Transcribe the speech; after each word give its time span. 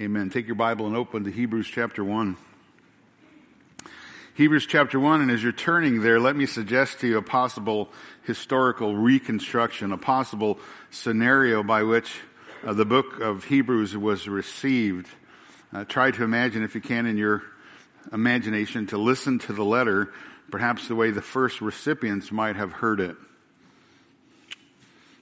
Amen. 0.00 0.30
Take 0.30 0.46
your 0.46 0.54
Bible 0.54 0.86
and 0.86 0.94
open 0.94 1.24
to 1.24 1.30
Hebrews 1.32 1.66
chapter 1.66 2.04
1. 2.04 2.36
Hebrews 4.34 4.64
chapter 4.64 5.00
1, 5.00 5.22
and 5.22 5.28
as 5.28 5.42
you're 5.42 5.50
turning 5.50 6.02
there, 6.02 6.20
let 6.20 6.36
me 6.36 6.46
suggest 6.46 7.00
to 7.00 7.08
you 7.08 7.18
a 7.18 7.22
possible 7.22 7.88
historical 8.22 8.94
reconstruction, 8.94 9.90
a 9.90 9.98
possible 9.98 10.60
scenario 10.92 11.64
by 11.64 11.82
which 11.82 12.20
uh, 12.64 12.74
the 12.74 12.84
book 12.84 13.18
of 13.18 13.42
Hebrews 13.42 13.96
was 13.96 14.28
received. 14.28 15.08
Uh, 15.72 15.84
try 15.84 16.12
to 16.12 16.22
imagine, 16.22 16.62
if 16.62 16.76
you 16.76 16.80
can, 16.80 17.04
in 17.04 17.16
your 17.16 17.42
imagination, 18.12 18.86
to 18.86 18.98
listen 18.98 19.40
to 19.40 19.52
the 19.52 19.64
letter, 19.64 20.12
perhaps 20.52 20.86
the 20.86 20.94
way 20.94 21.10
the 21.10 21.22
first 21.22 21.60
recipients 21.60 22.30
might 22.30 22.54
have 22.54 22.70
heard 22.70 23.00
it. 23.00 23.16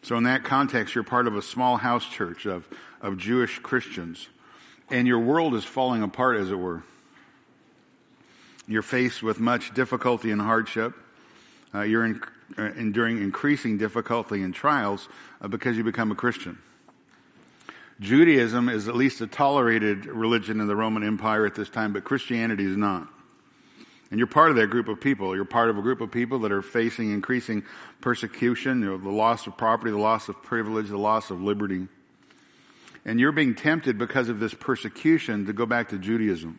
So 0.02 0.18
in 0.18 0.24
that 0.24 0.44
context, 0.44 0.94
you're 0.94 1.02
part 1.02 1.26
of 1.26 1.34
a 1.34 1.40
small 1.40 1.78
house 1.78 2.06
church 2.06 2.44
of, 2.44 2.68
of 3.00 3.16
Jewish 3.16 3.58
Christians, 3.60 4.28
and 4.90 5.06
your 5.06 5.18
world 5.18 5.54
is 5.54 5.64
falling 5.64 6.02
apart, 6.02 6.36
as 6.36 6.50
it 6.50 6.58
were. 6.58 6.82
You're 8.68 8.82
faced 8.82 9.22
with 9.22 9.38
much 9.38 9.74
difficulty 9.74 10.30
and 10.30 10.40
hardship. 10.40 10.94
Uh, 11.74 11.82
you're 11.82 12.04
in, 12.04 12.20
uh, 12.58 12.62
enduring 12.76 13.18
increasing 13.18 13.78
difficulty 13.78 14.42
and 14.42 14.54
trials 14.54 15.08
uh, 15.40 15.48
because 15.48 15.76
you 15.76 15.84
become 15.84 16.10
a 16.10 16.14
Christian. 16.14 16.58
Judaism 18.00 18.68
is 18.68 18.88
at 18.88 18.94
least 18.94 19.20
a 19.20 19.26
tolerated 19.26 20.06
religion 20.06 20.60
in 20.60 20.66
the 20.66 20.76
Roman 20.76 21.02
Empire 21.02 21.46
at 21.46 21.54
this 21.54 21.70
time, 21.70 21.92
but 21.92 22.04
Christianity 22.04 22.64
is 22.64 22.76
not. 22.76 23.08
And 24.10 24.18
you're 24.18 24.26
part 24.26 24.50
of 24.50 24.56
that 24.56 24.68
group 24.68 24.88
of 24.88 25.00
people. 25.00 25.34
You're 25.34 25.44
part 25.44 25.70
of 25.70 25.78
a 25.78 25.82
group 25.82 26.00
of 26.00 26.12
people 26.12 26.40
that 26.40 26.52
are 26.52 26.62
facing 26.62 27.10
increasing 27.10 27.64
persecution, 28.00 28.80
you 28.80 28.86
know, 28.86 28.98
the 28.98 29.10
loss 29.10 29.46
of 29.46 29.56
property, 29.56 29.90
the 29.90 29.98
loss 29.98 30.28
of 30.28 30.40
privilege, 30.42 30.88
the 30.88 30.98
loss 30.98 31.30
of 31.30 31.40
liberty. 31.42 31.88
And 33.06 33.20
you're 33.20 33.32
being 33.32 33.54
tempted 33.54 33.98
because 33.98 34.28
of 34.28 34.40
this 34.40 34.52
persecution 34.52 35.46
to 35.46 35.52
go 35.52 35.64
back 35.64 35.90
to 35.90 35.98
Judaism. 35.98 36.58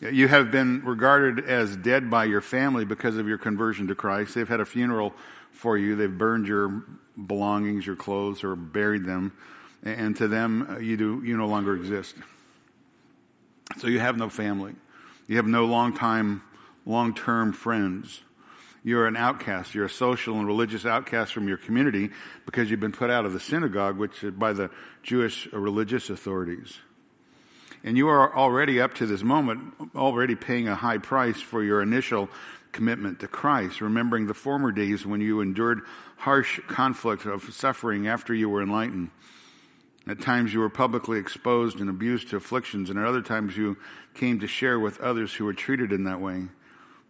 You 0.00 0.26
have 0.26 0.50
been 0.50 0.84
regarded 0.84 1.44
as 1.48 1.76
dead 1.76 2.10
by 2.10 2.24
your 2.24 2.40
family 2.40 2.84
because 2.84 3.16
of 3.16 3.28
your 3.28 3.38
conversion 3.38 3.86
to 3.86 3.94
Christ. 3.94 4.34
They've 4.34 4.48
had 4.48 4.58
a 4.58 4.64
funeral 4.64 5.14
for 5.52 5.78
you. 5.78 5.94
They've 5.94 6.10
burned 6.10 6.48
your 6.48 6.82
belongings, 7.26 7.86
your 7.86 7.94
clothes, 7.94 8.42
or 8.42 8.56
buried 8.56 9.04
them. 9.04 9.32
And 9.84 10.16
to 10.16 10.26
them, 10.26 10.66
uh, 10.68 10.78
you 10.78 10.96
do, 10.96 11.22
you 11.24 11.36
no 11.36 11.46
longer 11.46 11.76
exist. 11.76 12.16
So 13.78 13.86
you 13.86 14.00
have 14.00 14.16
no 14.16 14.28
family. 14.28 14.74
You 15.28 15.36
have 15.36 15.46
no 15.46 15.66
long 15.66 15.94
time, 15.94 16.42
long 16.84 17.14
term 17.14 17.52
friends. 17.52 18.22
You're 18.82 19.06
an 19.06 19.16
outcast. 19.16 19.74
You're 19.74 19.84
a 19.86 19.90
social 19.90 20.38
and 20.38 20.46
religious 20.46 20.86
outcast 20.86 21.32
from 21.32 21.48
your 21.48 21.58
community 21.58 22.10
because 22.46 22.70
you've 22.70 22.80
been 22.80 22.92
put 22.92 23.10
out 23.10 23.26
of 23.26 23.32
the 23.32 23.40
synagogue, 23.40 23.98
which 23.98 24.24
uh, 24.24 24.30
by 24.30 24.52
the 24.52 24.70
Jewish 25.02 25.46
religious 25.52 26.08
authorities. 26.08 26.78
And 27.84 27.96
you 27.96 28.08
are 28.08 28.34
already 28.34 28.80
up 28.80 28.94
to 28.94 29.06
this 29.06 29.22
moment, 29.22 29.74
already 29.94 30.34
paying 30.34 30.68
a 30.68 30.74
high 30.74 30.98
price 30.98 31.40
for 31.40 31.62
your 31.62 31.82
initial 31.82 32.28
commitment 32.72 33.20
to 33.20 33.28
Christ, 33.28 33.80
remembering 33.80 34.26
the 34.26 34.34
former 34.34 34.72
days 34.72 35.04
when 35.04 35.20
you 35.20 35.40
endured 35.40 35.80
harsh 36.16 36.60
conflict 36.68 37.26
of 37.26 37.52
suffering 37.52 38.06
after 38.06 38.34
you 38.34 38.48
were 38.48 38.62
enlightened. 38.62 39.10
At 40.06 40.20
times 40.20 40.52
you 40.52 40.60
were 40.60 40.70
publicly 40.70 41.18
exposed 41.18 41.80
and 41.80 41.90
abused 41.90 42.30
to 42.30 42.36
afflictions, 42.36 42.90
and 42.90 42.98
at 42.98 43.06
other 43.06 43.22
times 43.22 43.56
you 43.56 43.76
came 44.14 44.40
to 44.40 44.46
share 44.46 44.78
with 44.78 45.00
others 45.00 45.34
who 45.34 45.44
were 45.44 45.52
treated 45.52 45.92
in 45.92 46.04
that 46.04 46.20
way. 46.20 46.48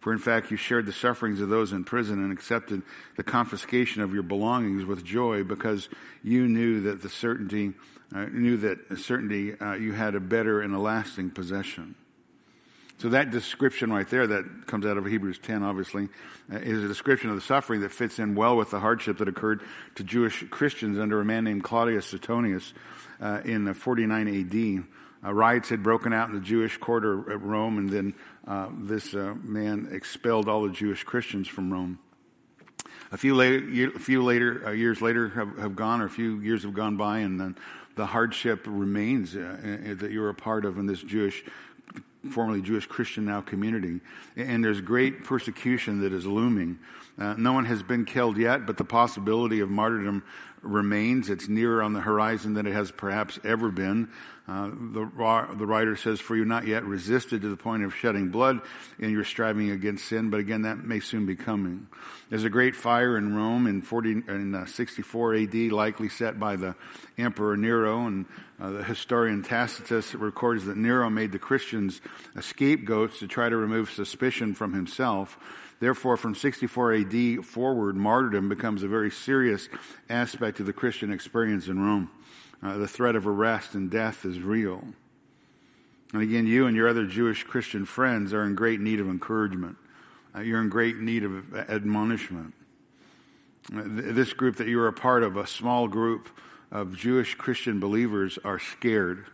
For 0.01 0.11
in 0.11 0.19
fact, 0.19 0.49
you 0.49 0.57
shared 0.57 0.87
the 0.87 0.93
sufferings 0.93 1.39
of 1.41 1.49
those 1.49 1.71
in 1.71 1.83
prison 1.83 2.23
and 2.23 2.33
accepted 2.33 2.81
the 3.17 3.23
confiscation 3.23 4.01
of 4.01 4.13
your 4.13 4.23
belongings 4.23 4.83
with 4.83 5.05
joy 5.05 5.43
because 5.43 5.89
you 6.23 6.47
knew 6.47 6.81
that 6.81 7.01
the 7.01 7.09
certainty 7.09 7.73
uh, 8.13 8.25
knew 8.25 8.57
that 8.57 8.99
certainty 8.99 9.57
uh, 9.59 9.73
you 9.73 9.93
had 9.93 10.15
a 10.15 10.19
better 10.19 10.59
and 10.59 10.75
a 10.75 10.79
lasting 10.79 11.29
possession. 11.29 11.95
So 12.97 13.09
that 13.09 13.31
description 13.31 13.91
right 13.91 14.07
there 14.07 14.27
that 14.27 14.67
comes 14.67 14.85
out 14.85 14.97
of 14.97 15.05
Hebrews 15.05 15.39
10, 15.39 15.63
obviously, 15.63 16.09
uh, 16.51 16.57
is 16.57 16.83
a 16.83 16.87
description 16.87 17.29
of 17.29 17.35
the 17.35 17.41
suffering 17.41 17.81
that 17.81 17.91
fits 17.91 18.19
in 18.19 18.35
well 18.35 18.57
with 18.57 18.69
the 18.69 18.79
hardship 18.79 19.17
that 19.19 19.27
occurred 19.27 19.61
to 19.95 20.03
Jewish 20.03 20.43
Christians 20.49 20.99
under 20.99 21.21
a 21.21 21.25
man 21.25 21.43
named 21.43 21.63
Claudius 21.63 22.05
Suetonius 22.07 22.73
uh, 23.19 23.41
in 23.45 23.73
49 23.73 24.27
AD. 24.27 24.83
Uh, 25.23 25.33
riots 25.33 25.69
had 25.69 25.81
broken 25.81 26.13
out 26.13 26.29
in 26.29 26.35
the 26.35 26.41
Jewish 26.41 26.77
quarter 26.77 27.31
at 27.31 27.41
Rome, 27.41 27.77
and 27.77 27.89
then 27.89 28.13
uh, 28.47 28.69
this 28.79 29.13
man 29.13 29.89
expelled 29.91 30.47
all 30.47 30.63
the 30.63 30.73
Jewish 30.73 31.03
Christians 31.03 31.47
from 31.47 31.71
Rome. 31.71 31.99
A 33.11 33.17
few, 33.17 33.35
later, 33.35 33.91
a 33.93 33.99
few 33.99 34.23
later 34.23 34.73
years 34.73 35.01
later 35.01 35.29
have, 35.29 35.57
have 35.57 35.75
gone, 35.75 36.01
or 36.01 36.05
a 36.05 36.09
few 36.09 36.39
years 36.39 36.63
have 36.63 36.73
gone 36.73 36.95
by, 36.95 37.19
and 37.19 37.39
then 37.39 37.57
the 37.95 38.05
hardship 38.05 38.65
remains 38.67 39.35
uh, 39.35 39.39
uh, 39.39 39.93
that 39.95 40.11
you're 40.11 40.29
a 40.29 40.33
part 40.33 40.65
of 40.65 40.77
in 40.77 40.85
this 40.85 41.01
Jewish, 41.01 41.43
formerly 42.31 42.61
Jewish 42.61 42.85
Christian 42.87 43.25
now 43.25 43.41
community. 43.41 43.99
And 44.37 44.63
there's 44.63 44.79
great 44.79 45.25
persecution 45.25 46.01
that 46.01 46.13
is 46.13 46.25
looming. 46.25 46.79
Uh, 47.19 47.33
no 47.37 47.53
one 47.53 47.65
has 47.65 47.83
been 47.83 48.05
killed 48.05 48.37
yet, 48.37 48.65
but 48.65 48.77
the 48.77 48.85
possibility 48.85 49.59
of 49.59 49.69
martyrdom 49.69 50.23
remains. 50.61 51.29
It's 51.29 51.47
nearer 51.47 51.83
on 51.83 51.93
the 51.93 52.01
horizon 52.01 52.53
than 52.53 52.65
it 52.65 52.73
has 52.73 52.91
perhaps 52.91 53.39
ever 53.43 53.69
been. 53.69 54.09
Uh, 54.51 54.67
the, 54.67 55.09
the 55.55 55.65
writer 55.65 55.95
says, 55.95 56.19
For 56.19 56.35
you 56.35 56.43
not 56.43 56.67
yet 56.67 56.83
resisted 56.83 57.41
to 57.41 57.47
the 57.49 57.55
point 57.55 57.85
of 57.85 57.95
shedding 57.95 58.31
blood 58.31 58.59
in 58.99 59.09
your 59.09 59.23
striving 59.23 59.71
against 59.71 60.05
sin, 60.05 60.29
but 60.29 60.41
again, 60.41 60.63
that 60.63 60.83
may 60.83 60.99
soon 60.99 61.25
be 61.25 61.37
coming. 61.37 61.87
There's 62.29 62.43
a 62.43 62.49
great 62.49 62.75
fire 62.75 63.17
in 63.17 63.33
Rome 63.33 63.65
in, 63.65 63.81
40, 63.81 64.11
in 64.27 64.53
uh, 64.53 64.65
64 64.65 65.35
AD, 65.35 65.55
likely 65.71 66.09
set 66.09 66.37
by 66.37 66.57
the 66.57 66.75
Emperor 67.17 67.55
Nero, 67.55 68.07
and 68.07 68.25
uh, 68.59 68.71
the 68.71 68.83
historian 68.83 69.41
Tacitus 69.41 70.13
records 70.15 70.65
that 70.65 70.75
Nero 70.75 71.09
made 71.09 71.31
the 71.31 71.39
Christians 71.39 72.01
scapegoats 72.41 73.19
to 73.19 73.27
try 73.27 73.47
to 73.47 73.55
remove 73.55 73.89
suspicion 73.89 74.53
from 74.53 74.73
himself. 74.73 75.37
Therefore, 75.79 76.17
from 76.17 76.35
64 76.35 76.93
AD 76.93 77.45
forward, 77.45 77.95
martyrdom 77.95 78.49
becomes 78.49 78.83
a 78.83 78.89
very 78.89 79.11
serious 79.11 79.69
aspect 80.09 80.59
of 80.59 80.65
the 80.65 80.73
Christian 80.73 81.13
experience 81.13 81.69
in 81.69 81.79
Rome. 81.79 82.11
Uh, 82.63 82.77
the 82.77 82.87
threat 82.87 83.15
of 83.15 83.27
arrest 83.27 83.73
and 83.73 83.89
death 83.89 84.25
is 84.25 84.39
real. 84.39 84.83
And 86.13 86.21
again, 86.21 86.45
you 86.45 86.67
and 86.67 86.75
your 86.75 86.87
other 86.87 87.05
Jewish 87.05 87.43
Christian 87.43 87.85
friends 87.85 88.33
are 88.33 88.43
in 88.43 88.55
great 88.55 88.79
need 88.79 88.99
of 88.99 89.07
encouragement. 89.07 89.77
Uh, 90.35 90.41
you're 90.41 90.61
in 90.61 90.69
great 90.69 90.97
need 90.97 91.23
of 91.23 91.55
admonishment. 91.55 92.53
Uh, 93.73 93.81
this 93.85 94.33
group 94.33 94.57
that 94.57 94.67
you're 94.67 94.87
a 94.87 94.93
part 94.93 95.23
of, 95.23 95.37
a 95.37 95.47
small 95.47 95.87
group 95.87 96.29
of 96.71 96.95
Jewish 96.95 97.35
Christian 97.35 97.79
believers, 97.79 98.37
are 98.43 98.59
scared. 98.59 99.25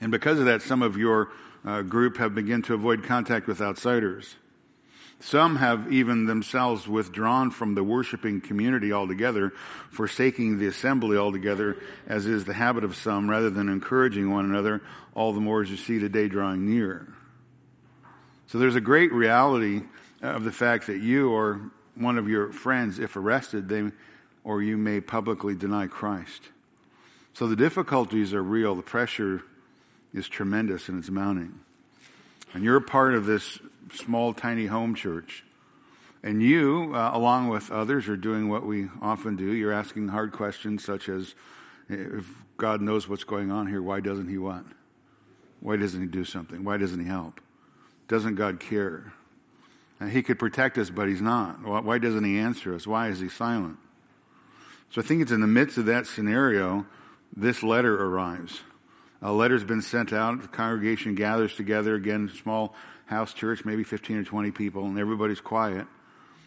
And 0.00 0.10
because 0.10 0.38
of 0.38 0.46
that, 0.46 0.62
some 0.62 0.82
of 0.82 0.96
your 0.96 1.30
uh, 1.64 1.82
group 1.82 2.16
have 2.16 2.34
begun 2.34 2.62
to 2.62 2.74
avoid 2.74 3.04
contact 3.04 3.46
with 3.46 3.60
outsiders. 3.60 4.36
Some 5.22 5.56
have 5.56 5.92
even 5.92 6.24
themselves 6.24 6.88
withdrawn 6.88 7.50
from 7.50 7.74
the 7.74 7.84
worshiping 7.84 8.40
community 8.40 8.90
altogether, 8.92 9.52
forsaking 9.90 10.58
the 10.58 10.66
assembly 10.66 11.18
altogether, 11.18 11.76
as 12.06 12.26
is 12.26 12.46
the 12.46 12.54
habit 12.54 12.84
of 12.84 12.96
some, 12.96 13.28
rather 13.28 13.50
than 13.50 13.68
encouraging 13.68 14.30
one 14.30 14.46
another, 14.46 14.80
all 15.14 15.34
the 15.34 15.40
more 15.40 15.60
as 15.60 15.70
you 15.70 15.76
see 15.76 15.98
the 15.98 16.08
day 16.08 16.26
drawing 16.26 16.68
near. 16.68 17.12
So 18.46 18.58
there's 18.58 18.76
a 18.76 18.80
great 18.80 19.12
reality 19.12 19.82
of 20.22 20.44
the 20.44 20.52
fact 20.52 20.86
that 20.86 21.00
you 21.00 21.30
or 21.30 21.70
one 21.94 22.16
of 22.16 22.28
your 22.28 22.50
friends, 22.50 22.98
if 22.98 23.14
arrested, 23.16 23.68
they 23.68 23.90
or 24.42 24.62
you 24.62 24.78
may 24.78 25.02
publicly 25.02 25.54
deny 25.54 25.86
Christ. 25.86 26.42
So 27.34 27.46
the 27.46 27.56
difficulties 27.56 28.32
are 28.32 28.42
real. 28.42 28.74
The 28.74 28.82
pressure 28.82 29.42
is 30.14 30.28
tremendous 30.28 30.88
and 30.88 30.98
it's 30.98 31.10
mounting. 31.10 31.60
And 32.52 32.64
you're 32.64 32.76
a 32.76 32.82
part 32.82 33.14
of 33.14 33.26
this 33.26 33.58
small, 33.92 34.34
tiny 34.34 34.66
home 34.66 34.94
church. 34.94 35.44
And 36.22 36.42
you, 36.42 36.92
uh, 36.94 37.10
along 37.14 37.48
with 37.48 37.70
others, 37.70 38.08
are 38.08 38.16
doing 38.16 38.48
what 38.48 38.66
we 38.66 38.88
often 39.00 39.36
do. 39.36 39.52
You're 39.52 39.72
asking 39.72 40.08
hard 40.08 40.32
questions 40.32 40.84
such 40.84 41.08
as, 41.08 41.34
if 41.88 42.26
God 42.56 42.82
knows 42.82 43.08
what's 43.08 43.24
going 43.24 43.50
on 43.50 43.66
here, 43.66 43.82
why 43.82 44.00
doesn't 44.00 44.28
He 44.28 44.36
what? 44.36 44.64
Why 45.60 45.76
doesn't 45.76 46.00
He 46.00 46.06
do 46.06 46.24
something? 46.24 46.62
Why 46.62 46.76
doesn't 46.76 47.00
He 47.00 47.06
help? 47.06 47.40
Doesn't 48.08 48.34
God 48.34 48.60
care? 48.60 49.12
And 49.98 50.10
he 50.10 50.22
could 50.22 50.38
protect 50.38 50.78
us, 50.78 50.90
but 50.90 51.08
He's 51.08 51.20
not. 51.20 51.62
Why 51.62 51.98
doesn't 51.98 52.24
He 52.24 52.38
answer 52.38 52.74
us? 52.74 52.86
Why 52.86 53.08
is 53.08 53.20
He 53.20 53.28
silent? 53.28 53.76
So 54.90 55.00
I 55.00 55.04
think 55.04 55.22
it's 55.22 55.30
in 55.30 55.40
the 55.40 55.46
midst 55.46 55.78
of 55.78 55.86
that 55.86 56.06
scenario, 56.06 56.86
this 57.36 57.62
letter 57.62 58.02
arrives. 58.02 58.60
A 59.22 59.32
letter's 59.32 59.64
been 59.64 59.82
sent 59.82 60.12
out. 60.12 60.40
The 60.40 60.48
congregation 60.48 61.14
gathers 61.14 61.54
together 61.54 61.94
again, 61.94 62.30
small 62.42 62.74
house 63.06 63.34
church, 63.34 63.64
maybe 63.64 63.84
15 63.84 64.18
or 64.18 64.24
20 64.24 64.50
people, 64.50 64.84
and 64.86 64.98
everybody's 64.98 65.40
quiet. 65.40 65.86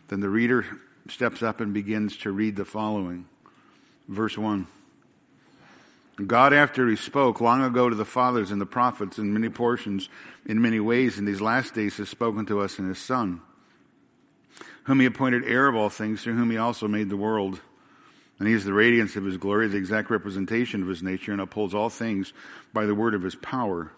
Then 0.07 0.21
the 0.21 0.29
reader 0.29 0.65
steps 1.07 1.43
up 1.43 1.59
and 1.59 1.73
begins 1.73 2.17
to 2.17 2.31
read 2.31 2.55
the 2.55 2.65
following. 2.65 3.25
Verse 4.07 4.37
1. 4.37 4.67
God, 6.27 6.53
after 6.53 6.87
he 6.87 6.95
spoke 6.95 7.41
long 7.41 7.63
ago 7.63 7.89
to 7.89 7.95
the 7.95 8.05
fathers 8.05 8.51
and 8.51 8.61
the 8.61 8.65
prophets 8.65 9.17
in 9.17 9.33
many 9.33 9.49
portions, 9.49 10.09
in 10.45 10.61
many 10.61 10.79
ways, 10.79 11.17
in 11.17 11.25
these 11.25 11.41
last 11.41 11.73
days 11.73 11.97
has 11.97 12.09
spoken 12.09 12.45
to 12.45 12.59
us 12.59 12.77
in 12.77 12.87
his 12.87 12.99
Son, 12.99 13.41
whom 14.83 14.99
he 14.99 15.07
appointed 15.07 15.43
heir 15.45 15.67
of 15.67 15.75
all 15.75 15.89
things, 15.89 16.21
through 16.21 16.35
whom 16.35 16.51
he 16.51 16.57
also 16.57 16.87
made 16.87 17.09
the 17.09 17.17
world. 17.17 17.61
And 18.39 18.47
he 18.47 18.53
is 18.53 18.65
the 18.65 18.74
radiance 18.74 19.15
of 19.15 19.25
his 19.25 19.38
glory, 19.38 19.68
the 19.68 19.77
exact 19.77 20.09
representation 20.09 20.81
of 20.81 20.88
his 20.88 21.03
nature, 21.03 21.31
and 21.31 21.41
upholds 21.41 21.74
all 21.74 21.89
things 21.89 22.33
by 22.74 22.85
the 22.85 22.95
word 22.95 23.13
of 23.13 23.21
his 23.21 23.35
power. 23.35 23.91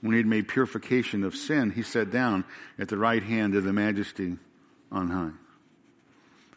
When 0.00 0.12
he 0.12 0.18
had 0.18 0.26
made 0.26 0.46
purification 0.46 1.24
of 1.24 1.34
sin, 1.34 1.70
he 1.70 1.82
sat 1.82 2.10
down 2.10 2.44
at 2.78 2.88
the 2.88 2.98
right 2.98 3.22
hand 3.22 3.54
of 3.54 3.64
the 3.64 3.72
majesty 3.72 4.36
on 4.92 5.08
high. 5.08 5.30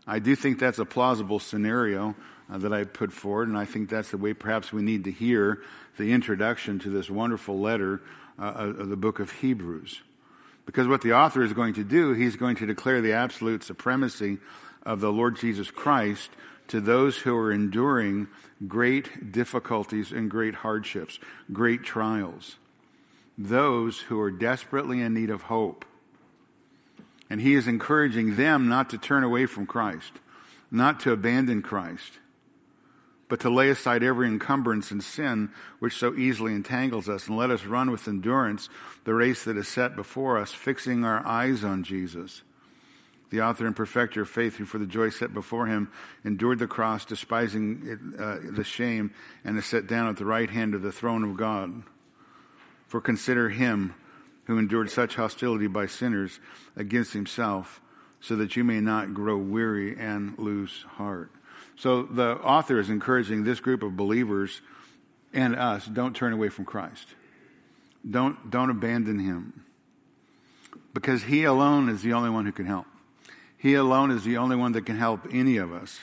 I 0.06 0.20
do 0.20 0.36
think 0.36 0.60
that's 0.60 0.80
a 0.80 0.86
plausible 0.86 1.40
scenario 1.40 2.16
uh, 2.52 2.58
that 2.60 2.74
I 2.74 2.84
put 2.84 3.12
forward, 3.12 3.48
and 3.48 3.58
I 3.58 3.66
think 3.66 3.90
that's 3.90 4.12
the 4.12 4.18
way 4.18 4.34
perhaps 4.34 4.74
we 4.74 4.82
need 4.82 5.06
to 5.06 5.12
hear 5.12 5.62
the 5.98 6.12
introduction 6.12 6.80
to 6.80 6.90
this 6.90 7.10
wonderful 7.10 7.60
letter 7.60 8.02
uh, 8.38 8.74
of 8.78 8.90
the 8.90 8.98
book 8.98 9.20
of 9.20 9.32
Hebrews. 9.32 10.02
Because 10.66 10.88
what 10.88 11.02
the 11.02 11.14
author 11.14 11.44
is 11.44 11.54
going 11.54 11.76
to 11.76 11.84
do, 11.84 12.14
he's 12.14 12.36
going 12.36 12.58
to 12.58 12.66
declare 12.66 13.02
the 13.02 13.14
absolute 13.14 13.64
supremacy 13.64 14.38
of 14.84 15.00
the 15.00 15.12
Lord 15.12 15.38
Jesus 15.38 15.72
Christ 15.72 16.30
to 16.72 16.80
those 16.80 17.18
who 17.18 17.36
are 17.36 17.52
enduring 17.52 18.30
great 18.66 19.34
difficulties 19.34 20.14
and 20.14 20.32
great 20.32 20.56
hardships, 20.56 21.20
great 21.52 21.84
trials, 21.84 22.56
those 23.38 24.00
who 24.00 24.18
are 24.22 24.32
desperately 24.32 25.02
in 25.02 25.14
need 25.14 25.30
of 25.30 25.44
hope. 25.44 25.84
And 27.30 27.42
he 27.42 27.56
is 27.56 27.68
encouraging 27.68 28.38
them 28.38 28.70
not 28.70 28.90
to 28.92 28.98
turn 28.98 29.26
away 29.26 29.48
from 29.48 29.66
Christ, 29.66 30.14
not 30.72 31.02
to 31.02 31.12
abandon 31.12 31.62
Christ, 31.62 32.20
but 33.28 33.42
to 33.42 33.50
lay 33.50 33.70
aside 33.70 34.02
every 34.02 34.28
encumbrance 34.28 34.92
and 34.92 35.04
sin 35.04 35.50
which 35.80 35.98
so 35.98 36.16
easily 36.16 36.54
entangles 36.54 37.10
us, 37.10 37.28
and 37.28 37.36
let 37.36 37.52
us 37.52 37.66
run 37.66 37.92
with 37.92 38.08
endurance 38.08 38.70
the 39.04 39.14
race 39.14 39.44
that 39.44 39.58
is 39.58 39.68
set 39.68 39.98
before 39.98 40.38
us, 40.38 40.54
fixing 40.54 41.04
our 41.04 41.26
eyes 41.28 41.66
on 41.66 41.84
Jesus 41.84 42.44
the 43.32 43.42
author 43.42 43.66
and 43.66 43.76
perfecter 43.76 44.22
of 44.22 44.30
faith, 44.30 44.58
who 44.58 44.66
for 44.66 44.78
the 44.78 44.86
joy 44.86 45.10
set 45.10 45.34
before 45.34 45.66
him 45.66 45.90
endured 46.24 46.60
the 46.60 46.68
cross, 46.68 47.06
despising 47.06 47.82
it, 47.86 48.20
uh, 48.20 48.38
the 48.44 48.64
shame, 48.64 49.14
and 49.44 49.58
is 49.58 49.66
set 49.66 49.88
down 49.88 50.10
at 50.10 50.18
the 50.18 50.26
right 50.26 50.50
hand 50.50 50.76
of 50.76 50.82
the 50.82 50.92
throne 50.92 51.24
of 51.24 51.38
God. 51.38 51.84
For 52.88 53.02
consider 53.02 53.50
him 53.50 53.96
who 54.46 54.58
endured 54.58 54.92
such 54.92 55.16
hostility 55.16 55.68
by 55.68 55.86
sinners 55.86 56.40
against 56.76 57.14
himself, 57.14 57.82
so 58.20 58.36
that 58.36 58.56
you 58.56 58.64
may 58.64 58.82
not 58.82 59.14
grow 59.14 59.38
weary 59.38 59.98
and 59.98 60.38
lose 60.38 60.86
heart. 60.98 61.32
So 61.78 62.04
the 62.04 62.34
author 62.34 62.80
is 62.80 62.90
encouraging 62.90 63.44
this 63.44 63.60
group 63.60 63.82
of 63.82 63.96
believers 63.96 64.62
and 65.34 65.56
us 65.56 65.86
don't 65.86 66.16
turn 66.16 66.34
away 66.34 66.50
from 66.50 66.66
Christ. 66.66 67.08
Don't, 68.08 68.50
don't 68.50 68.70
abandon 68.70 69.20
him. 69.20 69.64
Because 70.94 71.24
he 71.24 71.46
alone 71.46 71.88
is 71.90 72.02
the 72.02 72.14
only 72.14 72.30
one 72.30 72.46
who 72.46 72.52
can 72.52 72.66
help. 72.66 72.86
He 73.62 73.76
alone 73.76 74.10
is 74.10 74.24
the 74.24 74.38
only 74.38 74.56
one 74.56 74.72
that 74.72 74.88
can 74.88 74.98
help 74.98 75.28
any 75.32 75.58
of 75.58 75.72
us 75.72 76.00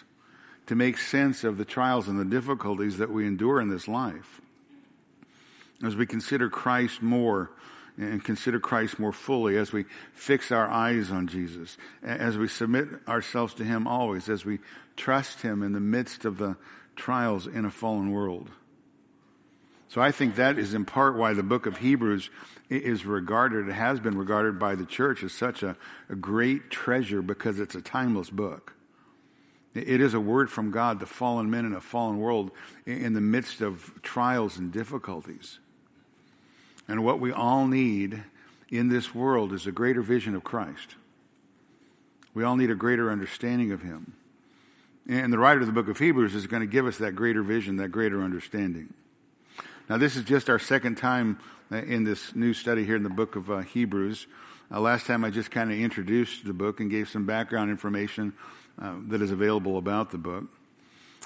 to 0.66 0.76
make 0.76 0.96
sense 0.96 1.42
of 1.42 1.58
the 1.58 1.64
trials 1.64 2.06
and 2.06 2.16
the 2.16 2.24
difficulties 2.24 2.98
that 2.98 3.10
we 3.10 3.26
endure 3.26 3.60
in 3.60 3.68
this 3.68 3.88
life. 3.88 4.40
As 5.82 5.96
we 5.96 6.06
consider 6.06 6.48
Christ 6.48 7.02
more 7.02 7.50
and 7.96 8.22
consider 8.22 8.60
Christ 8.60 9.00
more 9.00 9.12
fully, 9.12 9.56
as 9.56 9.72
we 9.72 9.86
fix 10.12 10.52
our 10.52 10.68
eyes 10.68 11.10
on 11.10 11.26
Jesus, 11.26 11.76
as 12.00 12.38
we 12.38 12.46
submit 12.46 12.90
ourselves 13.08 13.54
to 13.54 13.64
Him 13.64 13.88
always, 13.88 14.28
as 14.28 14.44
we 14.44 14.60
trust 14.96 15.42
Him 15.42 15.64
in 15.64 15.72
the 15.72 15.80
midst 15.80 16.24
of 16.24 16.38
the 16.38 16.56
trials 16.94 17.48
in 17.48 17.64
a 17.64 17.72
fallen 17.72 18.12
world. 18.12 18.50
So 19.88 20.02
I 20.02 20.12
think 20.12 20.36
that 20.36 20.58
is 20.58 20.74
in 20.74 20.84
part 20.84 21.16
why 21.16 21.32
the 21.32 21.42
book 21.42 21.66
of 21.66 21.78
Hebrews 21.78 22.28
is 22.68 23.06
regarded, 23.06 23.68
has 23.68 24.00
been 24.00 24.18
regarded 24.18 24.58
by 24.58 24.74
the 24.74 24.84
church 24.84 25.22
as 25.22 25.32
such 25.32 25.62
a, 25.62 25.76
a 26.10 26.14
great 26.14 26.70
treasure 26.70 27.22
because 27.22 27.58
it's 27.58 27.74
a 27.74 27.80
timeless 27.80 28.28
book. 28.28 28.74
It 29.74 30.00
is 30.00 30.14
a 30.14 30.20
word 30.20 30.50
from 30.50 30.70
God 30.70 31.00
to 31.00 31.06
fallen 31.06 31.50
men 31.50 31.64
in 31.64 31.72
a 31.72 31.80
fallen 31.80 32.18
world 32.18 32.50
in 32.84 33.12
the 33.12 33.20
midst 33.20 33.60
of 33.60 33.92
trials 34.02 34.58
and 34.58 34.72
difficulties. 34.72 35.58
And 36.86 37.04
what 37.04 37.20
we 37.20 37.32
all 37.32 37.66
need 37.66 38.22
in 38.70 38.88
this 38.88 39.14
world 39.14 39.52
is 39.52 39.66
a 39.66 39.72
greater 39.72 40.02
vision 40.02 40.34
of 40.34 40.44
Christ. 40.44 40.96
We 42.34 42.44
all 42.44 42.56
need 42.56 42.70
a 42.70 42.74
greater 42.74 43.10
understanding 43.10 43.72
of 43.72 43.82
Him. 43.82 44.14
And 45.08 45.32
the 45.32 45.38
writer 45.38 45.60
of 45.60 45.66
the 45.66 45.72
book 45.72 45.88
of 45.88 45.98
Hebrews 45.98 46.34
is 46.34 46.46
going 46.46 46.60
to 46.60 46.66
give 46.66 46.86
us 46.86 46.98
that 46.98 47.12
greater 47.14 47.42
vision, 47.42 47.76
that 47.76 47.90
greater 47.90 48.22
understanding. 48.22 48.92
Now, 49.88 49.96
this 49.96 50.16
is 50.16 50.24
just 50.24 50.50
our 50.50 50.58
second 50.58 50.96
time 50.96 51.38
uh, 51.72 51.76
in 51.76 52.04
this 52.04 52.34
new 52.34 52.52
study 52.52 52.84
here 52.84 52.96
in 52.96 53.02
the 53.02 53.08
book 53.08 53.36
of 53.36 53.50
uh, 53.50 53.60
Hebrews. 53.60 54.26
Uh, 54.70 54.80
last 54.80 55.06
time 55.06 55.24
I 55.24 55.30
just 55.30 55.50
kind 55.50 55.72
of 55.72 55.78
introduced 55.78 56.44
the 56.44 56.52
book 56.52 56.80
and 56.80 56.90
gave 56.90 57.08
some 57.08 57.24
background 57.24 57.70
information 57.70 58.34
uh, 58.78 58.96
that 59.08 59.22
is 59.22 59.30
available 59.30 59.78
about 59.78 60.10
the 60.10 60.18
book. 60.18 60.44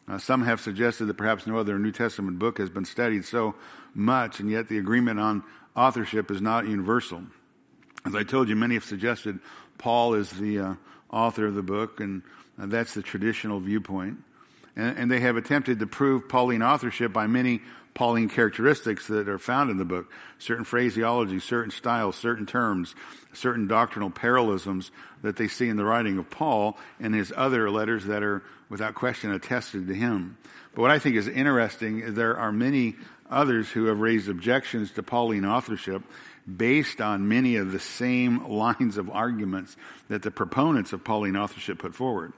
Uh, 0.06 0.16
some 0.16 0.44
have 0.44 0.60
suggested 0.60 1.06
that 1.06 1.14
perhaps 1.14 1.44
no 1.44 1.58
other 1.58 1.76
New 1.76 1.90
Testament 1.90 2.38
book 2.38 2.58
has 2.58 2.70
been 2.70 2.84
studied 2.84 3.24
so 3.24 3.56
much, 3.94 4.38
and 4.38 4.48
yet 4.48 4.68
the 4.68 4.78
agreement 4.78 5.18
on 5.18 5.42
authorship 5.74 6.30
is 6.30 6.40
not 6.40 6.68
universal. 6.68 7.24
As 8.04 8.14
I 8.14 8.22
told 8.22 8.48
you, 8.48 8.54
many 8.54 8.74
have 8.74 8.84
suggested 8.84 9.40
Paul 9.76 10.14
is 10.14 10.30
the 10.30 10.60
uh, 10.60 10.74
author 11.10 11.46
of 11.46 11.56
the 11.56 11.62
book, 11.64 11.98
and 11.98 12.22
that's 12.56 12.94
the 12.94 13.02
traditional 13.02 13.58
viewpoint. 13.58 14.18
And, 14.76 14.96
and, 14.96 15.10
they 15.10 15.20
have 15.20 15.36
attempted 15.36 15.80
to 15.80 15.86
prove 15.86 16.28
Pauline 16.28 16.62
authorship 16.62 17.12
by 17.12 17.26
many 17.26 17.60
Pauline 17.94 18.28
characteristics 18.28 19.06
that 19.08 19.28
are 19.28 19.38
found 19.38 19.70
in 19.70 19.76
the 19.76 19.84
book. 19.84 20.10
Certain 20.38 20.64
phraseology, 20.64 21.38
certain 21.38 21.70
styles, 21.70 22.16
certain 22.16 22.46
terms, 22.46 22.94
certain 23.32 23.66
doctrinal 23.66 24.10
parallelisms 24.10 24.90
that 25.22 25.36
they 25.36 25.48
see 25.48 25.68
in 25.68 25.76
the 25.76 25.84
writing 25.84 26.18
of 26.18 26.30
Paul 26.30 26.78
and 26.98 27.14
his 27.14 27.32
other 27.36 27.70
letters 27.70 28.06
that 28.06 28.22
are 28.22 28.42
without 28.68 28.94
question 28.94 29.30
attested 29.30 29.86
to 29.88 29.94
him. 29.94 30.38
But 30.74 30.82
what 30.82 30.90
I 30.90 30.98
think 30.98 31.16
is 31.16 31.28
interesting 31.28 32.00
is 32.00 32.14
there 32.14 32.38
are 32.38 32.52
many 32.52 32.96
others 33.28 33.70
who 33.70 33.86
have 33.86 34.00
raised 34.00 34.28
objections 34.28 34.90
to 34.92 35.02
Pauline 35.02 35.44
authorship 35.44 36.02
based 36.56 37.00
on 37.00 37.28
many 37.28 37.56
of 37.56 37.72
the 37.72 37.80
same 37.80 38.48
lines 38.48 38.96
of 38.96 39.10
arguments 39.10 39.76
that 40.08 40.22
the 40.22 40.30
proponents 40.30 40.92
of 40.92 41.04
Pauline 41.04 41.36
authorship 41.36 41.78
put 41.78 41.94
forward. 41.94 42.32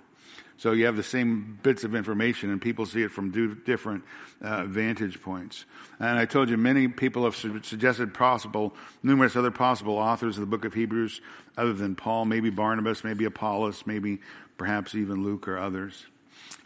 So 0.56 0.72
you 0.72 0.86
have 0.86 0.96
the 0.96 1.02
same 1.02 1.58
bits 1.62 1.82
of 1.84 1.94
information, 1.94 2.50
and 2.50 2.62
people 2.62 2.86
see 2.86 3.02
it 3.02 3.10
from 3.10 3.58
different 3.64 4.04
uh, 4.40 4.64
vantage 4.66 5.20
points. 5.20 5.64
And 5.98 6.18
I 6.18 6.26
told 6.26 6.48
you, 6.48 6.56
many 6.56 6.86
people 6.88 7.24
have 7.24 7.34
su- 7.34 7.60
suggested 7.62 8.14
possible, 8.14 8.74
numerous 9.02 9.34
other 9.36 9.50
possible 9.50 9.98
authors 9.98 10.36
of 10.36 10.40
the 10.42 10.46
book 10.46 10.64
of 10.64 10.74
Hebrews, 10.74 11.20
other 11.56 11.72
than 11.72 11.96
Paul, 11.96 12.24
maybe 12.24 12.50
Barnabas, 12.50 13.02
maybe 13.02 13.24
Apollos, 13.24 13.84
maybe 13.84 14.20
perhaps 14.56 14.94
even 14.94 15.24
Luke 15.24 15.48
or 15.48 15.58
others. 15.58 16.06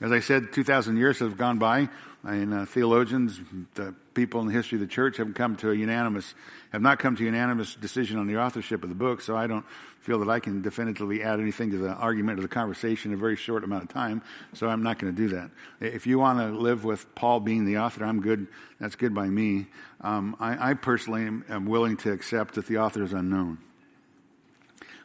As 0.00 0.12
I 0.12 0.20
said, 0.20 0.53
2,000 0.53 0.97
years 0.97 1.19
have 1.19 1.37
gone 1.37 1.59
by, 1.59 1.88
and 2.25 2.55
uh, 2.55 2.65
theologians, 2.67 3.41
the 3.75 3.94
people 4.15 4.41
in 4.41 4.47
the 4.47 4.53
history 4.53 4.76
of 4.76 4.81
the 4.81 4.87
church 4.87 5.17
have 5.17 5.35
come 5.35 5.56
to 5.56 5.70
a 5.70 5.75
unanimous, 5.75 6.35
have 6.73 6.82
not 6.82 6.99
come 6.99 7.17
to 7.17 7.22
a 7.22 7.27
unanimous 7.27 7.75
decision 7.75 8.19
on 8.19 8.27
the 8.27 8.39
authorship 8.39 8.82
of 8.82 8.89
the 8.89 8.94
book, 8.94 9.20
so 9.20 9.37
I 9.37 9.46
don't 9.46 9.65
feel 10.01 10.20
that 10.20 10.29
I 10.29 10.41
can 10.41 10.63
definitively 10.63 11.22
add 11.22 11.41
anything 11.41 11.70
to 11.72 11.79
the 11.79 11.91
argument 11.91 12.39
or 12.39 12.43
the 12.43 12.48
conversation 12.48 13.10
in 13.13 13.19
a 13.19 13.20
very 13.20 13.37
short 13.37 13.65
amount 13.65 13.82
of 13.82 13.89
time, 13.89 14.22
so 14.55 14.69
I'm 14.69 14.82
not 14.82 14.98
going 14.98 15.15
to 15.15 15.17
do 15.17 15.29
that. 15.37 15.51
If 15.81 16.06
you 16.06 16.19
want 16.19 16.39
to 16.39 16.46
live 16.56 16.84
with 16.84 17.15
Paul 17.15 17.41
being 17.41 17.65
the 17.65 17.79
author, 17.79 18.05
I'm 18.05 18.20
good. 18.20 18.46
That's 18.81 18.96
good 18.96 19.15
by 19.15 19.27
me. 19.27 19.67
Um, 20.01 20.37
I, 20.39 20.70
I, 20.70 20.75
personally 20.75 21.27
am, 21.27 21.44
am 21.48 21.67
willing 21.67 21.96
to 21.98 22.13
accept 22.13 22.55
that 22.55 22.67
the 22.67 22.79
author 22.79 23.03
is 23.03 23.13
unknown. 23.13 23.58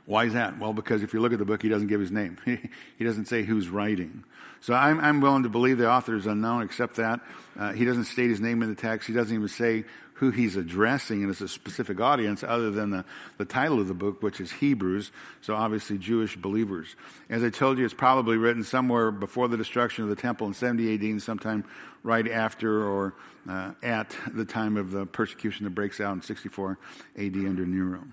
Why 0.05 0.25
is 0.25 0.33
that? 0.33 0.60
Well, 0.60 0.74
because 0.74 1.01
if 1.01 1.13
you 1.13 1.22
look 1.22 1.31
at 1.31 1.39
the 1.39 1.45
book, 1.45 1.62
he 1.62 1.69
doesn't 1.69 1.88
give 1.88 2.01
his 2.01 2.12
name. 2.12 2.38
he 2.45 3.03
doesn't 3.03 3.25
say 3.25 3.43
who's 3.43 3.69
writing. 3.69 4.24
So 4.60 4.74
I'm, 4.74 5.00
I'm, 5.00 5.22
willing 5.22 5.43
to 5.43 5.50
believe 5.50 5.77
the 5.77 5.89
author 5.89 6.15
is 6.15 6.25
unknown, 6.25 6.63
except 6.63 6.95
that 6.95 7.19
uh, 7.57 7.74
he 7.74 7.86
doesn't 7.86 8.05
state 8.05 8.29
his 8.29 8.39
name 8.39 8.63
in 8.63 8.69
the 8.69 8.75
text. 8.75 9.07
He 9.07 9.13
doesn't 9.13 9.33
even 9.33 9.48
say 9.48 9.86
who 10.15 10.31
he's 10.31 10.55
addressing 10.55 11.22
and 11.22 11.29
it's 11.29 11.41
a 11.41 11.48
specific 11.48 12.00
audience 12.00 12.43
other 12.43 12.72
than 12.72 12.91
the, 12.91 13.03
the 13.38 13.45
title 13.45 13.79
of 13.79 13.88
the 13.88 13.93
book, 13.93 14.22
which 14.22 14.39
is 14.39 14.51
Hebrews. 14.51 15.12
So 15.41 15.55
obviously 15.55 15.98
Jewish 15.98 16.38
believers. 16.38 16.95
As 17.29 17.43
I 17.43 17.50
told 17.50 17.77
you, 17.77 17.86
it's 17.86 17.93
probably 17.93 18.38
written 18.38 18.63
somewhere 18.63 19.12
before 19.12 19.48
the 19.48 19.57
destruction 19.57 20.03
of 20.03 20.10
the 20.10 20.15
temple 20.15 20.48
in 20.48 20.53
70 20.53 20.93
AD 20.93 21.01
and 21.01 21.22
sometime 21.22 21.65
right 22.03 22.29
after 22.29 22.88
or 22.88 23.15
uh, 23.50 23.72
at 23.81 24.15
the 24.33 24.45
time 24.45 24.77
of 24.77 24.91
the 24.91 25.05
persecution 25.05 25.65
that 25.65 25.72
breaks 25.72 26.00
out 26.00 26.13
in 26.13 26.22
64 26.22 26.77
AD 27.17 27.36
under 27.36 27.65
Nero. 27.65 28.03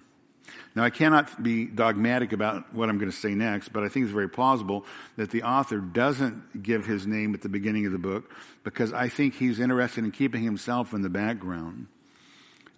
Now, 0.75 0.85
I 0.85 0.90
cannot 0.90 1.42
be 1.42 1.66
dogmatic 1.66 2.33
about 2.33 2.73
what 2.75 2.88
I'm 2.88 2.99
going 2.99 3.11
to 3.11 3.16
say 3.16 3.35
next, 3.35 3.71
but 3.71 3.83
I 3.83 3.88
think 3.88 4.04
it's 4.04 4.12
very 4.12 4.28
plausible 4.28 4.85
that 5.16 5.30
the 5.30 5.42
author 5.42 5.78
doesn't 5.78 6.62
give 6.62 6.87
his 6.87 7.07
name 7.07 7.35
at 7.35 7.42
the 7.42 7.49
beginning 7.49 7.87
of 7.87 7.92
the 7.92 7.99
book 7.99 8.30
because 8.64 8.92
I 8.92 9.09
think 9.09 9.35
he's 9.35 9.61
interested 9.61 10.04
in 10.04 10.12
keeping 10.12 10.42
himself 10.42 10.92
in 10.92 11.02
the 11.02 11.11
background. 11.11 11.87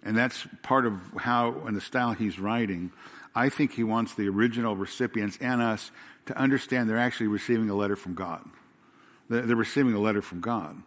And 0.03 0.17
that's 0.17 0.45
part 0.63 0.85
of 0.85 0.99
how 1.17 1.61
and 1.65 1.75
the 1.75 1.81
style 1.81 2.13
he's 2.13 2.39
writing. 2.39 2.91
I 3.35 3.49
think 3.49 3.73
he 3.73 3.83
wants 3.83 4.13
the 4.15 4.27
original 4.27 4.75
recipients 4.75 5.37
and 5.39 5.61
us 5.61 5.91
to 6.25 6.37
understand 6.37 6.89
they're 6.89 6.97
actually 6.97 7.27
receiving 7.27 7.69
a 7.69 7.75
letter 7.75 7.95
from 7.95 8.13
God. 8.13 8.43
They're 9.29 9.55
receiving 9.55 9.93
a 9.93 9.99
letter 9.99 10.21
from 10.21 10.41
God. 10.41 10.81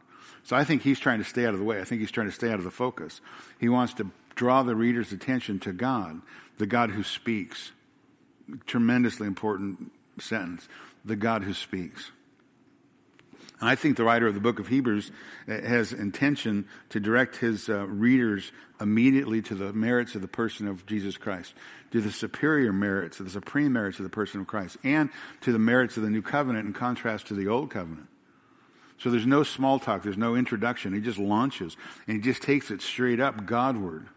So 0.45 0.55
I 0.55 0.65
think 0.65 0.83
he's 0.83 1.01
trying 1.01 1.19
to 1.19 1.25
stay 1.25 1.45
out 1.45 1.55
of 1.55 1.59
the 1.59 1.65
way. 1.65 1.81
I 1.81 1.85
think 1.85 2.01
he's 2.01 2.11
trying 2.11 2.29
to 2.29 2.33
stay 2.33 2.49
out 2.51 2.59
of 2.59 2.65
the 2.65 2.71
focus. 2.71 3.21
He 3.59 3.69
wants 3.69 3.95
to 3.95 4.11
draw 4.37 4.63
the 4.63 4.77
reader's 4.77 5.11
attention 5.11 5.59
to 5.61 5.73
God 5.73 6.21
the 6.59 6.67
God 6.67 6.91
who 6.91 7.03
speaks. 7.03 7.73
Tremendously 8.67 9.27
important 9.27 9.93
sentence. 10.19 10.69
The 11.05 11.17
God 11.17 11.43
who 11.43 11.55
speaks. 11.55 12.11
I 13.61 13.75
think 13.75 13.97
the 13.97 14.05
writer 14.05 14.27
of 14.27 14.35
the 14.35 14.41
book 14.41 14.59
of 14.59 14.69
Hebrews 14.69 15.11
uh, 15.49 15.53
has 15.53 15.93
intention 15.93 16.69
to 16.91 17.01
direct 17.01 17.37
his 17.37 17.69
uh, 17.71 17.87
readers 17.87 18.53
immediately 18.81 19.41
to 19.43 19.55
the 19.55 19.73
merits 19.73 20.15
of 20.15 20.21
the 20.21 20.29
person 20.29 20.69
of 20.69 20.85
Jesus 20.85 21.17
Christ, 21.17 21.55
to 21.93 22.03
the 22.03 22.13
superior 22.13 22.73
merits, 22.73 23.17
the 23.17 23.31
supreme 23.31 23.73
merits 23.73 23.99
of 23.99 24.03
the 24.03 24.11
person 24.11 24.41
of 24.43 24.47
Christ, 24.47 24.77
and 24.85 25.09
to 25.41 25.53
the 25.53 25.59
merits 25.59 25.97
of 25.97 26.03
the 26.03 26.11
new 26.11 26.21
covenant 26.21 26.67
in 26.67 26.75
contrast 26.75 27.29
to 27.29 27.35
the 27.35 27.49
old 27.49 27.71
covenant. 27.71 28.09
So 28.99 29.11
there's 29.11 29.27
no 29.27 29.43
small 29.43 29.79
talk, 29.79 30.03
there's 30.03 30.17
no 30.19 30.35
introduction. 30.35 30.93
He 30.95 31.01
just 31.01 31.19
launches 31.19 31.77
and 32.07 32.17
he 32.17 32.23
just 32.23 32.43
takes 32.43 32.71
it 32.71 32.81
straight 32.83 33.21
up 33.21 33.47
Godward. 33.47 34.09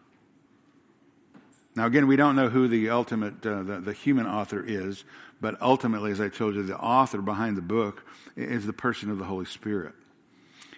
Now, 1.76 1.86
again, 1.86 2.08
we 2.08 2.16
don't 2.16 2.36
know 2.36 2.50
who 2.50 2.68
the 2.68 2.90
ultimate, 2.90 3.46
uh, 3.46 3.64
the, 3.64 3.80
the 3.80 3.94
human 3.94 4.26
author 4.26 4.64
is, 4.66 5.04
but 5.40 5.62
ultimately, 5.62 6.12
as 6.12 6.20
I 6.20 6.30
told 6.30 6.56
you, 6.56 6.64
the 6.64 6.78
author 6.78 7.22
behind 7.22 7.56
the 7.58 7.62
book 7.62 8.04
is 8.36 8.66
the 8.66 8.74
person 8.74 9.10
of 9.10 9.20
the 9.20 9.26
Holy 9.26 9.46
Spirit. 9.46 9.94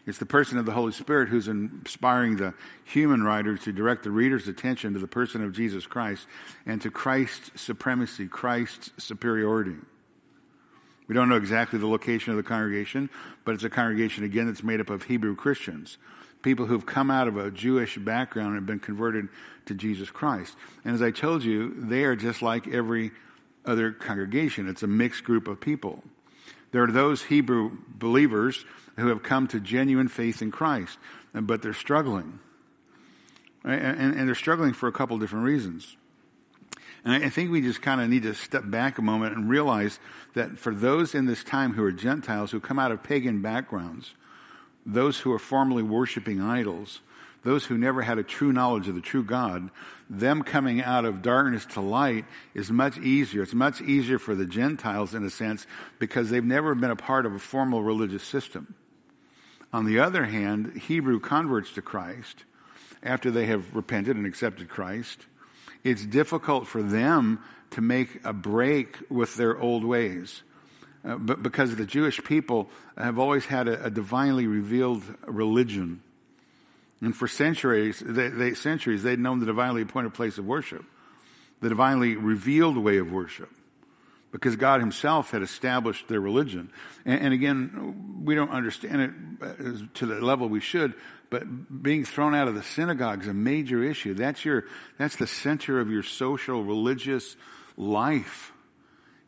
It's 0.05 0.17
the 0.17 0.25
person 0.25 0.57
of 0.57 0.65
the 0.65 0.71
Holy 0.71 0.91
Spirit 0.91 1.29
who's 1.29 1.48
inspiring 1.48 2.38
the 2.38 2.53
human 2.83 3.24
writer 3.24 3.55
to 3.57 3.71
direct 3.71 4.03
the 4.03 4.12
reader's 4.12 4.48
attention 4.48 4.93
to 4.93 5.00
the 5.00 5.07
person 5.07 5.43
of 5.43 5.53
Jesus 5.53 5.86
Christ 5.86 6.27
and 6.65 6.81
to 6.81 6.89
Christ's 6.89 7.62
supremacy, 7.62 8.27
Christ's 8.27 8.91
superiority. 8.98 9.75
We 11.07 11.15
don't 11.15 11.29
know 11.29 11.36
exactly 11.36 11.77
the 11.77 11.88
location 11.88 12.31
of 12.31 12.38
the 12.38 12.43
congregation, 12.43 13.10
but 13.45 13.53
it's 13.53 13.63
a 13.63 13.69
congregation, 13.69 14.24
again, 14.24 14.48
that's 14.48 14.63
made 14.63 14.79
up 14.79 14.89
of 14.89 15.03
Hebrew 15.03 15.36
Christians, 15.36 15.98
people 16.41 16.65
who've 16.65 16.86
come 16.86 17.12
out 17.12 17.27
of 17.27 17.38
a 17.38 17.51
Jewish 17.51 17.98
background 17.98 18.50
and 18.50 18.55
have 18.57 18.65
been 18.65 18.79
converted 18.79 19.29
to 19.65 19.74
Jesus 19.74 20.10
Christ. 20.10 20.55
And 20.83 20.95
as 20.95 21.01
I 21.01 21.12
told 21.12 21.43
you, 21.43 21.74
they 21.77 22.03
are 22.03 22.15
just 22.15 22.41
like 22.41 22.67
every 22.67 23.12
other 23.65 23.91
congregation. 23.91 24.67
It's 24.67 24.83
a 24.83 24.88
mixed 24.88 25.24
group 25.24 25.48
of 25.48 25.60
people. 25.60 26.03
There 26.71 26.83
are 26.83 26.91
those 26.91 27.24
Hebrew 27.24 27.77
believers 27.88 28.65
who 28.98 29.07
have 29.07 29.24
come 29.24 29.48
to 29.50 29.60
genuine 29.60 30.07
faith 30.07 30.41
in 30.41 30.51
Christ, 30.51 30.98
but 31.33 31.62
they're 31.62 31.74
struggling. 31.74 32.39
And, 33.63 34.15
and 34.15 34.27
they're 34.27 34.36
struggling 34.36 34.74
for 34.74 34.88
a 34.88 34.91
couple 34.91 35.17
different 35.19 35.45
reasons. 35.45 35.95
And 37.03 37.24
I 37.24 37.29
think 37.29 37.51
we 37.51 37.62
just 37.62 37.81
kind 37.81 38.00
of 38.00 38.10
need 38.10 38.24
to 38.24 38.33
step 38.36 38.63
back 38.65 38.98
a 38.98 39.01
moment 39.01 39.36
and 39.36 39.50
realize 39.50 40.00
that 40.36 40.60
for 40.60 40.74
those 40.74 41.15
in 41.15 41.25
this 41.25 41.43
time 41.43 41.74
who 41.74 41.83
are 41.83 41.91
Gentiles, 41.91 42.51
who 42.51 42.60
come 42.60 42.77
out 42.77 42.91
of 42.91 43.01
pagan 43.01 43.41
backgrounds, 43.41 44.13
those 44.85 45.19
who 45.19 45.31
are 45.31 45.39
formerly 45.39 45.83
worshiping 45.83 46.41
idols, 46.41 47.01
those 47.43 47.65
who 47.65 47.77
never 47.77 48.01
had 48.01 48.19
a 48.19 48.23
true 48.23 48.53
knowledge 48.53 48.88
of 48.88 48.95
the 48.95 49.01
true 49.01 49.23
God, 49.23 49.69
them 50.09 50.43
coming 50.43 50.81
out 50.81 51.05
of 51.05 51.21
darkness 51.21 51.65
to 51.67 51.81
light 51.81 52.25
is 52.53 52.69
much 52.69 52.97
easier. 52.97 53.43
It's 53.43 53.53
much 53.53 53.81
easier 53.81 54.19
for 54.19 54.35
the 54.35 54.45
Gentiles 54.45 55.15
in 55.15 55.23
a 55.23 55.29
sense 55.29 55.65
because 55.97 56.29
they've 56.29 56.43
never 56.43 56.75
been 56.75 56.91
a 56.91 56.95
part 56.95 57.25
of 57.25 57.33
a 57.33 57.39
formal 57.39 57.81
religious 57.81 58.23
system. 58.23 58.75
On 59.73 59.85
the 59.85 60.00
other 60.00 60.25
hand, 60.25 60.77
Hebrew 60.77 61.19
converts 61.19 61.71
to 61.73 61.81
Christ, 61.81 62.43
after 63.01 63.31
they 63.31 63.45
have 63.47 63.75
repented 63.75 64.17
and 64.17 64.25
accepted 64.25 64.69
Christ, 64.69 65.25
it's 65.83 66.05
difficult 66.05 66.67
for 66.67 66.83
them 66.83 67.39
to 67.71 67.81
make 67.81 68.19
a 68.23 68.33
break 68.33 68.97
with 69.09 69.35
their 69.35 69.57
old 69.57 69.83
ways. 69.83 70.43
Uh, 71.03 71.15
but 71.17 71.41
because 71.41 71.75
the 71.75 71.86
Jewish 71.86 72.24
people 72.24 72.70
have 72.98 73.17
always 73.17 73.46
had 73.46 73.67
a, 73.67 73.86
a 73.86 73.89
divinely 73.89 74.48
revealed 74.48 75.03
religion 75.25 76.01
and 77.01 77.15
for 77.15 77.27
centuries, 77.27 78.01
they, 78.05 78.29
they, 78.29 78.53
centuries, 78.53 79.01
they'd 79.01 79.20
known 79.20 79.39
the 79.39 79.48
divinely 79.48 79.81
appointed 79.81 80.13
place 80.13 80.38
of 80.38 80.46
worship, 80.46 80.86
the 81.60 81.70
divinely 81.70 82.15
revealed 82.15 82.77
way 82.77 82.98
of 82.98 83.12
worship, 83.12 83.50
because 84.31 84.55
God 84.55 84.81
Himself 84.81 85.31
had 85.31 85.41
established 85.41 86.08
their 86.08 86.22
religion. 86.22 86.72
And, 87.03 87.22
and 87.22 87.34
again, 87.34 88.22
we 88.24 88.36
don't 88.36 88.51
understand 88.51 89.01
it 89.01 89.12
uh, 89.41 89.88
to 89.96 90.05
the 90.05 90.22
level 90.22 90.48
we 90.48 90.60
should, 90.60 90.93
but 91.31 91.81
being 91.81 92.05
thrown 92.05 92.36
out 92.36 92.48
of 92.48 92.53
the 92.53 92.63
synagogue 92.63 93.24
is 93.24 93.27
a 93.27 93.34
major 93.34 93.84
issue. 93.84 94.13
That's 94.13 94.46
your, 94.46 94.65
that's 95.00 95.15
the 95.15 95.27
center 95.27 95.79
of 95.79 95.89
your 95.89 96.03
social, 96.03 96.63
religious 96.63 97.36
life. 97.77 98.50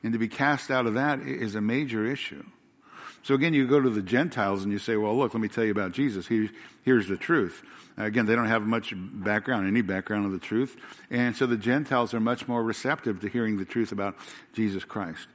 And 0.03 0.13
to 0.13 0.19
be 0.19 0.27
cast 0.27 0.69
out 0.69 0.85
of 0.85 0.95
that 0.95 1.21
is 1.21 1.55
a 1.55 1.61
major 1.61 2.05
issue. 2.05 2.43
So 3.23 3.35
again, 3.35 3.53
you 3.53 3.65
go 3.67 3.79
to 3.79 3.89
the 3.89 4.01
Gentiles 4.01 4.63
and 4.63 4.71
you 4.73 4.79
say, 4.79 4.97
well, 4.97 5.17
look, 5.17 5.33
let 5.33 5.39
me 5.39 5.47
tell 5.47 5.63
you 5.63 5.71
about 5.71 5.93
Jesus. 5.93 6.27
He, 6.27 6.49
here's 6.83 7.07
the 7.07 7.15
truth. 7.15 7.63
Uh, 7.97 8.03
again, 8.03 8.25
they 8.25 8.35
don't 8.35 8.47
have 8.47 8.63
much 8.63 8.93
background, 8.95 9.65
any 9.65 9.81
background 9.81 10.25
of 10.25 10.33
the 10.33 10.39
truth. 10.39 10.75
And 11.09 11.33
so 11.35 11.45
the 11.45 11.55
Gentiles 11.55 12.13
are 12.13 12.19
much 12.19 12.49
more 12.49 12.61
receptive 12.61 13.21
to 13.21 13.29
hearing 13.29 13.57
the 13.57 13.65
truth 13.65 13.93
about 13.93 14.17
Jesus 14.53 14.83
Christ. 14.83 15.27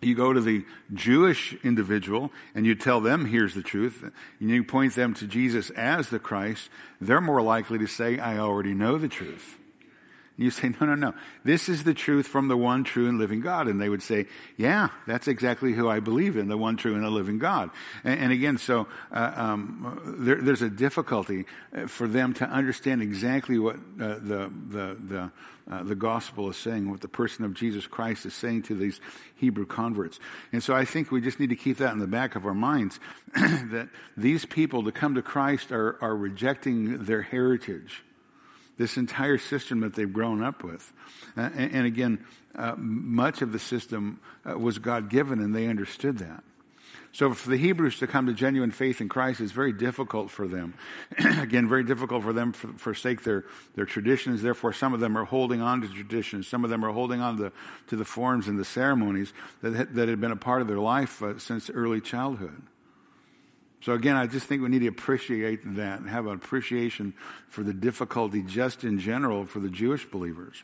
You 0.00 0.14
go 0.14 0.32
to 0.32 0.40
the 0.40 0.64
Jewish 0.92 1.56
individual 1.64 2.30
and 2.54 2.64
you 2.64 2.76
tell 2.76 3.00
them, 3.00 3.24
here's 3.24 3.54
the 3.54 3.62
truth, 3.62 4.04
and 4.38 4.50
you 4.50 4.62
point 4.62 4.94
them 4.94 5.14
to 5.14 5.26
Jesus 5.26 5.70
as 5.70 6.10
the 6.10 6.18
Christ, 6.18 6.68
they're 7.00 7.20
more 7.20 7.42
likely 7.42 7.78
to 7.78 7.86
say, 7.86 8.18
I 8.18 8.38
already 8.38 8.74
know 8.74 8.98
the 8.98 9.08
truth. 9.08 9.58
You 10.36 10.50
say, 10.50 10.70
no, 10.80 10.86
no, 10.86 10.96
no. 10.96 11.14
This 11.44 11.68
is 11.68 11.84
the 11.84 11.94
truth 11.94 12.26
from 12.26 12.48
the 12.48 12.56
one 12.56 12.82
true 12.82 13.08
and 13.08 13.18
living 13.18 13.40
God. 13.40 13.68
And 13.68 13.80
they 13.80 13.88
would 13.88 14.02
say, 14.02 14.26
yeah, 14.56 14.88
that's 15.06 15.28
exactly 15.28 15.72
who 15.72 15.88
I 15.88 16.00
believe 16.00 16.36
in, 16.36 16.48
the 16.48 16.56
one 16.56 16.76
true 16.76 16.94
and 16.94 17.04
the 17.04 17.10
living 17.10 17.38
God. 17.38 17.70
And, 18.02 18.18
and 18.18 18.32
again, 18.32 18.58
so 18.58 18.88
uh, 19.12 19.32
um, 19.36 20.16
there, 20.18 20.42
there's 20.42 20.62
a 20.62 20.68
difficulty 20.68 21.46
uh, 21.72 21.86
for 21.86 22.08
them 22.08 22.34
to 22.34 22.46
understand 22.46 23.00
exactly 23.00 23.60
what 23.60 23.76
uh, 23.76 24.18
the, 24.18 24.52
the, 24.68 24.96
the, 25.00 25.32
uh, 25.70 25.84
the 25.84 25.94
gospel 25.94 26.50
is 26.50 26.56
saying, 26.56 26.90
what 26.90 27.00
the 27.00 27.08
person 27.08 27.44
of 27.44 27.54
Jesus 27.54 27.86
Christ 27.86 28.26
is 28.26 28.34
saying 28.34 28.62
to 28.64 28.74
these 28.74 29.00
Hebrew 29.36 29.66
converts. 29.66 30.18
And 30.52 30.60
so 30.64 30.74
I 30.74 30.84
think 30.84 31.12
we 31.12 31.20
just 31.20 31.38
need 31.38 31.50
to 31.50 31.56
keep 31.56 31.76
that 31.78 31.92
in 31.92 32.00
the 32.00 32.08
back 32.08 32.34
of 32.34 32.44
our 32.44 32.54
minds, 32.54 32.98
that 33.34 33.88
these 34.16 34.44
people 34.44 34.82
to 34.82 34.90
come 34.90 35.14
to 35.14 35.22
Christ 35.22 35.70
are, 35.70 35.96
are 36.02 36.16
rejecting 36.16 37.04
their 37.04 37.22
heritage 37.22 38.02
this 38.76 38.96
entire 38.96 39.38
system 39.38 39.80
that 39.80 39.94
they've 39.94 40.12
grown 40.12 40.42
up 40.42 40.64
with. 40.64 40.92
Uh, 41.36 41.50
and, 41.54 41.74
and, 41.74 41.86
again, 41.86 42.24
uh, 42.54 42.74
much 42.76 43.42
of 43.42 43.52
the 43.52 43.58
system 43.58 44.20
uh, 44.48 44.58
was 44.58 44.78
God 44.78 45.08
given, 45.08 45.40
and 45.40 45.54
they 45.54 45.66
understood 45.66 46.18
that. 46.18 46.42
So 47.14 47.32
for 47.32 47.48
the 47.48 47.56
Hebrews 47.56 48.00
to 48.00 48.08
come 48.08 48.26
to 48.26 48.32
genuine 48.32 48.72
faith 48.72 49.00
in 49.00 49.08
Christ 49.08 49.40
is 49.40 49.52
very 49.52 49.72
difficult 49.72 50.32
for 50.32 50.48
them. 50.48 50.74
Again, 51.18 51.68
very 51.68 51.84
difficult 51.84 52.24
for 52.24 52.32
them 52.32 52.52
to 52.52 52.66
forsake 52.76 53.22
their, 53.22 53.44
their 53.76 53.84
traditions. 53.84 54.42
Therefore, 54.42 54.72
some 54.72 54.92
of 54.92 54.98
them 54.98 55.16
are 55.16 55.24
holding 55.24 55.60
on 55.60 55.80
to 55.82 55.88
traditions. 55.88 56.48
Some 56.48 56.64
of 56.64 56.70
them 56.70 56.84
are 56.84 56.90
holding 56.90 57.20
on 57.20 57.36
to, 57.36 57.52
to 57.86 57.96
the 57.96 58.04
forms 58.04 58.48
and 58.48 58.58
the 58.58 58.64
ceremonies 58.64 59.32
that, 59.62 59.94
that 59.94 60.08
had 60.08 60.20
been 60.20 60.32
a 60.32 60.36
part 60.36 60.60
of 60.60 60.66
their 60.66 60.80
life 60.80 61.22
uh, 61.22 61.38
since 61.38 61.70
early 61.70 62.00
childhood. 62.00 62.60
So 63.84 63.92
again, 63.92 64.16
I 64.16 64.26
just 64.26 64.46
think 64.46 64.62
we 64.62 64.70
need 64.70 64.78
to 64.78 64.86
appreciate 64.88 65.60
that 65.76 66.00
and 66.00 66.08
have 66.08 66.26
an 66.26 66.32
appreciation 66.32 67.12
for 67.50 67.62
the 67.62 67.74
difficulty 67.74 68.42
just 68.42 68.82
in 68.82 68.98
general 68.98 69.44
for 69.44 69.60
the 69.60 69.68
Jewish 69.68 70.06
believers. 70.06 70.62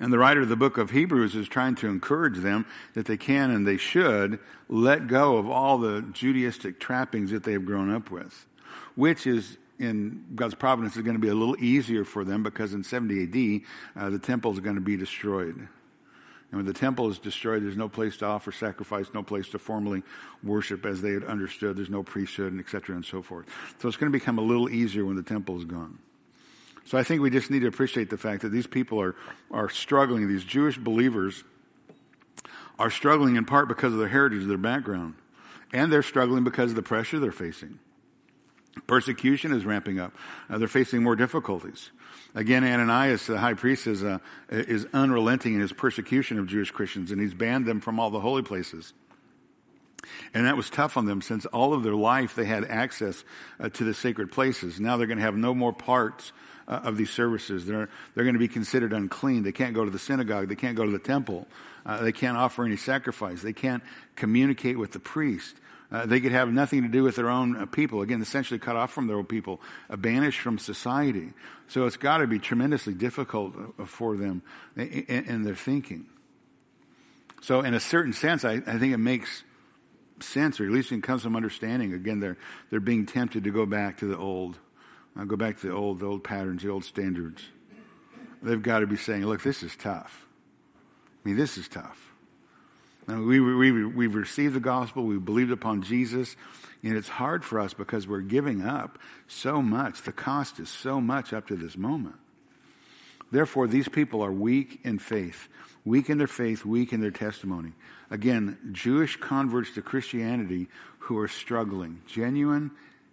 And 0.00 0.12
the 0.12 0.18
writer 0.18 0.40
of 0.40 0.48
the 0.48 0.56
book 0.56 0.76
of 0.76 0.90
Hebrews 0.90 1.36
is 1.36 1.46
trying 1.46 1.76
to 1.76 1.86
encourage 1.86 2.38
them 2.38 2.66
that 2.94 3.06
they 3.06 3.16
can 3.16 3.52
and 3.52 3.64
they 3.64 3.76
should 3.76 4.40
let 4.68 5.06
go 5.06 5.36
of 5.36 5.48
all 5.48 5.78
the 5.78 6.02
Judaistic 6.02 6.80
trappings 6.80 7.30
that 7.30 7.44
they 7.44 7.52
have 7.52 7.64
grown 7.64 7.94
up 7.94 8.10
with, 8.10 8.46
which 8.96 9.24
is 9.24 9.56
in 9.78 10.24
God's 10.34 10.56
providence 10.56 10.96
is 10.96 11.02
going 11.02 11.14
to 11.14 11.22
be 11.22 11.28
a 11.28 11.34
little 11.34 11.56
easier 11.62 12.04
for 12.04 12.24
them 12.24 12.42
because 12.42 12.74
in 12.74 12.82
70 12.82 13.62
AD, 13.94 14.02
uh, 14.02 14.10
the 14.10 14.18
temple 14.18 14.52
is 14.52 14.58
going 14.58 14.74
to 14.74 14.80
be 14.80 14.96
destroyed. 14.96 15.68
And 16.50 16.58
when 16.58 16.66
the 16.66 16.72
temple 16.72 17.10
is 17.10 17.18
destroyed, 17.18 17.62
there's 17.62 17.76
no 17.76 17.90
place 17.90 18.16
to 18.18 18.26
offer 18.26 18.52
sacrifice, 18.52 19.06
no 19.12 19.22
place 19.22 19.48
to 19.50 19.58
formally 19.58 20.02
worship 20.42 20.86
as 20.86 21.02
they 21.02 21.12
had 21.12 21.24
understood. 21.24 21.76
There's 21.76 21.90
no 21.90 22.02
priesthood, 22.02 22.52
and 22.52 22.60
et 22.60 22.70
cetera, 22.70 22.96
and 22.96 23.04
so 23.04 23.20
forth. 23.20 23.46
So 23.80 23.88
it's 23.88 23.98
going 23.98 24.10
to 24.10 24.18
become 24.18 24.38
a 24.38 24.42
little 24.42 24.70
easier 24.70 25.04
when 25.04 25.16
the 25.16 25.22
temple 25.22 25.58
is 25.58 25.66
gone. 25.66 25.98
So 26.86 26.96
I 26.96 27.02
think 27.02 27.20
we 27.20 27.28
just 27.28 27.50
need 27.50 27.60
to 27.60 27.66
appreciate 27.66 28.08
the 28.08 28.16
fact 28.16 28.40
that 28.42 28.48
these 28.48 28.66
people 28.66 28.98
are, 28.98 29.14
are 29.50 29.68
struggling. 29.68 30.26
These 30.26 30.44
Jewish 30.44 30.78
believers 30.78 31.44
are 32.78 32.90
struggling 32.90 33.36
in 33.36 33.44
part 33.44 33.68
because 33.68 33.92
of 33.92 33.98
their 33.98 34.08
heritage, 34.08 34.46
their 34.46 34.56
background. 34.56 35.16
And 35.70 35.92
they're 35.92 36.02
struggling 36.02 36.44
because 36.44 36.70
of 36.70 36.76
the 36.76 36.82
pressure 36.82 37.18
they're 37.18 37.30
facing. 37.30 37.78
Persecution 38.86 39.52
is 39.52 39.66
ramping 39.66 40.00
up. 40.00 40.14
Uh, 40.48 40.56
they're 40.56 40.66
facing 40.66 41.02
more 41.02 41.16
difficulties. 41.16 41.90
Again, 42.34 42.62
Ananias, 42.64 43.26
the 43.26 43.38
high 43.38 43.54
priest, 43.54 43.86
is, 43.86 44.04
uh, 44.04 44.18
is 44.50 44.86
unrelenting 44.92 45.54
in 45.54 45.60
his 45.60 45.72
persecution 45.72 46.38
of 46.38 46.46
Jewish 46.46 46.70
Christians, 46.70 47.10
and 47.10 47.20
he's 47.20 47.34
banned 47.34 47.66
them 47.66 47.80
from 47.80 47.98
all 47.98 48.10
the 48.10 48.20
holy 48.20 48.42
places. 48.42 48.92
And 50.34 50.46
that 50.46 50.56
was 50.56 50.70
tough 50.70 50.96
on 50.96 51.06
them 51.06 51.22
since 51.22 51.46
all 51.46 51.74
of 51.74 51.82
their 51.82 51.94
life 51.94 52.34
they 52.34 52.44
had 52.44 52.64
access 52.64 53.24
uh, 53.58 53.68
to 53.70 53.84
the 53.84 53.94
sacred 53.94 54.30
places. 54.30 54.78
Now 54.78 54.96
they're 54.96 55.06
going 55.06 55.18
to 55.18 55.24
have 55.24 55.36
no 55.36 55.54
more 55.54 55.72
parts 55.72 56.32
uh, 56.68 56.80
of 56.84 56.96
these 56.96 57.10
services. 57.10 57.66
They're, 57.66 57.88
they're 58.14 58.24
going 58.24 58.34
to 58.34 58.40
be 58.40 58.48
considered 58.48 58.92
unclean. 58.92 59.42
They 59.42 59.52
can't 59.52 59.74
go 59.74 59.84
to 59.84 59.90
the 59.90 59.98
synagogue. 59.98 60.48
They 60.48 60.54
can't 60.54 60.76
go 60.76 60.84
to 60.84 60.92
the 60.92 60.98
temple. 60.98 61.46
Uh, 61.84 62.02
they 62.02 62.12
can't 62.12 62.36
offer 62.36 62.64
any 62.64 62.76
sacrifice. 62.76 63.42
They 63.42 63.52
can't 63.52 63.82
communicate 64.16 64.78
with 64.78 64.92
the 64.92 65.00
priest. 65.00 65.56
Uh, 65.90 66.04
they 66.04 66.20
could 66.20 66.32
have 66.32 66.52
nothing 66.52 66.82
to 66.82 66.88
do 66.88 67.02
with 67.02 67.16
their 67.16 67.30
own 67.30 67.56
uh, 67.56 67.66
people. 67.66 68.02
Again, 68.02 68.20
essentially 68.20 68.58
cut 68.58 68.76
off 68.76 68.92
from 68.92 69.06
their 69.06 69.16
own 69.16 69.24
people, 69.24 69.60
uh, 69.88 69.96
banished 69.96 70.40
from 70.40 70.58
society. 70.58 71.32
So 71.68 71.86
it's 71.86 71.96
got 71.96 72.18
to 72.18 72.26
be 72.26 72.38
tremendously 72.38 72.92
difficult 72.92 73.54
uh, 73.78 73.86
for 73.86 74.16
them 74.16 74.42
in, 74.76 74.84
in, 74.84 75.44
their 75.44 75.54
thinking. 75.54 76.06
So, 77.40 77.60
in 77.60 77.72
a 77.72 77.80
certain 77.80 78.12
sense, 78.12 78.44
I, 78.44 78.54
I 78.66 78.78
think 78.78 78.92
it 78.92 78.98
makes 78.98 79.44
sense, 80.20 80.60
or 80.60 80.66
at 80.66 80.72
least 80.72 80.92
it 80.92 81.02
comes 81.02 81.22
some 81.22 81.36
understanding. 81.36 81.94
Again, 81.94 82.20
they're, 82.20 82.36
they're 82.70 82.80
being 82.80 83.06
tempted 83.06 83.44
to 83.44 83.50
go 83.50 83.64
back 83.64 83.98
to 83.98 84.06
the 84.06 84.18
old, 84.18 84.58
uh, 85.18 85.24
go 85.24 85.36
back 85.36 85.58
to 85.60 85.68
the 85.68 85.74
old, 85.74 86.00
the 86.00 86.06
old 86.06 86.22
patterns, 86.22 86.62
the 86.62 86.68
old 86.68 86.84
standards. 86.84 87.42
They've 88.42 88.62
got 88.62 88.80
to 88.80 88.86
be 88.86 88.96
saying, 88.96 89.24
look, 89.24 89.42
this 89.42 89.62
is 89.62 89.74
tough. 89.74 90.26
I 91.24 91.28
mean, 91.28 91.36
this 91.36 91.56
is 91.56 91.66
tough. 91.66 92.07
We, 93.08 93.40
we, 93.40 93.86
we've 93.86 94.14
received 94.14 94.54
the 94.54 94.60
gospel, 94.60 95.04
we've 95.04 95.24
believed 95.24 95.50
upon 95.50 95.82
Jesus, 95.82 96.36
and 96.82 96.94
it's 96.94 97.08
hard 97.08 97.42
for 97.42 97.58
us 97.58 97.72
because 97.72 98.06
we're 98.06 98.20
giving 98.20 98.62
up 98.62 98.98
so 99.26 99.62
much. 99.62 100.02
The 100.02 100.12
cost 100.12 100.60
is 100.60 100.68
so 100.68 101.00
much 101.00 101.32
up 101.32 101.48
to 101.48 101.56
this 101.56 101.76
moment. 101.76 102.16
Therefore, 103.32 103.66
these 103.66 103.88
people 103.88 104.22
are 104.22 104.32
weak 104.32 104.80
in 104.84 104.98
faith, 104.98 105.48
weak 105.84 106.10
in 106.10 106.18
their 106.18 106.26
faith, 106.26 106.66
weak 106.66 106.92
in 106.92 107.00
their 107.00 107.10
testimony. 107.10 107.72
Again, 108.10 108.58
Jewish 108.72 109.16
converts 109.16 109.74
to 109.74 109.82
Christianity 109.82 110.68
who 110.98 111.18
are 111.18 111.28
struggling, 111.28 112.02
genuine 112.06 112.70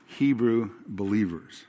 Hebrew 0.08 0.72
believers. 0.88 1.64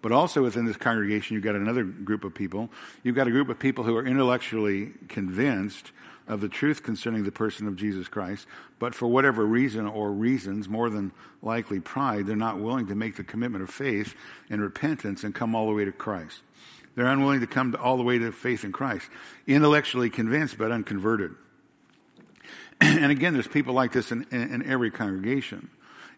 But 0.00 0.12
also 0.12 0.42
within 0.42 0.64
this 0.64 0.76
congregation, 0.76 1.34
you've 1.34 1.44
got 1.44 1.56
another 1.56 1.84
group 1.84 2.24
of 2.24 2.34
people. 2.34 2.70
You've 3.02 3.16
got 3.16 3.26
a 3.26 3.32
group 3.32 3.48
of 3.48 3.58
people 3.58 3.84
who 3.84 3.96
are 3.96 4.06
intellectually 4.06 4.92
convinced 5.08 5.90
of 6.28 6.40
the 6.40 6.48
truth 6.48 6.82
concerning 6.82 7.24
the 7.24 7.32
person 7.32 7.66
of 7.66 7.74
Jesus 7.74 8.06
Christ, 8.06 8.46
but 8.78 8.94
for 8.94 9.08
whatever 9.08 9.44
reason 9.44 9.86
or 9.86 10.12
reasons, 10.12 10.68
more 10.68 10.90
than 10.90 11.10
likely 11.42 11.80
pride, 11.80 12.26
they're 12.26 12.36
not 12.36 12.60
willing 12.60 12.86
to 12.88 12.94
make 12.94 13.16
the 13.16 13.24
commitment 13.24 13.64
of 13.64 13.70
faith 13.70 14.14
and 14.50 14.60
repentance 14.60 15.24
and 15.24 15.34
come 15.34 15.54
all 15.54 15.66
the 15.66 15.74
way 15.74 15.84
to 15.84 15.92
Christ. 15.92 16.40
They're 16.94 17.06
unwilling 17.06 17.40
to 17.40 17.46
come 17.46 17.76
all 17.80 17.96
the 17.96 18.02
way 18.02 18.18
to 18.18 18.30
faith 18.30 18.64
in 18.64 18.72
Christ. 18.72 19.08
Intellectually 19.46 20.10
convinced, 20.10 20.58
but 20.58 20.70
unconverted. 20.70 21.34
And 22.80 23.10
again, 23.10 23.32
there's 23.32 23.48
people 23.48 23.74
like 23.74 23.92
this 23.92 24.12
in, 24.12 24.24
in, 24.30 24.54
in 24.54 24.66
every 24.70 24.92
congregation. 24.92 25.68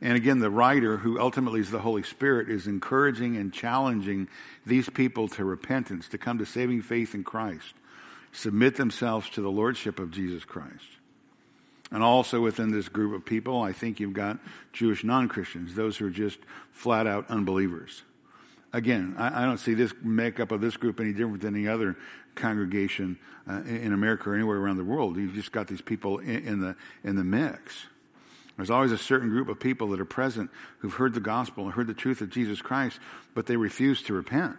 And 0.03 0.15
again, 0.15 0.39
the 0.39 0.51
writer, 0.51 0.97
who 0.97 1.21
ultimately 1.21 1.61
is 1.61 1.71
the 1.71 1.79
Holy 1.79 2.03
Spirit, 2.03 2.49
is 2.49 2.67
encouraging 2.67 3.37
and 3.37 3.53
challenging 3.53 4.29
these 4.65 4.89
people 4.89 5.29
to 5.29 5.45
repentance, 5.45 6.09
to 6.09 6.19
come 6.19 6.39
to 6.39 6.47
saving 6.47 6.83
faith 6.83 7.15
in 7.15 7.25
Christ, 7.25 7.75
submit 8.33 8.77
themselves 8.77 9.29
to 9.31 9.41
the 9.41 9.51
Lordship 9.51 9.99
of 9.99 10.11
Jesus 10.11 10.45
Christ. 10.45 10.87
And 11.93 12.03
also 12.03 12.41
within 12.41 12.71
this 12.71 12.89
group 12.89 13.15
of 13.15 13.25
people, 13.25 13.61
I 13.61 13.73
think 13.73 13.99
you've 13.99 14.13
got 14.13 14.39
Jewish 14.73 15.03
non 15.03 15.29
Christians, 15.29 15.75
those 15.75 15.97
who 15.97 16.07
are 16.07 16.11
just 16.11 16.39
flat 16.71 17.07
out 17.07 17.29
unbelievers. 17.29 18.03
Again, 18.73 19.17
I, 19.19 19.43
I, 19.43 19.45
don't 19.45 19.59
see 19.59 19.75
this 19.75 19.93
makeup 20.01 20.53
of 20.53 20.61
this 20.61 20.77
group 20.77 21.01
any 21.01 21.13
different 21.13 21.41
than 21.41 21.57
any 21.57 21.67
other 21.67 21.97
congregation 22.37 23.19
uh, 23.49 23.63
in 23.65 23.93
America 23.93 24.31
or 24.31 24.35
anywhere 24.37 24.59
around 24.59 24.77
the 24.77 24.85
world. 24.85 25.17
You've 25.17 25.35
just 25.35 25.51
got 25.51 25.67
these 25.67 25.81
people 25.81 26.19
in, 26.19 26.47
in, 26.47 26.61
the 26.61 26.77
in 27.03 27.17
the 27.17 27.25
mix. 27.25 27.87
There's 28.57 28.71
always 28.71 28.93
a 28.93 28.99
certain 28.99 29.29
group 29.29 29.49
of 29.49 29.59
people 29.59 29.89
that 29.89 30.01
are 30.01 30.05
present 30.05 30.51
who've 30.79 30.95
heard 30.95 31.15
the 31.15 31.21
gospel 31.21 31.65
and 31.65 31.73
heard 31.73 31.89
the 31.89 31.95
truth 31.95 32.21
of 32.21 32.31
Jesus 32.31 32.63
Christ, 32.63 33.01
but 33.35 33.47
they 33.47 33.57
refuse 33.57 34.03
to 34.03 34.13
repent. 34.13 34.57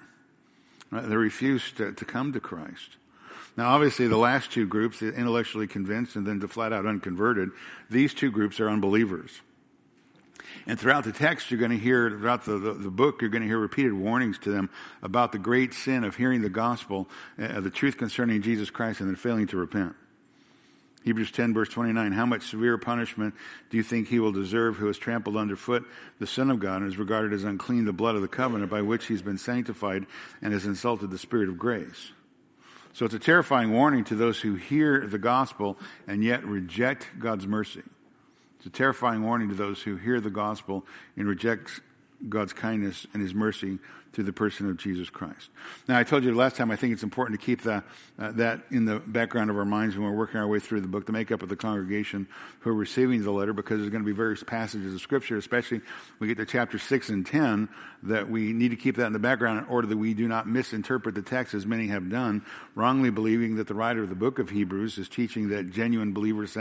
Uh, 0.91 1.01
they 1.01 1.15
refuse 1.15 1.71
to, 1.73 1.93
to 1.93 2.03
come 2.03 2.33
to 2.33 2.41
Christ. 2.41 2.97
Now, 3.57 3.69
obviously, 3.69 4.07
the 4.07 4.17
last 4.17 4.51
two 4.51 4.65
groups, 4.65 4.99
the 4.99 5.13
intellectually 5.13 5.67
convinced 5.67 6.15
and 6.15 6.25
then 6.25 6.39
the 6.39 6.47
flat 6.47 6.71
out 6.71 6.85
unconverted, 6.85 7.49
these 7.89 8.13
two 8.13 8.31
groups 8.31 8.59
are 8.59 8.69
unbelievers. 8.69 9.41
And 10.67 10.79
throughout 10.79 11.03
the 11.03 11.11
text, 11.11 11.49
you're 11.49 11.59
going 11.59 11.71
to 11.71 11.77
hear, 11.77 12.09
throughout 12.09 12.45
the, 12.45 12.57
the, 12.57 12.73
the, 12.73 12.91
book, 12.91 13.21
you're 13.21 13.29
going 13.29 13.41
to 13.41 13.47
hear 13.47 13.57
repeated 13.57 13.93
warnings 13.93 14.37
to 14.39 14.51
them 14.51 14.69
about 15.01 15.31
the 15.31 15.39
great 15.39 15.73
sin 15.73 16.03
of 16.03 16.15
hearing 16.15 16.41
the 16.41 16.49
gospel, 16.49 17.09
uh, 17.39 17.59
the 17.61 17.69
truth 17.69 17.97
concerning 17.97 18.41
Jesus 18.41 18.69
Christ, 18.69 18.99
and 18.99 19.09
then 19.09 19.15
failing 19.15 19.47
to 19.47 19.57
repent. 19.57 19.95
Hebrews 21.03 21.31
10 21.31 21.55
verse 21.55 21.69
29, 21.69 22.11
how 22.11 22.27
much 22.27 22.43
severe 22.43 22.77
punishment 22.77 23.33
do 23.71 23.77
you 23.77 23.81
think 23.81 24.07
he 24.07 24.19
will 24.19 24.31
deserve 24.31 24.75
who 24.75 24.85
has 24.85 24.99
trampled 24.99 25.35
underfoot 25.35 25.83
the 26.19 26.27
Son 26.27 26.51
of 26.51 26.59
God 26.59 26.83
and 26.83 26.91
is 26.91 26.97
regarded 26.99 27.33
as 27.33 27.43
unclean 27.43 27.85
the 27.85 27.93
blood 27.93 28.15
of 28.15 28.21
the 28.21 28.27
covenant 28.27 28.69
by 28.69 28.83
which 28.83 29.07
he's 29.07 29.23
been 29.23 29.39
sanctified 29.39 30.05
and 30.43 30.53
has 30.53 30.65
insulted 30.65 31.09
the 31.09 31.17
Spirit 31.17 31.49
of 31.49 31.57
grace? 31.57 32.11
So 32.93 33.05
it's 33.05 33.13
a 33.13 33.19
terrifying 33.19 33.71
warning 33.71 34.03
to 34.05 34.15
those 34.15 34.39
who 34.41 34.55
hear 34.55 35.07
the 35.07 35.17
gospel 35.17 35.77
and 36.07 36.23
yet 36.23 36.45
reject 36.45 37.07
God's 37.19 37.47
mercy. 37.47 37.83
It's 38.57 38.65
a 38.65 38.69
terrifying 38.69 39.23
warning 39.23 39.49
to 39.49 39.55
those 39.55 39.81
who 39.81 39.95
hear 39.95 40.19
the 40.19 40.29
gospel 40.29 40.85
and 41.15 41.27
reject 41.27 41.81
God's 42.29 42.53
kindness 42.53 43.07
and 43.13 43.21
his 43.21 43.33
mercy 43.33 43.79
through 44.13 44.25
the 44.25 44.33
person 44.33 44.69
of 44.69 44.77
Jesus 44.77 45.09
Christ. 45.09 45.49
Now, 45.87 45.97
I 45.97 46.03
told 46.03 46.23
you 46.23 46.35
last 46.35 46.57
time, 46.57 46.69
I 46.69 46.75
think 46.75 46.91
it's 46.91 47.03
important 47.03 47.39
to 47.39 47.45
keep 47.45 47.61
that, 47.63 47.85
uh, 48.19 48.31
that 48.33 48.61
in 48.69 48.85
the 48.85 48.99
background 48.99 49.49
of 49.49 49.57
our 49.57 49.65
minds 49.65 49.95
when 49.95 50.05
we're 50.05 50.17
working 50.17 50.39
our 50.39 50.47
way 50.47 50.59
through 50.59 50.81
the 50.81 50.87
book, 50.87 51.05
the 51.05 51.13
makeup 51.13 51.41
of 51.41 51.49
the 51.49 51.55
congregation 51.55 52.27
who 52.59 52.71
are 52.71 52.75
receiving 52.75 53.23
the 53.23 53.31
letter, 53.31 53.53
because 53.53 53.79
there's 53.79 53.89
going 53.89 54.03
to 54.03 54.05
be 54.05 54.11
various 54.11 54.43
passages 54.43 54.93
of 54.93 54.99
Scripture, 54.99 55.37
especially 55.37 55.81
we 56.19 56.27
get 56.27 56.37
to 56.37 56.45
chapter 56.45 56.77
6 56.77 57.09
and 57.09 57.25
10, 57.25 57.69
that 58.03 58.29
we 58.29 58.51
need 58.51 58.69
to 58.69 58.75
keep 58.75 58.97
that 58.97 59.05
in 59.05 59.13
the 59.13 59.19
background 59.19 59.59
in 59.59 59.65
order 59.65 59.87
that 59.87 59.97
we 59.97 60.13
do 60.13 60.27
not 60.27 60.47
misinterpret 60.47 61.15
the 61.15 61.21
text 61.21 61.53
as 61.53 61.65
many 61.65 61.87
have 61.87 62.09
done, 62.09 62.43
wrongly 62.75 63.11
believing 63.11 63.55
that 63.55 63.67
the 63.67 63.75
writer 63.75 64.03
of 64.03 64.09
the 64.09 64.15
book 64.15 64.39
of 64.39 64.49
Hebrews 64.49 64.97
is 64.97 65.07
teaching 65.07 65.49
that 65.49 65.71
genuine 65.71 66.11
believers 66.11 66.57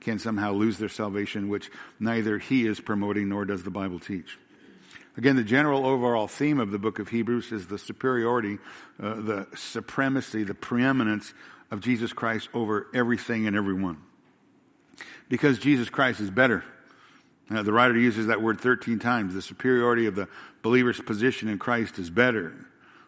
can 0.00 0.18
somehow 0.18 0.52
lose 0.52 0.76
their 0.76 0.88
salvation, 0.90 1.48
which 1.48 1.70
neither 1.98 2.38
he 2.38 2.66
is 2.66 2.78
promoting 2.78 3.30
nor 3.30 3.46
does 3.46 3.62
the 3.62 3.70
Bible 3.70 3.98
teach. 3.98 4.36
Again, 5.16 5.36
the 5.36 5.44
general 5.44 5.86
overall 5.86 6.28
theme 6.28 6.60
of 6.60 6.70
the 6.70 6.78
book 6.78 6.98
of 6.98 7.08
Hebrews 7.08 7.52
is 7.52 7.66
the 7.66 7.78
superiority, 7.78 8.58
uh, 9.02 9.14
the 9.14 9.46
supremacy, 9.56 10.44
the 10.44 10.54
preeminence 10.54 11.34
of 11.70 11.80
Jesus 11.80 12.12
Christ 12.12 12.48
over 12.54 12.86
everything 12.94 13.46
and 13.46 13.56
everyone. 13.56 13.98
Because 15.28 15.58
Jesus 15.58 15.88
Christ 15.88 16.20
is 16.20 16.30
better. 16.30 16.64
Uh, 17.50 17.62
the 17.62 17.72
writer 17.72 17.98
uses 17.98 18.28
that 18.28 18.40
word 18.40 18.60
13 18.60 18.98
times. 18.98 19.34
The 19.34 19.42
superiority 19.42 20.06
of 20.06 20.14
the 20.14 20.28
believer's 20.62 21.00
position 21.00 21.48
in 21.48 21.58
Christ 21.58 21.98
is 21.98 22.10
better. 22.10 22.54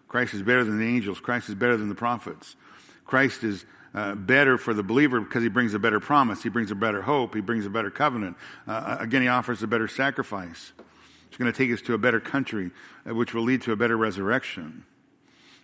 Christ 0.09 0.35
is 0.35 0.43
better 0.43 0.65
than 0.65 0.79
the 0.79 0.87
angels. 0.87 1.21
Christ 1.21 1.49
is 1.49 1.55
better 1.55 1.77
than 1.77 1.89
the 1.89 1.95
prophets. 1.95 2.57
Christ 3.05 3.45
is 3.45 3.65
uh, 3.95 4.15
better 4.15 4.59
for 4.59 4.75
the 4.75 4.83
believer 4.83 5.21
because 5.21 5.43
he 5.43 5.49
brings 5.49 5.75
a 5.75 5.79
better 5.79 6.01
promise. 6.01 6.43
He 6.43 6.49
brings 6.49 6.71
a 6.71 6.75
better 6.75 7.03
hope. 7.03 7.35
He 7.35 7.41
brings 7.41 7.67
a 7.67 7.71
better 7.71 7.91
covenant. 7.91 8.37
Uh, 8.67 8.97
again, 8.99 9.23
he 9.23 9.29
offers 9.29 9.63
a 9.63 9.67
better 9.67 9.89
sacrifice. 9.89 10.73
It's 11.33 11.39
going 11.39 11.51
to 11.51 11.57
take 11.57 11.73
us 11.73 11.81
to 11.87 11.95
a 11.95 11.99
better 11.99 12.21
country, 12.21 12.73
uh, 13.09 13.15
which 13.15 13.33
will 13.33 13.45
lead 13.45 13.63
to 13.63 13.73
a 13.73 13.77
better 13.77 13.97
resurrection. 13.97 14.85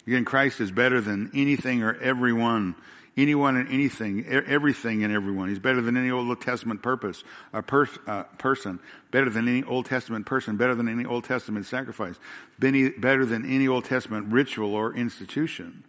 Again, 0.07 0.25
Christ 0.25 0.63
is 0.63 0.71
better 0.71 1.03
than 1.03 1.31
anything 1.35 1.83
or 1.83 1.95
everyone, 2.01 2.75
anyone 3.19 3.59
and 3.59 3.69
anything, 3.69 4.25
everything 4.25 5.05
and 5.05 5.13
everyone. 5.13 5.51
He's 5.51 5.59
better 5.59 5.83
than 5.83 5.99
any 5.99 6.11
Old 6.11 6.41
Testament 6.41 6.81
purpose, 6.81 7.23
a 7.53 7.61
per- 7.61 7.87
uh, 8.07 8.23
person, 8.39 8.81
better 9.11 9.29
than 9.29 9.47
any 9.47 9.63
Old 9.63 9.85
Testament 9.85 10.25
person, 10.25 10.57
better 10.57 10.75
than 10.75 10.89
any 10.89 11.05
Old 11.05 11.25
Testament 11.25 11.67
sacrifice, 11.67 12.19
better 12.59 13.27
than 13.27 13.45
any 13.45 13.69
Old 13.69 13.85
Testament 13.85 14.33
ritual 14.33 14.75
or 14.75 14.95
institution. 14.95 15.85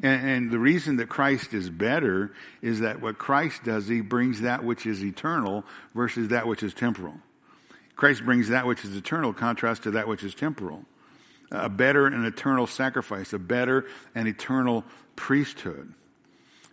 And, 0.00 0.28
and, 0.28 0.50
the 0.52 0.60
reason 0.60 0.98
that 0.98 1.08
Christ 1.08 1.54
is 1.54 1.68
better 1.68 2.30
is 2.62 2.78
that 2.80 3.00
what 3.00 3.18
Christ 3.18 3.64
does, 3.64 3.88
he 3.88 4.00
brings 4.00 4.42
that 4.42 4.62
which 4.62 4.86
is 4.86 5.02
eternal 5.02 5.64
versus 5.92 6.28
that 6.28 6.46
which 6.46 6.62
is 6.62 6.72
temporal. 6.72 7.14
Christ 7.98 8.24
brings 8.24 8.48
that 8.50 8.64
which 8.64 8.84
is 8.84 8.94
eternal, 8.96 9.32
contrast 9.32 9.82
to 9.82 9.90
that 9.90 10.06
which 10.06 10.22
is 10.22 10.32
temporal. 10.32 10.84
A 11.50 11.68
better 11.68 12.06
and 12.06 12.24
eternal 12.24 12.68
sacrifice, 12.68 13.32
a 13.32 13.40
better 13.40 13.86
and 14.14 14.28
eternal 14.28 14.84
priesthood. 15.16 15.92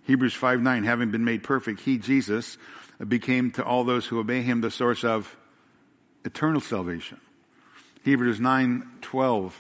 Hebrews 0.04 0.36
5 0.36 0.62
9, 0.62 0.84
having 0.84 1.10
been 1.10 1.26
made 1.26 1.42
perfect, 1.42 1.82
he, 1.82 1.98
Jesus, 1.98 2.60
became 3.08 3.50
to 3.52 3.66
all 3.66 3.84
those 3.84 4.06
who 4.06 4.20
obey 4.20 4.44
him 4.44 4.62
the 4.62 4.70
source 4.70 5.04
of 5.04 5.36
eternal 6.24 6.62
salvation. 6.62 7.20
Hebrews 8.04 8.40
9 8.40 8.88
12, 9.02 9.60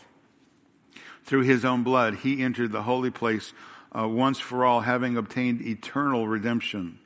through 1.23 1.41
his 1.41 1.65
own 1.65 1.81
blood, 1.81 2.17
he 2.17 2.43
entered 2.43 2.71
the 2.71 2.83
holy 2.83 3.09
place 3.09 3.53
uh, 3.91 4.07
once 4.07 4.37
for 4.39 4.63
all, 4.63 4.81
having 4.81 5.17
obtained 5.17 5.61
eternal 5.63 6.27
redemption. 6.27 6.99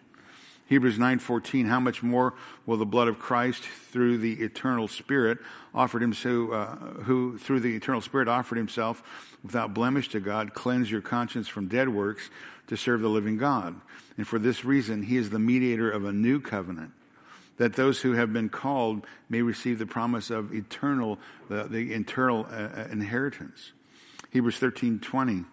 Hebrews 0.70 1.00
9:14 1.00 1.66
How 1.66 1.80
much 1.80 2.04
more 2.04 2.36
will 2.68 2.78
the 2.78 2.86
blood 2.86 3.08
of 3.08 3.18
Christ 3.18 3.64
through 3.64 4.20
the 4.20 4.34
eternal 4.44 4.88
spirit 4.88 5.40
offered 5.74 6.04
him 6.04 6.14
so 6.14 6.52
uh, 6.52 6.76
who 7.04 7.40
through 7.40 7.62
the 7.62 7.76
eternal 7.76 8.02
spirit 8.02 8.28
offered 8.28 8.58
himself 8.58 9.02
without 9.44 9.74
blemish 9.74 10.10
to 10.10 10.20
God 10.20 10.54
cleanse 10.54 10.92
your 10.92 11.02
conscience 11.02 11.48
from 11.48 11.68
dead 11.68 11.90
works 11.90 12.30
to 12.68 12.78
serve 12.78 13.02
the 13.02 13.10
living 13.10 13.36
God. 13.38 13.82
And 14.16 14.28
for 14.28 14.38
this 14.38 14.64
reason 14.64 15.02
he 15.02 15.18
is 15.18 15.32
the 15.32 15.40
mediator 15.40 15.90
of 15.90 16.06
a 16.06 16.14
new 16.14 16.40
covenant 16.40 16.92
that 17.58 17.74
those 17.74 18.02
who 18.02 18.14
have 18.14 18.32
been 18.32 18.50
called 18.50 19.08
may 19.28 19.42
receive 19.42 19.80
the 19.80 19.88
promise 19.88 20.30
of 20.30 20.54
eternal 20.54 21.18
the, 21.50 21.64
the 21.64 21.94
eternal 21.94 22.46
uh, 22.52 22.82
uh 22.82 22.88
inheritance. 22.92 23.72
Hebrews 24.30 24.60
13:20 24.60 25.46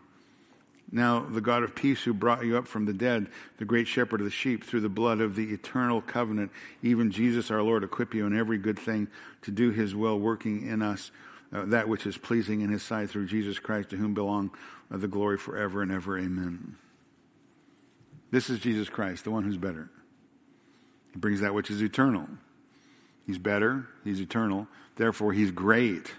now, 0.92 1.20
the 1.20 1.40
God 1.40 1.64
of 1.64 1.74
peace 1.74 2.02
who 2.02 2.14
brought 2.14 2.44
you 2.44 2.56
up 2.56 2.68
from 2.68 2.84
the 2.84 2.92
dead, 2.92 3.26
the 3.58 3.64
great 3.64 3.88
shepherd 3.88 4.20
of 4.20 4.24
the 4.24 4.30
sheep, 4.30 4.62
through 4.62 4.82
the 4.82 4.88
blood 4.88 5.20
of 5.20 5.34
the 5.34 5.52
eternal 5.52 6.00
covenant, 6.00 6.52
even 6.80 7.10
Jesus 7.10 7.50
our 7.50 7.62
Lord, 7.62 7.82
equip 7.82 8.14
you 8.14 8.24
in 8.24 8.38
every 8.38 8.56
good 8.56 8.78
thing 8.78 9.08
to 9.42 9.50
do 9.50 9.70
his 9.70 9.96
will, 9.96 10.18
working 10.18 10.66
in 10.66 10.82
us 10.82 11.10
uh, 11.52 11.64
that 11.66 11.88
which 11.88 12.06
is 12.06 12.16
pleasing 12.16 12.60
in 12.60 12.70
his 12.70 12.82
sight 12.82 13.10
through 13.10 13.26
Jesus 13.26 13.58
Christ, 13.58 13.90
to 13.90 13.96
whom 13.96 14.14
belong 14.14 14.50
uh, 14.90 14.96
the 14.96 15.08
glory 15.08 15.38
forever 15.38 15.82
and 15.82 15.90
ever. 15.90 16.18
Amen. 16.18 16.76
This 18.30 18.48
is 18.48 18.60
Jesus 18.60 18.88
Christ, 18.88 19.24
the 19.24 19.30
one 19.30 19.42
who's 19.42 19.56
better. 19.56 19.90
He 21.12 21.18
brings 21.18 21.40
that 21.40 21.54
which 21.54 21.70
is 21.70 21.82
eternal. 21.82 22.28
He's 23.26 23.38
better, 23.38 23.88
he's 24.04 24.20
eternal, 24.20 24.68
therefore 24.96 25.32
he's 25.32 25.50
great. 25.50 26.12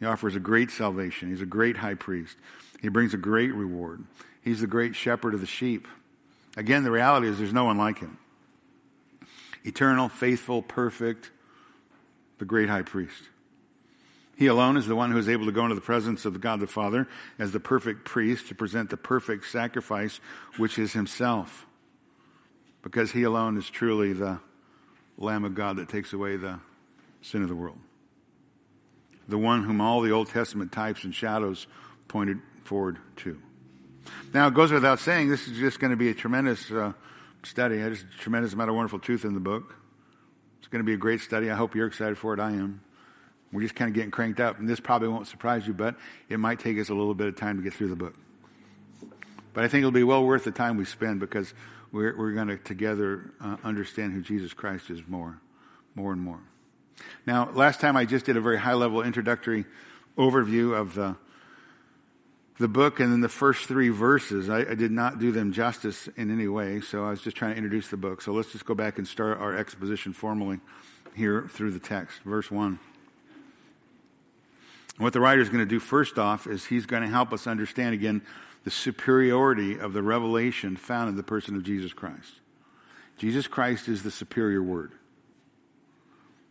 He 0.00 0.06
offers 0.06 0.36
a 0.36 0.40
great 0.40 0.70
salvation. 0.70 1.30
He's 1.30 1.42
a 1.42 1.46
great 1.46 1.76
high 1.76 1.94
priest. 1.94 2.36
He 2.80 2.88
brings 2.88 3.14
a 3.14 3.18
great 3.18 3.52
reward. 3.52 4.04
He's 4.42 4.60
the 4.60 4.66
great 4.66 4.94
shepherd 4.94 5.34
of 5.34 5.40
the 5.40 5.46
sheep. 5.46 5.88
Again, 6.56 6.84
the 6.84 6.90
reality 6.90 7.28
is 7.28 7.38
there's 7.38 7.52
no 7.52 7.64
one 7.64 7.78
like 7.78 7.98
him. 7.98 8.18
Eternal, 9.64 10.08
faithful, 10.08 10.62
perfect, 10.62 11.30
the 12.38 12.44
great 12.44 12.68
high 12.68 12.82
priest. 12.82 13.28
He 14.36 14.46
alone 14.46 14.76
is 14.76 14.86
the 14.86 14.94
one 14.94 15.10
who 15.10 15.18
is 15.18 15.28
able 15.28 15.46
to 15.46 15.52
go 15.52 15.64
into 15.64 15.74
the 15.74 15.80
presence 15.80 16.24
of 16.24 16.40
God 16.40 16.60
the 16.60 16.68
Father 16.68 17.08
as 17.40 17.50
the 17.50 17.58
perfect 17.58 18.04
priest 18.04 18.46
to 18.48 18.54
present 18.54 18.88
the 18.88 18.96
perfect 18.96 19.46
sacrifice, 19.46 20.20
which 20.56 20.78
is 20.78 20.92
himself. 20.92 21.66
Because 22.82 23.10
he 23.10 23.24
alone 23.24 23.58
is 23.58 23.68
truly 23.68 24.12
the 24.12 24.38
Lamb 25.16 25.44
of 25.44 25.56
God 25.56 25.76
that 25.76 25.88
takes 25.88 26.12
away 26.12 26.36
the 26.36 26.60
sin 27.20 27.42
of 27.42 27.48
the 27.48 27.56
world. 27.56 27.78
The 29.28 29.38
one 29.38 29.64
whom 29.64 29.80
all 29.80 30.00
the 30.00 30.10
Old 30.10 30.28
Testament 30.28 30.72
types 30.72 31.04
and 31.04 31.14
shadows 31.14 31.66
pointed 32.08 32.38
forward 32.64 32.98
to. 33.16 33.38
Now, 34.32 34.46
it 34.48 34.54
goes 34.54 34.72
without 34.72 35.00
saying, 35.00 35.28
this 35.28 35.46
is 35.48 35.58
just 35.58 35.80
going 35.80 35.90
to 35.90 35.96
be 35.96 36.08
a 36.08 36.14
tremendous 36.14 36.70
uh, 36.70 36.92
study. 37.42 37.76
There's 37.76 38.02
a 38.02 38.18
tremendous 38.20 38.52
amount 38.52 38.70
of 38.70 38.76
wonderful 38.76 38.98
truth 38.98 39.24
in 39.24 39.34
the 39.34 39.40
book. 39.40 39.74
It's 40.58 40.68
going 40.68 40.80
to 40.80 40.86
be 40.86 40.94
a 40.94 40.98
great 40.98 41.20
study. 41.20 41.50
I 41.50 41.54
hope 41.54 41.74
you're 41.74 41.86
excited 41.86 42.18
for 42.18 42.34
it. 42.34 42.40
I 42.40 42.52
am. 42.52 42.80
We're 43.52 43.62
just 43.62 43.74
kind 43.74 43.88
of 43.88 43.94
getting 43.94 44.10
cranked 44.10 44.40
up, 44.40 44.58
and 44.58 44.68
this 44.68 44.80
probably 44.80 45.08
won't 45.08 45.26
surprise 45.26 45.66
you, 45.66 45.72
but 45.72 45.96
it 46.28 46.38
might 46.38 46.58
take 46.58 46.78
us 46.78 46.90
a 46.90 46.94
little 46.94 47.14
bit 47.14 47.28
of 47.28 47.36
time 47.36 47.56
to 47.56 47.62
get 47.62 47.72
through 47.72 47.88
the 47.88 47.96
book. 47.96 48.14
But 49.54 49.64
I 49.64 49.68
think 49.68 49.80
it'll 49.80 49.90
be 49.90 50.04
well 50.04 50.24
worth 50.24 50.44
the 50.44 50.50
time 50.50 50.76
we 50.76 50.84
spend 50.84 51.20
because 51.20 51.54
we're, 51.90 52.16
we're 52.16 52.32
going 52.32 52.48
to 52.48 52.58
together 52.58 53.32
uh, 53.40 53.56
understand 53.64 54.12
who 54.12 54.20
Jesus 54.20 54.52
Christ 54.52 54.90
is 54.90 55.00
more, 55.08 55.40
more 55.94 56.12
and 56.12 56.20
more. 56.20 56.40
Now, 57.26 57.50
last 57.52 57.80
time 57.80 57.96
I 57.96 58.04
just 58.04 58.26
did 58.26 58.36
a 58.36 58.40
very 58.40 58.58
high 58.58 58.74
level 58.74 59.02
introductory 59.02 59.64
overview 60.16 60.74
of 60.78 60.94
the, 60.94 61.16
the 62.58 62.68
book 62.68 63.00
and 63.00 63.12
then 63.12 63.20
the 63.20 63.28
first 63.28 63.66
three 63.66 63.88
verses. 63.88 64.48
I, 64.48 64.60
I, 64.60 64.74
did 64.74 64.90
not 64.90 65.18
do 65.18 65.30
them 65.30 65.52
justice 65.52 66.08
in 66.16 66.30
any 66.30 66.48
way, 66.48 66.80
so 66.80 67.04
I 67.04 67.10
was 67.10 67.22
just 67.22 67.36
trying 67.36 67.52
to 67.52 67.56
introduce 67.56 67.88
the 67.88 67.96
book. 67.96 68.22
So 68.22 68.32
let's 68.32 68.52
just 68.52 68.64
go 68.64 68.74
back 68.74 68.98
and 68.98 69.06
start 69.06 69.38
our 69.38 69.56
exposition 69.56 70.12
formally 70.12 70.58
here 71.14 71.48
through 71.48 71.70
the 71.72 71.78
text. 71.78 72.20
Verse 72.22 72.50
1. 72.50 72.78
What 74.98 75.12
the 75.12 75.20
writer 75.20 75.40
is 75.40 75.48
going 75.48 75.60
to 75.60 75.66
do 75.66 75.78
first 75.78 76.18
off 76.18 76.46
is 76.46 76.66
he's 76.66 76.86
going 76.86 77.02
to 77.02 77.08
help 77.08 77.32
us 77.32 77.46
understand 77.46 77.94
again 77.94 78.22
the 78.64 78.70
superiority 78.70 79.78
of 79.78 79.92
the 79.92 80.02
revelation 80.02 80.76
found 80.76 81.08
in 81.08 81.16
the 81.16 81.22
person 81.22 81.54
of 81.54 81.62
Jesus 81.62 81.92
Christ. 81.92 82.40
Jesus 83.16 83.46
Christ 83.46 83.88
is 83.88 84.02
the 84.02 84.10
superior 84.10 84.62
word. 84.62 84.92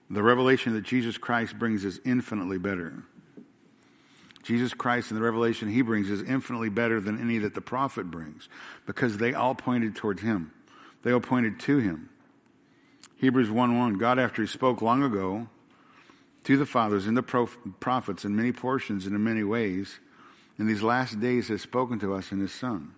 The 0.09 0.23
revelation 0.23 0.73
that 0.73 0.83
Jesus 0.83 1.17
Christ 1.17 1.59
brings 1.59 1.83
is 1.83 1.99
infinitely 2.05 2.57
better. 2.57 3.03
Jesus 4.43 4.73
Christ 4.73 5.11
and 5.11 5.19
the 5.19 5.23
revelation 5.23 5.67
he 5.67 5.81
brings 5.81 6.09
is 6.09 6.21
infinitely 6.21 6.69
better 6.69 7.01
than 7.01 7.19
any 7.19 7.37
that 7.39 7.53
the 7.53 7.61
prophet 7.61 8.09
brings 8.09 8.47
because 8.85 9.17
they 9.17 9.33
all 9.33 9.53
pointed 9.53 9.95
towards 9.95 10.21
him. 10.21 10.53
They 11.03 11.11
all 11.11 11.19
pointed 11.19 11.59
to 11.61 11.79
him. 11.79 12.09
Hebrews 13.17 13.49
1 13.49 13.77
1 13.77 13.97
God, 13.97 14.19
after 14.19 14.41
he 14.41 14.47
spoke 14.47 14.81
long 14.81 15.03
ago 15.03 15.49
to 16.45 16.55
the 16.55 16.65
fathers 16.65 17.07
and 17.07 17.17
the 17.17 17.23
prophets 17.79 18.23
in 18.23 18.35
many 18.37 18.53
portions 18.53 19.05
and 19.05 19.13
in 19.13 19.23
many 19.23 19.43
ways, 19.43 19.99
in 20.57 20.67
these 20.67 20.81
last 20.81 21.19
days 21.19 21.49
has 21.49 21.61
spoken 21.61 21.99
to 21.99 22.13
us 22.13 22.31
in 22.31 22.39
his 22.39 22.53
Son. 22.53 22.93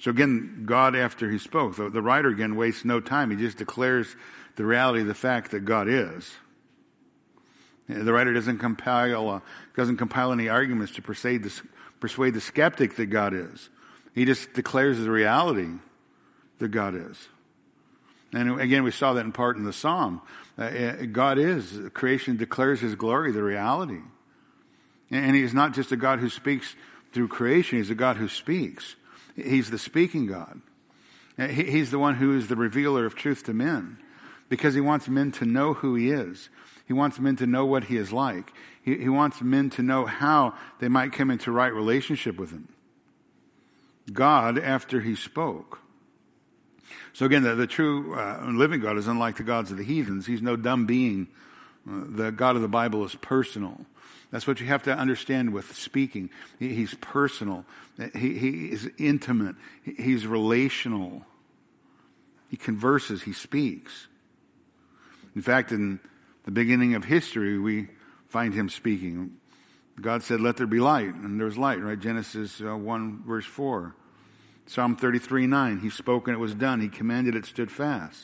So 0.00 0.10
again, 0.10 0.64
God, 0.64 0.96
after 0.96 1.30
he 1.30 1.38
spoke, 1.38 1.76
the, 1.76 1.90
the 1.90 2.00
writer 2.00 2.28
again 2.28 2.56
wastes 2.56 2.84
no 2.84 3.00
time. 3.00 3.30
He 3.30 3.36
just 3.36 3.58
declares 3.58 4.16
the 4.56 4.64
reality 4.64 5.02
of 5.02 5.06
the 5.06 5.14
fact 5.14 5.50
that 5.50 5.66
God 5.66 5.88
is. 5.88 6.30
The 7.86 8.12
writer 8.12 8.32
doesn't 8.32 8.58
compile, 8.58 9.28
uh, 9.28 9.40
doesn't 9.76 9.98
compile 9.98 10.32
any 10.32 10.48
arguments 10.48 10.94
to 10.94 11.02
persuade 11.02 11.42
the, 11.42 11.52
persuade 11.98 12.34
the 12.34 12.40
skeptic 12.40 12.96
that 12.96 13.06
God 13.06 13.34
is. 13.34 13.68
He 14.14 14.24
just 14.24 14.52
declares 14.54 14.98
the 14.98 15.10
reality 15.10 15.68
that 16.58 16.68
God 16.68 16.94
is. 16.94 17.28
And 18.32 18.60
again, 18.60 18.84
we 18.84 18.92
saw 18.92 19.14
that 19.14 19.24
in 19.24 19.32
part 19.32 19.56
in 19.56 19.64
the 19.64 19.72
Psalm. 19.72 20.22
Uh, 20.56 20.62
uh, 20.62 20.92
God 21.06 21.38
is. 21.38 21.78
Creation 21.92 22.36
declares 22.36 22.80
His 22.80 22.94
glory, 22.94 23.32
the 23.32 23.42
reality. 23.42 24.00
And 25.10 25.34
He 25.34 25.42
is 25.42 25.52
not 25.52 25.74
just 25.74 25.90
a 25.92 25.96
God 25.96 26.20
who 26.20 26.30
speaks 26.30 26.74
through 27.12 27.28
creation, 27.28 27.78
He's 27.78 27.90
a 27.90 27.94
God 27.94 28.16
who 28.16 28.28
speaks. 28.28 28.94
He's 29.44 29.70
the 29.70 29.78
speaking 29.78 30.26
God. 30.26 30.60
He's 31.36 31.90
the 31.90 31.98
one 31.98 32.16
who 32.16 32.36
is 32.36 32.48
the 32.48 32.56
revealer 32.56 33.06
of 33.06 33.14
truth 33.14 33.44
to 33.44 33.54
men 33.54 33.98
because 34.48 34.74
He 34.74 34.80
wants 34.80 35.08
men 35.08 35.32
to 35.32 35.46
know 35.46 35.74
who 35.74 35.94
He 35.94 36.10
is. 36.10 36.50
He 36.86 36.92
wants 36.92 37.18
men 37.18 37.36
to 37.36 37.46
know 37.46 37.64
what 37.64 37.84
He 37.84 37.96
is 37.96 38.12
like. 38.12 38.52
He, 38.82 38.96
he 38.96 39.08
wants 39.08 39.40
men 39.40 39.70
to 39.70 39.82
know 39.82 40.06
how 40.06 40.54
they 40.80 40.88
might 40.88 41.12
come 41.12 41.30
into 41.30 41.52
right 41.52 41.72
relationship 41.72 42.36
with 42.36 42.50
Him. 42.50 42.68
God, 44.12 44.58
after 44.58 45.00
He 45.00 45.14
spoke, 45.14 45.80
so 47.12 47.26
again, 47.26 47.42
the, 47.42 47.54
the 47.54 47.66
true 47.66 48.14
uh, 48.14 48.44
living 48.50 48.80
God 48.80 48.96
is 48.96 49.06
unlike 49.06 49.36
the 49.36 49.42
gods 49.42 49.70
of 49.70 49.78
the 49.78 49.84
heathens. 49.84 50.26
He's 50.26 50.42
no 50.42 50.56
dumb 50.56 50.86
being. 50.86 51.28
Uh, 51.88 52.04
the 52.06 52.30
God 52.30 52.56
of 52.56 52.62
the 52.62 52.68
Bible 52.68 53.04
is 53.04 53.14
personal. 53.16 53.80
That's 54.30 54.46
what 54.46 54.60
you 54.60 54.66
have 54.66 54.84
to 54.84 54.92
understand 54.92 55.52
with 55.52 55.74
speaking. 55.74 56.30
He, 56.58 56.74
he's 56.74 56.94
personal. 56.94 57.64
He, 58.14 58.38
he 58.38 58.66
is 58.66 58.88
intimate. 58.98 59.56
He, 59.84 59.94
he's 59.94 60.26
relational. 60.26 61.22
He 62.48 62.56
converses. 62.56 63.22
He 63.22 63.32
speaks. 63.32 64.06
In 65.34 65.42
fact, 65.42 65.72
in 65.72 66.00
the 66.44 66.50
beginning 66.50 66.94
of 66.94 67.04
history, 67.04 67.58
we 67.58 67.88
find 68.28 68.54
him 68.54 68.68
speaking. 68.68 69.36
God 70.00 70.22
said, 70.22 70.40
let 70.40 70.56
there 70.56 70.66
be 70.66 70.80
light. 70.80 71.14
And 71.14 71.38
there 71.38 71.46
was 71.46 71.58
light, 71.58 71.80
right? 71.80 71.98
Genesis 71.98 72.60
uh, 72.60 72.76
1 72.76 73.24
verse 73.26 73.46
4. 73.46 73.94
Psalm 74.66 74.94
33 74.94 75.48
9, 75.48 75.80
He 75.80 75.90
spoke 75.90 76.28
and 76.28 76.36
it 76.36 76.38
was 76.38 76.54
done. 76.54 76.80
He 76.80 76.88
commanded 76.88 77.34
it 77.34 77.44
stood 77.44 77.72
fast. 77.72 78.22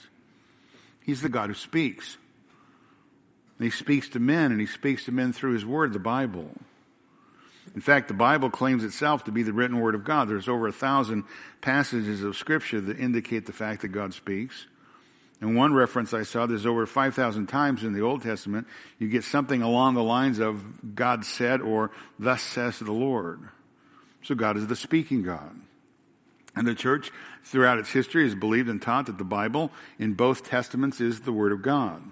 He's 1.00 1.20
the 1.20 1.28
God 1.28 1.48
who 1.48 1.54
speaks. 1.54 2.18
And 3.58 3.64
he 3.64 3.70
speaks 3.70 4.08
to 4.10 4.20
men, 4.20 4.52
and 4.52 4.60
he 4.60 4.66
speaks 4.66 5.04
to 5.06 5.12
men 5.12 5.32
through 5.32 5.52
his 5.52 5.64
word, 5.64 5.92
the 5.92 5.98
Bible. 5.98 6.50
In 7.74 7.80
fact, 7.80 8.08
the 8.08 8.14
Bible 8.14 8.50
claims 8.50 8.84
itself 8.84 9.24
to 9.24 9.32
be 9.32 9.42
the 9.42 9.52
written 9.52 9.80
word 9.80 9.94
of 9.94 10.04
God. 10.04 10.28
There's 10.28 10.48
over 10.48 10.66
a 10.66 10.72
thousand 10.72 11.24
passages 11.60 12.22
of 12.22 12.36
scripture 12.36 12.80
that 12.80 12.98
indicate 12.98 13.46
the 13.46 13.52
fact 13.52 13.82
that 13.82 13.88
God 13.88 14.14
speaks. 14.14 14.66
And 15.40 15.54
one 15.54 15.74
reference 15.74 16.14
I 16.14 16.22
saw, 16.22 16.46
there's 16.46 16.64
over 16.64 16.86
5,000 16.86 17.46
times 17.46 17.84
in 17.84 17.92
the 17.92 18.00
Old 18.00 18.22
Testament, 18.22 18.66
you 18.98 19.08
get 19.08 19.24
something 19.24 19.60
along 19.60 19.94
the 19.94 20.02
lines 20.02 20.38
of 20.38 20.94
God 20.94 21.24
said 21.24 21.60
or 21.60 21.90
thus 22.18 22.42
says 22.42 22.78
the 22.78 22.92
Lord. 22.92 23.40
So 24.22 24.34
God 24.34 24.56
is 24.56 24.66
the 24.66 24.76
speaking 24.76 25.22
God. 25.22 25.54
And 26.54 26.66
the 26.66 26.74
church 26.74 27.12
throughout 27.44 27.78
its 27.78 27.90
history 27.90 28.24
has 28.24 28.34
believed 28.34 28.70
and 28.70 28.80
taught 28.80 29.06
that 29.06 29.18
the 29.18 29.24
Bible 29.24 29.70
in 29.98 30.14
both 30.14 30.48
testaments 30.48 31.02
is 31.02 31.20
the 31.20 31.32
Word 31.32 31.52
of 31.52 31.60
God. 31.60 32.02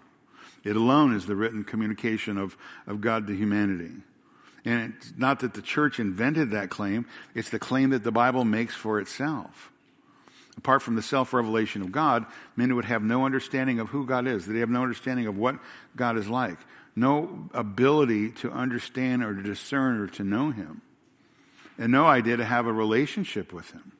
It 0.64 0.76
alone 0.76 1.14
is 1.14 1.26
the 1.26 1.36
written 1.36 1.62
communication 1.62 2.38
of, 2.38 2.56
of 2.86 3.00
God 3.00 3.26
to 3.26 3.36
humanity. 3.36 3.92
And 4.64 4.94
it's 4.96 5.12
not 5.16 5.40
that 5.40 5.52
the 5.52 5.62
church 5.62 6.00
invented 6.00 6.52
that 6.52 6.70
claim, 6.70 7.06
it's 7.34 7.50
the 7.50 7.58
claim 7.58 7.90
that 7.90 8.02
the 8.02 8.12
Bible 8.12 8.44
makes 8.44 8.74
for 8.74 8.98
itself. 8.98 9.70
Apart 10.56 10.82
from 10.82 10.94
the 10.94 11.02
self-revelation 11.02 11.82
of 11.82 11.92
God, 11.92 12.24
men 12.56 12.74
would 12.76 12.84
have 12.84 13.02
no 13.02 13.26
understanding 13.26 13.80
of 13.80 13.88
who 13.88 14.06
God 14.06 14.26
is. 14.26 14.46
They 14.46 14.60
have 14.60 14.70
no 14.70 14.82
understanding 14.82 15.26
of 15.26 15.36
what 15.36 15.56
God 15.96 16.16
is 16.16 16.28
like. 16.28 16.56
No 16.96 17.50
ability 17.52 18.30
to 18.30 18.52
understand 18.52 19.24
or 19.24 19.34
to 19.34 19.42
discern 19.42 20.00
or 20.00 20.06
to 20.08 20.22
know 20.22 20.50
Him. 20.50 20.80
And 21.76 21.90
no 21.90 22.06
idea 22.06 22.36
to 22.36 22.44
have 22.44 22.66
a 22.66 22.72
relationship 22.72 23.52
with 23.52 23.70
Him. 23.72 23.92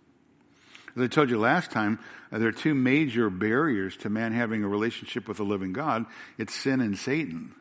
As 0.96 1.02
I 1.02 1.06
told 1.08 1.30
you 1.30 1.38
last 1.38 1.70
time, 1.70 1.98
uh, 2.30 2.38
there 2.38 2.48
are 2.48 2.52
two 2.52 2.74
major 2.74 3.30
barriers 3.30 3.96
to 3.98 4.10
man 4.10 4.32
having 4.32 4.62
a 4.62 4.68
relationship 4.68 5.26
with 5.26 5.38
the 5.38 5.44
living 5.44 5.72
God. 5.72 6.06
It's 6.38 6.54
sin 6.54 6.80
and 6.80 6.96
Satan. 6.96 7.54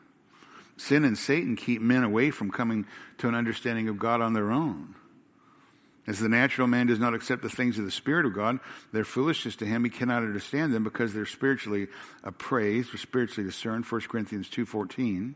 Sin 0.76 1.04
and 1.04 1.18
Satan 1.18 1.56
keep 1.56 1.80
men 1.80 2.04
away 2.04 2.30
from 2.30 2.50
coming 2.50 2.86
to 3.18 3.28
an 3.28 3.34
understanding 3.34 3.88
of 3.88 3.98
God 3.98 4.20
on 4.20 4.32
their 4.32 4.50
own. 4.50 4.94
As 6.06 6.18
the 6.18 6.28
natural 6.28 6.66
man 6.66 6.86
does 6.86 6.98
not 6.98 7.14
accept 7.14 7.42
the 7.42 7.48
things 7.48 7.78
of 7.78 7.84
the 7.84 7.90
Spirit 7.90 8.26
of 8.26 8.34
God, 8.34 8.60
they're 8.92 9.04
foolishness 9.04 9.56
to 9.56 9.66
him. 9.66 9.84
He 9.84 9.90
cannot 9.90 10.22
understand 10.22 10.74
them 10.74 10.84
because 10.84 11.14
they're 11.14 11.24
spiritually 11.24 11.88
appraised 12.22 12.94
or 12.94 12.98
spiritually 12.98 13.48
discerned. 13.48 13.86
1 13.86 14.00
Corinthians 14.02 14.48
2.14. 14.50 15.34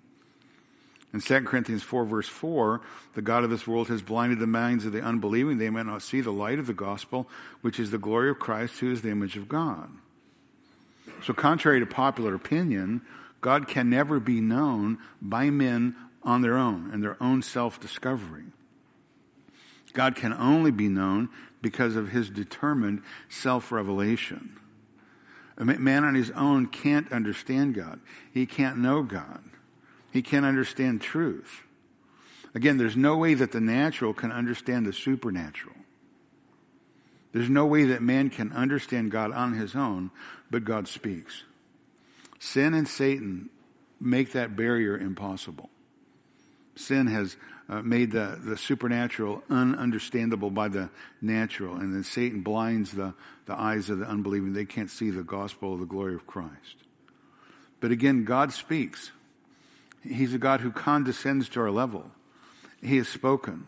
In 1.12 1.20
2 1.20 1.40
Corinthians 1.42 1.82
4 1.82 2.04
verse 2.04 2.28
4, 2.28 2.82
the 3.14 3.22
God 3.22 3.42
of 3.42 3.50
this 3.50 3.66
world 3.66 3.88
has 3.88 4.02
blinded 4.02 4.38
the 4.38 4.46
minds 4.46 4.84
of 4.84 4.92
the 4.92 5.02
unbelieving. 5.02 5.56
They 5.56 5.70
may 5.70 5.82
not 5.82 6.02
see 6.02 6.20
the 6.20 6.30
light 6.30 6.58
of 6.58 6.66
the 6.66 6.74
gospel, 6.74 7.28
which 7.62 7.80
is 7.80 7.90
the 7.90 7.98
glory 7.98 8.30
of 8.30 8.38
Christ, 8.38 8.80
who 8.80 8.92
is 8.92 9.00
the 9.00 9.10
image 9.10 9.36
of 9.36 9.48
God. 9.48 9.90
So 11.24 11.32
contrary 11.32 11.80
to 11.80 11.86
popular 11.86 12.34
opinion, 12.34 13.00
God 13.40 13.68
can 13.68 13.88
never 13.88 14.20
be 14.20 14.40
known 14.40 14.98
by 15.22 15.50
men 15.50 15.96
on 16.22 16.42
their 16.42 16.58
own 16.58 16.90
and 16.92 17.02
their 17.02 17.16
own 17.22 17.42
self-discovery. 17.42 18.44
God 19.94 20.14
can 20.14 20.34
only 20.34 20.70
be 20.70 20.88
known 20.88 21.30
because 21.62 21.96
of 21.96 22.10
his 22.10 22.28
determined 22.28 23.02
self-revelation. 23.28 24.58
A 25.56 25.64
man 25.64 26.04
on 26.04 26.14
his 26.14 26.30
own 26.32 26.66
can't 26.66 27.10
understand 27.10 27.74
God. 27.74 27.98
He 28.32 28.46
can't 28.46 28.78
know 28.78 29.02
God. 29.02 29.42
He 30.10 30.22
can't 30.22 30.46
understand 30.46 31.00
truth. 31.00 31.62
Again, 32.54 32.78
there's 32.78 32.96
no 32.96 33.16
way 33.16 33.34
that 33.34 33.52
the 33.52 33.60
natural 33.60 34.14
can 34.14 34.32
understand 34.32 34.86
the 34.86 34.92
supernatural. 34.92 35.76
There's 37.32 37.50
no 37.50 37.66
way 37.66 37.84
that 37.84 38.02
man 38.02 38.30
can 38.30 38.52
understand 38.52 39.10
God 39.10 39.32
on 39.32 39.52
his 39.52 39.74
own, 39.74 40.10
but 40.50 40.64
God 40.64 40.88
speaks. 40.88 41.44
Sin 42.38 42.72
and 42.74 42.88
Satan 42.88 43.50
make 44.00 44.32
that 44.32 44.56
barrier 44.56 44.96
impossible. 44.96 45.68
Sin 46.74 47.06
has 47.08 47.36
uh, 47.68 47.82
made 47.82 48.12
the, 48.12 48.40
the 48.42 48.56
supernatural 48.56 49.42
ununderstandable 49.50 50.54
by 50.54 50.68
the 50.68 50.88
natural, 51.20 51.76
and 51.76 51.94
then 51.94 52.04
Satan 52.04 52.40
blinds 52.40 52.92
the, 52.92 53.12
the 53.46 53.60
eyes 53.60 53.90
of 53.90 53.98
the 53.98 54.06
unbelieving. 54.06 54.54
They 54.54 54.64
can't 54.64 54.90
see 54.90 55.10
the 55.10 55.22
gospel 55.22 55.74
of 55.74 55.80
the 55.80 55.86
glory 55.86 56.14
of 56.14 56.26
Christ. 56.26 56.76
But 57.80 57.90
again, 57.90 58.24
God 58.24 58.52
speaks. 58.52 59.10
He's 60.08 60.34
a 60.34 60.38
God 60.38 60.60
who 60.60 60.70
condescends 60.70 61.48
to 61.50 61.60
our 61.60 61.70
level. 61.70 62.10
He 62.82 62.96
has 62.96 63.08
spoken. 63.08 63.66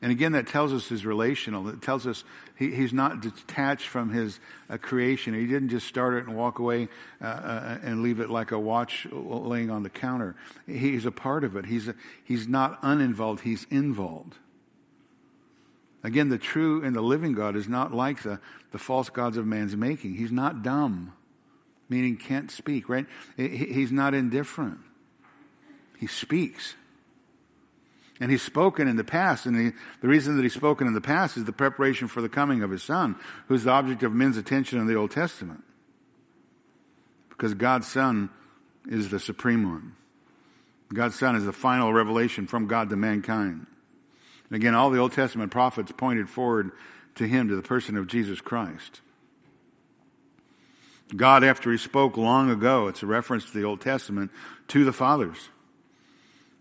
And 0.00 0.12
again, 0.12 0.32
that 0.32 0.46
tells 0.46 0.72
us 0.72 0.86
his 0.86 1.04
relational. 1.04 1.68
It 1.68 1.82
tells 1.82 2.06
us 2.06 2.22
he, 2.56 2.70
he's 2.70 2.92
not 2.92 3.20
detached 3.20 3.88
from 3.88 4.10
his 4.10 4.38
uh, 4.70 4.76
creation. 4.78 5.34
He 5.34 5.46
didn't 5.46 5.70
just 5.70 5.88
start 5.88 6.14
it 6.14 6.26
and 6.26 6.36
walk 6.36 6.60
away 6.60 6.88
uh, 7.20 7.24
uh, 7.24 7.78
and 7.82 8.02
leave 8.02 8.20
it 8.20 8.30
like 8.30 8.52
a 8.52 8.58
watch 8.58 9.08
laying 9.10 9.70
on 9.70 9.82
the 9.82 9.90
counter. 9.90 10.36
He's 10.66 11.04
a 11.04 11.10
part 11.10 11.42
of 11.42 11.56
it. 11.56 11.66
He's, 11.66 11.88
a, 11.88 11.94
he's 12.22 12.46
not 12.46 12.78
uninvolved, 12.82 13.40
he's 13.40 13.66
involved. 13.70 14.36
Again, 16.04 16.28
the 16.28 16.38
true 16.38 16.84
and 16.84 16.94
the 16.94 17.00
living 17.00 17.32
God 17.32 17.56
is 17.56 17.68
not 17.68 17.92
like 17.92 18.22
the, 18.22 18.38
the 18.70 18.78
false 18.78 19.10
gods 19.10 19.36
of 19.36 19.46
man's 19.46 19.74
making. 19.76 20.14
He's 20.14 20.30
not 20.30 20.62
dumb, 20.62 21.12
meaning 21.88 22.16
can't 22.16 22.52
speak, 22.52 22.88
right? 22.88 23.06
He's 23.36 23.90
not 23.90 24.14
indifferent. 24.14 24.78
He 25.98 26.06
speaks. 26.06 26.74
And 28.20 28.30
he's 28.30 28.42
spoken 28.42 28.88
in 28.88 28.96
the 28.96 29.04
past, 29.04 29.46
and 29.46 29.56
he, 29.56 29.72
the 30.00 30.08
reason 30.08 30.36
that 30.36 30.42
he's 30.42 30.54
spoken 30.54 30.86
in 30.86 30.94
the 30.94 31.00
past 31.00 31.36
is 31.36 31.44
the 31.44 31.52
preparation 31.52 32.08
for 32.08 32.20
the 32.20 32.28
coming 32.28 32.62
of 32.62 32.70
his 32.70 32.82
son, 32.82 33.16
who's 33.46 33.64
the 33.64 33.70
object 33.70 34.02
of 34.02 34.12
men's 34.12 34.36
attention 34.36 34.80
in 34.80 34.86
the 34.86 34.96
Old 34.96 35.12
Testament. 35.12 35.62
Because 37.28 37.54
God's 37.54 37.86
son 37.86 38.30
is 38.88 39.10
the 39.10 39.20
supreme 39.20 39.70
one. 39.70 39.94
God's 40.92 41.16
son 41.16 41.36
is 41.36 41.44
the 41.44 41.52
final 41.52 41.92
revelation 41.92 42.46
from 42.46 42.66
God 42.66 42.90
to 42.90 42.96
mankind. 42.96 43.66
And 44.48 44.56
again, 44.56 44.74
all 44.74 44.90
the 44.90 44.98
Old 44.98 45.12
Testament 45.12 45.52
prophets 45.52 45.92
pointed 45.96 46.28
forward 46.28 46.72
to 47.16 47.26
him, 47.26 47.48
to 47.48 47.56
the 47.56 47.62
person 47.62 47.96
of 47.96 48.08
Jesus 48.08 48.40
Christ. 48.40 49.00
God, 51.14 51.44
after 51.44 51.70
he 51.70 51.78
spoke 51.78 52.16
long 52.16 52.50
ago, 52.50 52.88
it's 52.88 53.02
a 53.02 53.06
reference 53.06 53.44
to 53.46 53.52
the 53.52 53.64
Old 53.64 53.80
Testament, 53.80 54.30
to 54.68 54.84
the 54.84 54.92
fathers 54.92 55.50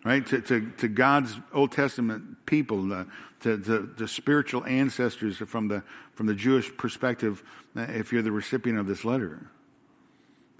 right? 0.08 0.26
To, 0.28 0.40
to, 0.40 0.72
to 0.78 0.88
God's 0.88 1.36
Old 1.54 1.74
Testament 1.74 2.46
people, 2.46 3.06
to, 3.42 3.58
to, 3.98 4.08
spiritual 4.08 4.66
ancestors 4.66 5.38
from 5.38 5.68
the, 5.68 5.84
from 6.14 6.28
the 6.28 6.34
Jewish 6.34 6.76
perspective, 6.78 7.44
uh, 7.76 7.82
if 7.90 8.14
you're 8.14 8.22
the 8.22 8.32
recipient 8.32 8.80
of 8.80 8.88
this 8.88 9.04
letter. 9.04 9.48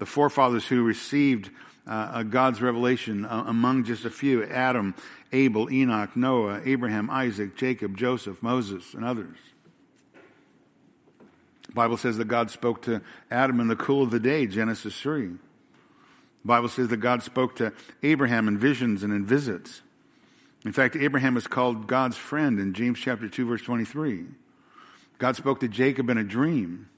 The 0.00 0.06
forefathers 0.06 0.66
who 0.66 0.82
received 0.84 1.50
uh, 1.86 2.24
God's 2.24 2.60
revelation 2.60 3.24
uh, 3.24 3.44
among 3.46 3.84
just 3.84 4.04
a 4.04 4.10
few 4.10 4.44
Adam, 4.44 4.94
Abel, 5.32 5.72
Enoch, 5.72 6.14
Noah, 6.14 6.60
Abraham, 6.66 7.08
Isaac, 7.08 7.56
Jacob, 7.56 7.96
Joseph, 7.96 8.42
Moses, 8.42 8.92
and 8.92 9.02
others. 9.02 9.38
The 11.68 11.72
Bible 11.72 11.96
says 11.96 12.18
that 12.18 12.28
God 12.28 12.50
spoke 12.50 12.82
to 12.82 13.00
Adam 13.30 13.60
in 13.60 13.68
the 13.68 13.76
cool 13.76 14.02
of 14.02 14.10
the 14.10 14.20
day, 14.20 14.46
Genesis 14.46 15.00
3. 15.00 15.30
The 16.42 16.48
Bible 16.48 16.68
says 16.68 16.88
that 16.88 16.98
God 16.98 17.22
spoke 17.22 17.56
to 17.56 17.72
Abraham 18.02 18.48
in 18.48 18.58
visions 18.58 19.02
and 19.02 19.12
in 19.12 19.26
visits. 19.26 19.82
In 20.64 20.72
fact, 20.72 20.96
Abraham 20.96 21.36
is 21.36 21.46
called 21.46 21.86
God's 21.86 22.16
friend 22.16 22.58
in 22.58 22.74
James 22.74 22.98
chapter 22.98 23.28
2 23.28 23.46
verse 23.46 23.62
23. 23.62 24.26
God 25.18 25.36
spoke 25.36 25.60
to 25.60 25.68
Jacob 25.68 26.10
in 26.10 26.18
a 26.18 26.24
dream. 26.24 26.88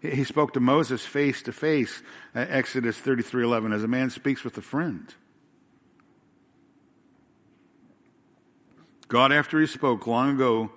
He 0.00 0.24
spoke 0.24 0.52
to 0.52 0.60
Moses 0.60 1.04
face 1.04 1.42
to 1.42 1.52
face, 1.52 2.02
uh, 2.34 2.44
Exodus 2.48 2.98
33:11, 3.00 3.72
as 3.72 3.82
a 3.82 3.88
man 3.88 4.10
speaks 4.10 4.44
with 4.44 4.56
a 4.58 4.62
friend. 4.62 5.14
God, 9.08 9.32
after 9.32 9.60
he 9.60 9.66
spoke 9.66 10.06
long 10.06 10.34
ago 10.34 10.70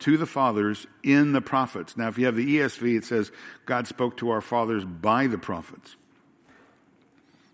to 0.00 0.16
the 0.16 0.26
fathers 0.26 0.86
in 1.02 1.32
the 1.32 1.40
prophets. 1.40 1.96
Now, 1.96 2.08
if 2.08 2.18
you 2.18 2.26
have 2.26 2.36
the 2.36 2.56
ESV, 2.56 2.96
it 2.96 3.04
says 3.04 3.32
God 3.66 3.86
spoke 3.86 4.16
to 4.18 4.30
our 4.30 4.40
fathers 4.40 4.84
by 4.84 5.26
the 5.26 5.38
prophets. 5.38 5.96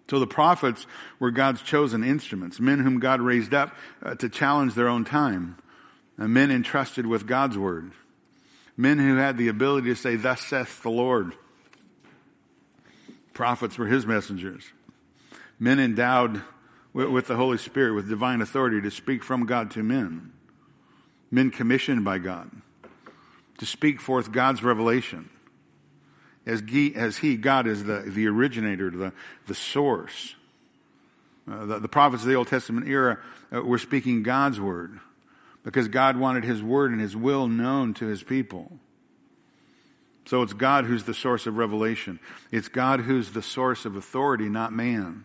So 0.08 0.18
the 0.18 0.26
prophets 0.26 0.86
were 1.18 1.30
God's 1.30 1.62
chosen 1.62 2.04
instruments, 2.04 2.60
men 2.60 2.80
whom 2.80 3.00
God 3.00 3.20
raised 3.20 3.52
up 3.52 3.74
uh, 4.02 4.14
to 4.16 4.28
challenge 4.28 4.74
their 4.74 4.88
own 4.88 5.04
time, 5.04 5.58
uh, 6.18 6.28
men 6.28 6.50
entrusted 6.50 7.06
with 7.06 7.26
God's 7.26 7.58
word, 7.58 7.90
men 8.76 8.98
who 8.98 9.16
had 9.16 9.36
the 9.36 9.48
ability 9.48 9.88
to 9.88 9.96
say, 9.96 10.16
Thus 10.16 10.40
saith 10.42 10.82
the 10.82 10.90
Lord. 10.90 11.32
Prophets 13.34 13.76
were 13.76 13.86
his 13.86 14.06
messengers, 14.06 14.64
men 15.58 15.78
endowed 15.78 16.42
with, 16.92 17.08
with 17.08 17.26
the 17.26 17.36
Holy 17.36 17.58
Spirit, 17.58 17.94
with 17.94 18.08
divine 18.08 18.40
authority 18.40 18.80
to 18.80 18.90
speak 18.90 19.24
from 19.24 19.44
God 19.44 19.70
to 19.72 19.82
men, 19.82 20.32
men 21.30 21.50
commissioned 21.50 22.04
by 22.04 22.18
God 22.18 22.50
to 23.58 23.66
speak 23.66 24.00
forth 24.00 24.32
God's 24.32 24.62
revelation 24.62 25.30
as 26.46 26.62
he, 26.66 26.94
as 26.94 27.18
he 27.18 27.36
God, 27.36 27.66
is 27.66 27.84
the, 27.84 28.00
the 28.06 28.28
originator, 28.28 28.90
the, 28.90 29.12
the 29.46 29.54
source. 29.54 30.34
Uh, 31.50 31.66
the, 31.66 31.78
the, 31.80 31.88
prophets 31.88 32.22
of 32.22 32.28
the 32.28 32.34
Old 32.34 32.48
Testament 32.48 32.88
era 32.88 33.18
uh, 33.52 33.62
were 33.62 33.78
speaking 33.78 34.22
God's 34.22 34.60
word 34.60 34.98
because 35.64 35.88
God 35.88 36.16
wanted 36.16 36.44
his 36.44 36.62
word 36.62 36.92
and 36.92 37.00
his 37.00 37.16
will 37.16 37.48
known 37.48 37.94
to 37.94 38.06
his 38.06 38.22
people. 38.22 38.72
So 40.24 40.42
it's 40.42 40.52
God 40.52 40.86
who's 40.86 41.04
the 41.04 41.14
source 41.14 41.46
of 41.46 41.56
revelation. 41.56 42.18
It's 42.50 42.68
God 42.68 43.00
who's 43.00 43.30
the 43.30 43.42
source 43.42 43.84
of 43.84 43.96
authority, 43.96 44.48
not 44.48 44.72
man. 44.72 45.24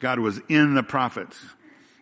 God 0.00 0.18
was 0.18 0.40
in 0.48 0.74
the 0.74 0.82
prophets 0.82 1.40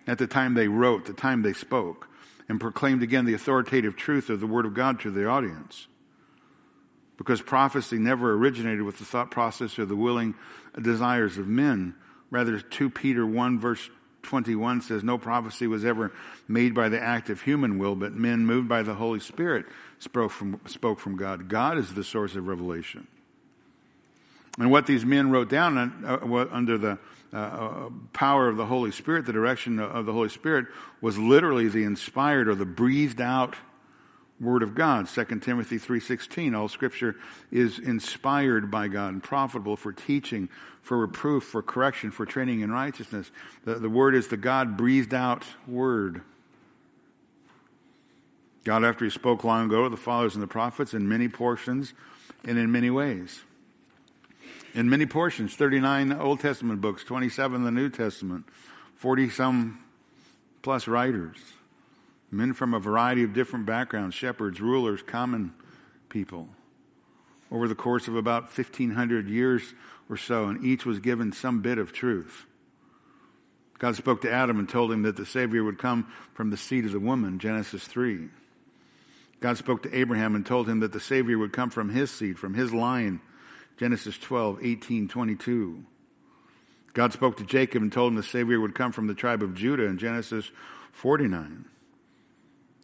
at 0.07 0.19
the 0.19 0.27
time 0.27 0.55
they 0.55 0.69
wrote, 0.69 1.07
the 1.07 1.13
time 1.13 1.43
they 1.43 1.53
spoke, 1.53 2.09
and 2.49 2.61
proclaimed 2.61 3.03
again 3.03 3.25
the 3.25 3.35
authoritative 3.35 3.97
truth 3.97 4.31
of 4.31 4.41
the 4.41 4.47
word 4.47 4.65
of 4.65 4.75
God 4.75 5.01
to 5.01 5.11
the 5.11 5.27
audience 5.27 5.89
because 7.17 7.41
prophecy 7.41 7.99
never 7.99 8.33
originated 8.33 8.83
with 8.83 8.99
the 8.99 9.05
thought 9.05 9.31
process 9.31 9.79
or 9.79 9.87
the 9.87 9.97
willing 9.97 10.35
desires 10.81 11.39
of 11.39 11.49
men. 11.49 11.95
Rather, 12.31 12.61
2 12.61 12.91
Peter 12.91 13.25
1 13.25 13.59
verse 13.59 13.89
21 14.23 14.83
says, 14.83 15.03
No 15.03 15.19
prophecy 15.19 15.67
was 15.67 15.85
ever 15.85 16.13
made 16.49 16.75
by 16.75 16.89
the 16.89 17.01
act 17.01 17.31
of 17.31 17.43
human 17.43 17.79
will, 17.79 17.95
but 17.95 18.13
men 18.13 18.45
moved 18.45 18.69
by 18.69 18.83
the 18.83 18.95
Holy 18.95 19.21
Spirit 19.21 19.67
spoke 19.99 20.31
from, 20.31 20.61
spoke 20.67 21.01
from 21.01 21.17
God. 21.17 21.49
God 21.49 21.79
is 21.79 21.95
the 21.95 22.05
source 22.05 22.35
of 22.37 22.47
revelation. 22.47 23.07
And 24.59 24.71
what 24.71 24.87
these 24.87 25.05
men 25.05 25.31
wrote 25.31 25.51
down 25.51 25.77
uh, 26.05 26.47
under 26.51 26.79
the 26.79 26.99
uh, 27.33 27.37
uh, 27.37 27.91
power 28.13 28.49
of 28.49 28.57
the 28.57 28.67
Holy 28.67 28.91
Spirit, 28.91 29.27
the 29.27 29.33
direction 29.33 29.79
of 29.79 30.07
the 30.07 30.13
Holy 30.13 30.29
Spirit, 30.29 30.67
was 31.01 31.19
literally 31.19 31.69
the 31.69 31.85
inspired 31.85 32.49
or 32.49 32.55
the 32.55 32.65
breathed 32.65 33.21
out 33.21 33.55
word 34.41 34.63
of 34.63 34.75
God. 34.75 35.09
2 35.09 35.41
Timothy 35.41 35.79
3:16 35.79 36.55
all 36.55 36.69
scripture 36.69 37.17
is 37.51 37.79
inspired 37.79 38.71
by 38.71 38.89
God 38.89 39.13
and 39.13 39.23
profitable 39.23 39.77
for 39.77 39.93
teaching, 39.93 40.49
for 40.83 40.99
reproof, 40.99 41.45
for 41.45 41.63
correction, 41.63 42.11
for 42.11 42.27
training 42.27 42.61
in 42.61 42.71
righteousness. 42.71 43.31
The, 43.65 43.77
the 43.77 43.89
word 43.89 44.15
is 44.15 44.29
the 44.29 44.37
God 44.37 44.77
breathed 44.77 45.15
out 45.15 45.45
word. 45.67 46.23
God 48.65 48.85
after 48.85 49.05
he 49.05 49.11
spoke 49.11 49.45
long 49.45 49.67
ago 49.67 49.85
to 49.85 49.89
the 49.89 49.97
fathers 49.97 50.35
and 50.35 50.43
the 50.43 50.49
prophets 50.49 50.93
in 50.93 51.09
many 51.09 51.29
portions 51.29 51.95
and 52.45 52.59
in 52.59 52.73
many 52.73 52.91
ways. 52.91 53.43
In 54.75 54.91
many 54.91 55.07
portions, 55.07 55.55
39 55.55 56.13
Old 56.13 56.41
Testament 56.41 56.81
books, 56.81 57.03
27 57.05 57.65
the 57.65 57.71
New 57.71 57.89
Testament, 57.89 58.45
40 58.97 59.31
some 59.31 59.79
plus 60.63 60.89
writers. 60.89 61.39
Men 62.31 62.53
from 62.53 62.75
a 62.75 62.81
variety 62.81 63.23
of 63.23 63.33
different 63.33 63.67
backgrounds 63.67 64.15
shepherds, 64.15 64.61
rulers, 64.61 65.03
common 65.03 65.53
people. 66.09 66.49
Over 67.51 67.69
the 67.69 67.75
course 67.75 68.09
of 68.09 68.17
about 68.17 68.45
1,500 68.45 69.29
years 69.29 69.75
or 70.11 70.17
so, 70.17 70.47
and 70.47 70.65
each 70.65 70.85
was 70.85 70.99
given 70.99 71.33
some 71.33 71.63
bit 71.63 71.79
of 71.79 71.93
truth. 71.93 72.47
God 73.79 73.95
spoke 73.95 74.23
to 74.23 74.33
Adam 74.33 74.59
and 74.59 74.69
told 74.69 74.91
him 74.91 75.03
that 75.03 75.17
the 75.17 75.27
Savior 75.27 75.63
would 75.63 75.79
come 75.79 76.11
from 76.35 76.51
the 76.51 76.57
seed 76.57 76.87
of 76.87 76.93
the 76.93 77.01
woman, 77.01 77.39
Genesis 77.39 77.85
3. 77.85 78.29
God 79.41 79.59
spoke 79.59 79.83
to 79.83 79.97
Abraham 79.97 80.35
and 80.35 80.47
told 80.47 80.69
him 80.69 80.81
that 80.81 80.93
the 80.93 81.01
Savior 81.01 81.39
would 81.39 81.53
come 81.53 81.71
from 81.71 81.91
his 81.91 82.11
seed, 82.11 82.39
from 82.39 82.55
his 82.55 82.73
line, 82.73 83.21
Genesis 83.77 84.17
12, 84.17 84.61
18, 84.65 85.09
22. 85.09 85.85
God 86.95 87.13
spoke 87.13 87.37
to 87.37 87.45
Jacob 87.45 87.83
and 87.83 87.93
told 87.93 88.13
him 88.13 88.17
the 88.17 88.23
Savior 88.23 88.59
would 88.59 88.75
come 88.75 88.93
from 88.93 89.07
the 89.07 89.15
tribe 89.15 89.43
of 89.43 89.55
Judah 89.55 89.85
in 89.85 89.99
Genesis 89.99 90.51
49. 90.93 91.67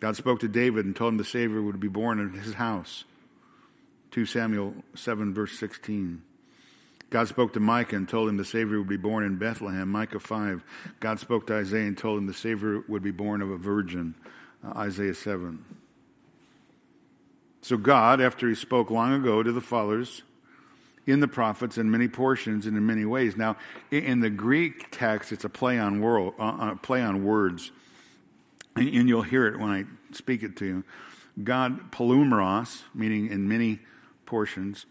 God 0.03 0.17
spoke 0.17 0.41
to 0.41 0.49
David 0.49 0.85
and 0.85 0.97
told 0.97 1.12
him 1.12 1.19
the 1.19 1.25
Savior 1.25 1.62
would 1.62 1.79
be 1.79 1.87
born 1.87 2.19
in 2.19 2.33
his 2.33 2.55
house. 2.55 3.05
2 4.11 4.27
Samuel 4.27 4.75
7, 4.97 5.33
verse 5.33 5.57
16. 5.61 6.23
God 7.09 7.29
spoke 7.29 7.53
to 7.53 7.61
Micah 7.61 7.95
and 7.95 8.09
told 8.09 8.29
him 8.29 8.37
the 8.37 8.45
Savior 8.45 8.79
would 8.79 8.88
be 8.88 8.97
born 8.97 9.23
in 9.23 9.37
Bethlehem. 9.37 9.88
Micah 9.88 10.19
5. 10.19 10.65
God 10.99 11.21
spoke 11.21 11.47
to 11.47 11.55
Isaiah 11.55 11.87
and 11.87 11.97
told 11.97 12.19
him 12.19 12.27
the 12.27 12.35
Savior 12.35 12.83
would 12.88 13.05
be 13.05 13.12
born 13.12 13.43
of 13.43 13.51
a 13.53 13.57
virgin. 13.57 14.17
Uh, 14.67 14.77
Isaiah 14.77 15.15
7. 15.15 15.65
So 17.61 17.77
God, 17.77 18.21
after 18.21 18.49
he 18.49 18.57
spoke 18.57 18.91
long 18.91 19.12
ago 19.12 19.41
to 19.45 19.53
the 19.53 19.61
fathers, 19.61 20.23
in 21.07 21.21
the 21.21 21.29
prophets 21.29 21.79
in 21.79 21.93
many 21.93 22.09
portions 22.09 22.67
and 22.67 22.77
in 22.77 22.85
many 22.85 23.05
ways. 23.05 23.37
Now, 23.37 23.57
in 23.93 24.19
the 24.19 24.31
Greek 24.31 24.88
text, 24.91 25.31
it's 25.31 25.45
a 25.45 25.49
play 25.49 25.79
on 25.79 26.01
world, 26.01 26.35
uh, 26.41 26.43
uh 26.43 26.75
play 26.77 27.03
on 27.03 27.25
words, 27.25 27.71
and, 28.77 28.89
and, 28.89 29.09
you'll 29.09 29.23
hear 29.23 29.47
it 29.47 29.59
when 29.59 29.71
I 29.71 29.85
speak 30.15 30.43
it 30.43 30.57
to 30.57 30.65
you. 30.65 30.85
God 31.43 31.91
palumeros, 31.93 32.83
meaning 32.95 33.31
in 33.31 33.49
many 33.49 33.81
portions, 34.27 34.87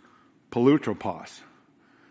palutropos. 0.52 1.42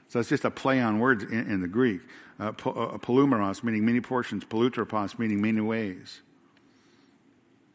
So 0.09 0.19
it's 0.21 0.29
just 0.29 0.45
a 0.45 0.51
play 0.51 0.81
on 0.81 0.99
words 0.99 1.25
in, 1.25 1.51
in 1.51 1.61
the 1.61 1.69
Greek. 1.69 2.01
Uh, 2.39 2.49
uh 2.49 2.99
palumeros, 2.99 3.63
meaning 3.63 3.85
many 3.85 4.01
portions, 4.01 4.45
palutropos, 4.45 5.19
meaning 5.19 5.41
many 5.41 5.61
ways. 5.61 6.23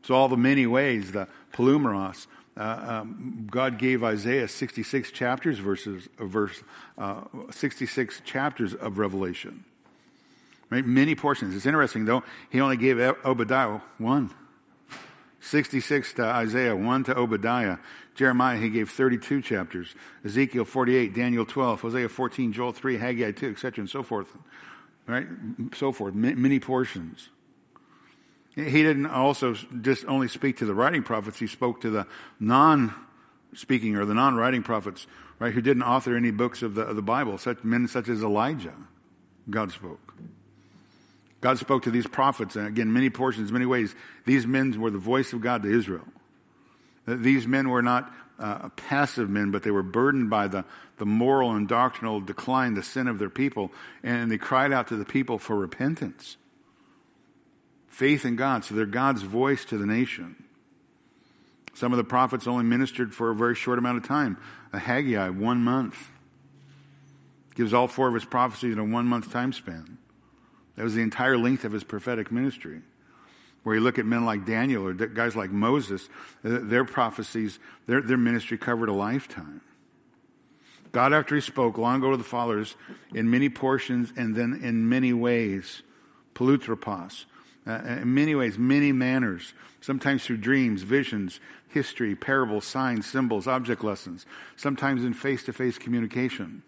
So 0.03 0.13
all 0.13 0.27
the 0.27 0.37
many 0.37 0.67
ways, 0.67 1.11
the 1.11 1.27
palumeros, 1.53 2.27
uh, 2.57 3.01
um, 3.01 3.47
God 3.51 3.77
gave 3.77 4.03
Isaiah 4.03 4.47
66 4.47 5.11
chapters 5.11 5.59
verses, 5.59 6.07
uh, 6.19 6.25
verse, 6.25 6.63
uh, 6.97 7.21
66 7.51 8.21
chapters 8.23 8.73
of 8.73 8.97
Revelation. 8.97 9.65
Many 10.69 11.15
portions. 11.15 11.55
It's 11.55 11.65
interesting 11.65 12.05
though, 12.05 12.23
he 12.49 12.59
only 12.59 12.77
gave 12.77 12.99
Obadiah 12.99 13.81
one. 13.97 14.31
66 15.45 16.13
to 16.13 16.23
Isaiah, 16.23 16.75
1 16.75 17.03
to 17.03 17.17
Obadiah. 17.17 17.77
Jeremiah, 18.15 18.57
he 18.57 18.69
gave 18.69 18.89
32 18.89 19.43
chapters. 19.43 19.93
Ezekiel 20.25 20.65
48, 20.65 21.13
Daniel 21.13 21.45
12, 21.45 21.81
Hosea 21.81 22.09
14, 22.09 22.53
Joel 22.53 22.71
3, 22.71 22.97
Haggai 22.97 23.31
2, 23.31 23.51
etc., 23.51 23.81
and 23.83 23.89
so 23.89 24.01
forth. 24.01 24.35
Right? 25.05 25.27
So 25.75 25.91
forth. 25.91 26.15
Many 26.15 26.59
portions. 26.59 27.29
He 28.55 28.83
didn't 28.83 29.05
also 29.05 29.53
just 29.81 30.05
only 30.05 30.29
speak 30.29 30.57
to 30.57 30.65
the 30.65 30.73
writing 30.73 31.03
prophets, 31.03 31.37
he 31.37 31.47
spoke 31.47 31.81
to 31.81 31.89
the 31.89 32.07
non 32.39 32.93
speaking 33.53 33.97
or 33.97 34.05
the 34.05 34.13
non 34.13 34.35
writing 34.35 34.63
prophets, 34.63 35.05
right, 35.39 35.53
who 35.53 35.61
didn't 35.61 35.83
author 35.83 36.15
any 36.15 36.31
books 36.31 36.63
of 36.63 36.73
the, 36.73 36.81
of 36.83 36.95
the 36.95 37.01
Bible, 37.01 37.37
such 37.37 37.63
men 37.63 37.87
such 37.87 38.09
as 38.09 38.23
Elijah. 38.23 38.73
God 39.49 39.71
spoke. 39.71 40.15
God 41.45 41.59
spoke 41.59 41.83
to 41.83 41.91
these 41.91 42.07
prophets, 42.07 42.55
and 42.55 42.65
again, 42.65 42.91
many 42.91 43.11
portions, 43.11 43.51
many 43.51 43.67
ways. 43.67 43.93
These 44.25 44.47
men 44.47 44.81
were 44.81 44.89
the 44.89 44.97
voice 44.97 45.31
of 45.31 45.41
God 45.41 45.61
to 45.61 45.71
Israel. 45.71 46.07
These 47.05 47.45
men 47.45 47.69
were 47.69 47.83
not 47.83 48.11
uh, 48.39 48.69
passive 48.69 49.29
men, 49.29 49.51
but 49.51 49.61
they 49.61 49.69
were 49.69 49.83
burdened 49.83 50.31
by 50.31 50.47
the, 50.47 50.65
the 50.97 51.05
moral 51.05 51.51
and 51.51 51.67
doctrinal 51.67 52.19
decline, 52.19 52.73
the 52.73 52.81
sin 52.81 53.07
of 53.07 53.19
their 53.19 53.29
people, 53.29 53.71
and 54.01 54.31
they 54.31 54.39
cried 54.39 54.73
out 54.73 54.87
to 54.87 54.95
the 54.95 55.05
people 55.05 55.37
for 55.37 55.55
repentance 55.55 56.37
faith 57.89 58.25
in 58.25 58.35
God. 58.35 58.65
So 58.65 58.73
they're 58.73 58.87
God's 58.87 59.21
voice 59.21 59.65
to 59.65 59.77
the 59.77 59.85
nation. 59.85 60.43
Some 61.75 61.93
of 61.93 61.97
the 61.97 62.03
prophets 62.03 62.47
only 62.47 62.63
ministered 62.63 63.13
for 63.13 63.29
a 63.29 63.35
very 63.35 63.53
short 63.53 63.77
amount 63.77 63.99
of 63.99 64.07
time. 64.07 64.39
A 64.73 64.79
Haggai, 64.79 65.29
one 65.29 65.63
month. 65.63 66.09
Gives 67.53 67.71
all 67.71 67.87
four 67.87 68.07
of 68.07 68.15
his 68.15 68.25
prophecies 68.25 68.73
in 68.73 68.79
a 68.79 68.83
one 68.83 69.05
month 69.05 69.31
time 69.31 69.53
span. 69.53 69.99
That 70.75 70.83
was 70.83 70.95
the 70.95 71.01
entire 71.01 71.37
length 71.37 71.63
of 71.65 71.71
his 71.71 71.83
prophetic 71.83 72.31
ministry. 72.31 72.81
Where 73.63 73.75
you 73.75 73.81
look 73.81 73.97
at 73.97 74.05
men 74.05 74.25
like 74.25 74.45
Daniel 74.45 74.85
or 74.87 74.93
guys 74.93 75.35
like 75.35 75.49
Moses, 75.49 76.07
uh, 76.43 76.59
their 76.61 76.85
prophecies, 76.85 77.59
their, 77.87 78.01
their 78.01 78.17
ministry 78.17 78.57
covered 78.57 78.89
a 78.89 78.93
lifetime. 78.93 79.61
God, 80.91 81.13
after 81.13 81.35
he 81.35 81.41
spoke 81.41 81.77
long 81.77 81.97
ago 81.97 82.11
to 82.11 82.17
the 82.17 82.23
fathers 82.23 82.75
in 83.13 83.29
many 83.29 83.49
portions 83.49 84.13
and 84.15 84.35
then 84.35 84.61
in 84.63 84.87
many 84.87 85.13
ways, 85.13 85.81
palutropos, 86.35 87.25
uh, 87.67 87.81
in 88.01 88.13
many 88.13 88.35
ways, 88.35 88.57
many 88.57 88.91
manners, 88.91 89.53
sometimes 89.81 90.23
through 90.23 90.37
dreams, 90.37 90.83
visions, 90.83 91.39
history, 91.67 92.15
parables, 92.15 92.65
signs, 92.65 93.05
symbols, 93.05 93.47
object 93.47 93.83
lessons, 93.83 94.25
sometimes 94.55 95.03
in 95.03 95.13
face 95.13 95.43
to 95.43 95.51
face 95.51 95.77
communication, 95.77 96.63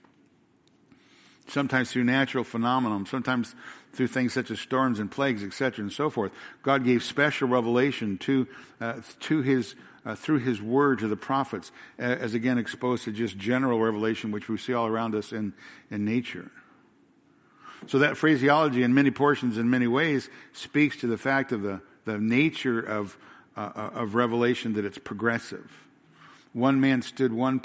sometimes 1.47 1.91
through 1.91 2.03
natural 2.03 2.43
phenomena, 2.43 3.05
sometimes 3.07 3.55
through 3.93 4.07
things 4.07 4.33
such 4.33 4.51
as 4.51 4.59
storms 4.59 4.99
and 4.99 5.09
plagues, 5.09 5.43
etc., 5.43 5.83
and 5.83 5.91
so 5.91 6.09
forth. 6.09 6.31
God 6.61 6.83
gave 6.83 7.03
special 7.03 7.47
revelation 7.47 8.17
to, 8.19 8.47
uh, 8.79 9.01
to 9.21 9.41
his, 9.41 9.75
uh, 10.05 10.15
through 10.15 10.39
his 10.39 10.61
word 10.61 10.99
to 10.99 11.07
the 11.07 11.15
prophets, 11.15 11.71
as 11.97 12.33
again 12.33 12.57
exposed 12.57 13.05
to 13.05 13.11
just 13.11 13.37
general 13.37 13.79
revelation, 13.79 14.31
which 14.31 14.49
we 14.49 14.57
see 14.57 14.73
all 14.73 14.87
around 14.87 15.15
us 15.15 15.31
in, 15.31 15.53
in 15.89 16.05
nature. 16.05 16.51
So 17.87 17.99
that 17.99 18.17
phraseology 18.17 18.83
in 18.83 18.93
many 18.93 19.11
portions, 19.11 19.57
in 19.57 19.69
many 19.69 19.87
ways, 19.87 20.29
speaks 20.53 20.97
to 20.97 21.07
the 21.07 21.17
fact 21.17 21.51
of 21.51 21.61
the, 21.61 21.81
the 22.05 22.17
nature 22.17 22.79
of, 22.79 23.17
uh, 23.55 23.71
uh 23.75 23.89
of 23.93 24.15
revelation 24.15 24.73
that 24.73 24.85
it's 24.85 24.97
progressive. 24.97 25.85
One 26.53 26.81
man 26.81 27.01
stood 27.01 27.31
one 27.31 27.61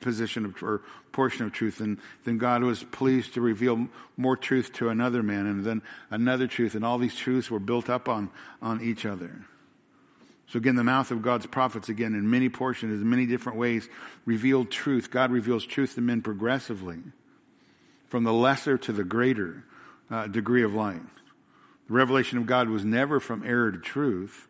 position 0.00 0.44
of, 0.44 0.62
or 0.62 0.82
portion 1.12 1.44
of 1.44 1.52
truth, 1.52 1.80
and 1.80 1.98
then 2.24 2.38
God 2.38 2.62
was 2.62 2.82
pleased 2.82 3.34
to 3.34 3.40
reveal 3.40 3.88
more 4.16 4.36
truth 4.36 4.72
to 4.74 4.88
another 4.88 5.22
man, 5.22 5.46
and 5.46 5.64
then 5.64 5.82
another 6.10 6.46
truth, 6.46 6.74
and 6.74 6.84
all 6.84 6.98
these 6.98 7.14
truths 7.14 7.50
were 7.50 7.60
built 7.60 7.90
up 7.90 8.08
on, 8.08 8.30
on 8.60 8.80
each 8.80 9.04
other. 9.06 9.44
So 10.48 10.58
again, 10.58 10.74
the 10.74 10.84
mouth 10.84 11.10
of 11.10 11.22
God's 11.22 11.46
prophets, 11.46 11.88
again, 11.88 12.14
in 12.14 12.28
many 12.28 12.48
portions, 12.50 13.00
in 13.00 13.08
many 13.08 13.24
different 13.24 13.58
ways, 13.58 13.88
revealed 14.26 14.70
truth. 14.70 15.10
God 15.10 15.30
reveals 15.30 15.64
truth 15.64 15.94
to 15.94 16.02
men 16.02 16.20
progressively 16.20 16.98
from 18.08 18.24
the 18.24 18.32
lesser 18.34 18.76
to 18.76 18.92
the 18.92 19.04
greater 19.04 19.64
uh, 20.10 20.26
degree 20.26 20.62
of 20.62 20.74
light. 20.74 21.00
The 21.88 21.94
revelation 21.94 22.36
of 22.36 22.46
God 22.46 22.68
was 22.68 22.84
never 22.84 23.18
from 23.18 23.44
error 23.44 23.72
to 23.72 23.78
truth, 23.78 24.46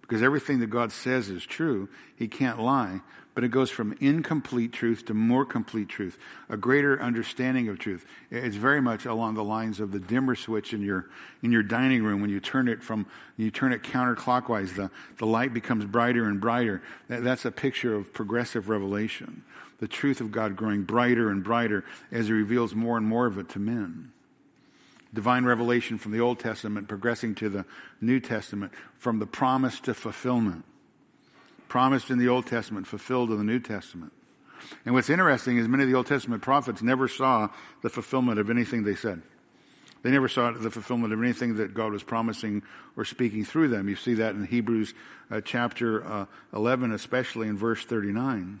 because 0.00 0.22
everything 0.22 0.58
that 0.58 0.70
God 0.70 0.90
says 0.90 1.28
is 1.28 1.46
true. 1.46 1.88
He 2.16 2.26
can't 2.28 2.60
lie, 2.60 3.00
but 3.34 3.44
it 3.44 3.48
goes 3.48 3.70
from 3.70 3.96
incomplete 4.00 4.72
truth 4.72 5.04
to 5.06 5.14
more 5.14 5.44
complete 5.44 5.88
truth, 5.88 6.18
a 6.48 6.56
greater 6.56 7.00
understanding 7.00 7.68
of 7.68 7.78
truth. 7.78 8.06
It's 8.30 8.56
very 8.56 8.80
much 8.80 9.04
along 9.04 9.34
the 9.34 9.44
lines 9.44 9.80
of 9.80 9.92
the 9.92 9.98
dimmer 9.98 10.34
switch 10.34 10.72
in 10.72 10.82
your 10.82 11.10
in 11.42 11.52
your 11.52 11.62
dining 11.62 12.04
room 12.04 12.20
when 12.20 12.30
you 12.30 12.40
turn 12.40 12.68
it 12.68 12.82
from 12.82 13.06
you 13.36 13.50
turn 13.50 13.72
it 13.72 13.82
counterclockwise, 13.82 14.76
the, 14.76 14.90
the 15.18 15.26
light 15.26 15.52
becomes 15.52 15.84
brighter 15.84 16.24
and 16.26 16.40
brighter. 16.40 16.82
That's 17.08 17.44
a 17.44 17.50
picture 17.50 17.94
of 17.94 18.12
progressive 18.12 18.68
revelation 18.68 19.42
the 19.78 19.88
truth 19.88 20.20
of 20.20 20.32
God 20.32 20.56
growing 20.56 20.82
brighter 20.82 21.30
and 21.30 21.42
brighter 21.42 21.84
as 22.10 22.28
He 22.28 22.32
reveals 22.32 22.74
more 22.74 22.96
and 22.96 23.06
more 23.06 23.26
of 23.26 23.38
it 23.38 23.48
to 23.50 23.58
men. 23.58 24.12
Divine 25.12 25.44
revelation 25.44 25.98
from 25.98 26.12
the 26.12 26.20
Old 26.20 26.40
Testament 26.40 26.88
progressing 26.88 27.34
to 27.36 27.48
the 27.48 27.64
New 28.00 28.18
Testament, 28.18 28.72
from 28.98 29.18
the 29.18 29.26
promise 29.26 29.78
to 29.80 29.94
fulfillment. 29.94 30.64
Promised 31.74 32.08
in 32.08 32.18
the 32.18 32.28
Old 32.28 32.46
Testament, 32.46 32.86
fulfilled 32.86 33.30
in 33.32 33.36
the 33.36 33.42
New 33.42 33.58
Testament. 33.58 34.12
And 34.84 34.94
what's 34.94 35.10
interesting 35.10 35.56
is 35.56 35.66
many 35.66 35.82
of 35.82 35.88
the 35.88 35.96
Old 35.96 36.06
Testament 36.06 36.40
prophets 36.40 36.82
never 36.82 37.08
saw 37.08 37.48
the 37.82 37.90
fulfillment 37.90 38.38
of 38.38 38.48
anything 38.48 38.84
they 38.84 38.94
said. 38.94 39.22
They 40.02 40.12
never 40.12 40.28
saw 40.28 40.52
the 40.52 40.70
fulfillment 40.70 41.12
of 41.12 41.20
anything 41.20 41.56
that 41.56 41.74
God 41.74 41.90
was 41.90 42.04
promising 42.04 42.62
or 42.96 43.04
speaking 43.04 43.44
through 43.44 43.70
them. 43.70 43.88
You 43.88 43.96
see 43.96 44.14
that 44.14 44.36
in 44.36 44.44
Hebrews 44.44 44.94
uh, 45.32 45.40
chapter 45.40 46.06
uh, 46.06 46.26
11, 46.54 46.92
especially 46.92 47.48
in 47.48 47.58
verse 47.58 47.84
39. 47.84 48.60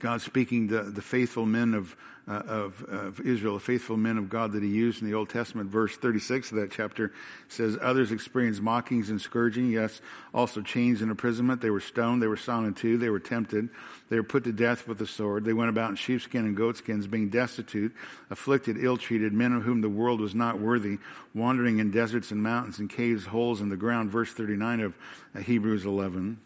God 0.00 0.22
speaking 0.22 0.66
to 0.70 0.82
the 0.82 1.00
faithful 1.00 1.46
men 1.46 1.74
of, 1.74 1.94
uh, 2.30 2.42
of, 2.46 2.84
of, 2.84 3.20
Israel, 3.20 3.54
the 3.54 3.60
faithful 3.60 3.96
men 3.96 4.16
of 4.16 4.30
God 4.30 4.52
that 4.52 4.62
he 4.62 4.68
used 4.68 5.02
in 5.02 5.10
the 5.10 5.16
Old 5.16 5.30
Testament. 5.30 5.68
Verse 5.68 5.96
36 5.96 6.52
of 6.52 6.58
that 6.58 6.70
chapter 6.70 7.12
says, 7.48 7.76
Others 7.82 8.12
experienced 8.12 8.62
mockings 8.62 9.10
and 9.10 9.20
scourging, 9.20 9.68
yes, 9.72 10.00
also 10.32 10.62
chains 10.62 11.02
and 11.02 11.10
imprisonment. 11.10 11.60
They 11.60 11.70
were 11.70 11.80
stoned, 11.80 12.22
they 12.22 12.28
were 12.28 12.36
sawn 12.36 12.66
in 12.66 12.74
two, 12.74 12.98
they 12.98 13.08
were 13.08 13.18
tempted, 13.18 13.68
they 14.10 14.16
were 14.16 14.22
put 14.22 14.44
to 14.44 14.52
death 14.52 14.86
with 14.86 14.98
the 14.98 15.08
sword. 15.08 15.44
They 15.44 15.52
went 15.52 15.70
about 15.70 15.90
in 15.90 15.96
sheepskin 15.96 16.44
and 16.44 16.56
goatskins, 16.56 17.08
being 17.08 17.30
destitute, 17.30 17.92
afflicted, 18.30 18.76
ill 18.78 18.96
treated, 18.96 19.32
men 19.32 19.52
of 19.52 19.64
whom 19.64 19.80
the 19.80 19.88
world 19.88 20.20
was 20.20 20.34
not 20.34 20.60
worthy, 20.60 20.98
wandering 21.34 21.80
in 21.80 21.90
deserts 21.90 22.30
and 22.30 22.40
mountains 22.40 22.78
and 22.78 22.88
caves, 22.88 23.26
holes 23.26 23.60
in 23.60 23.70
the 23.70 23.76
ground. 23.76 24.08
Verse 24.08 24.32
39 24.32 24.80
of 24.80 24.94
Hebrews 25.42 25.84
11. 25.84 26.38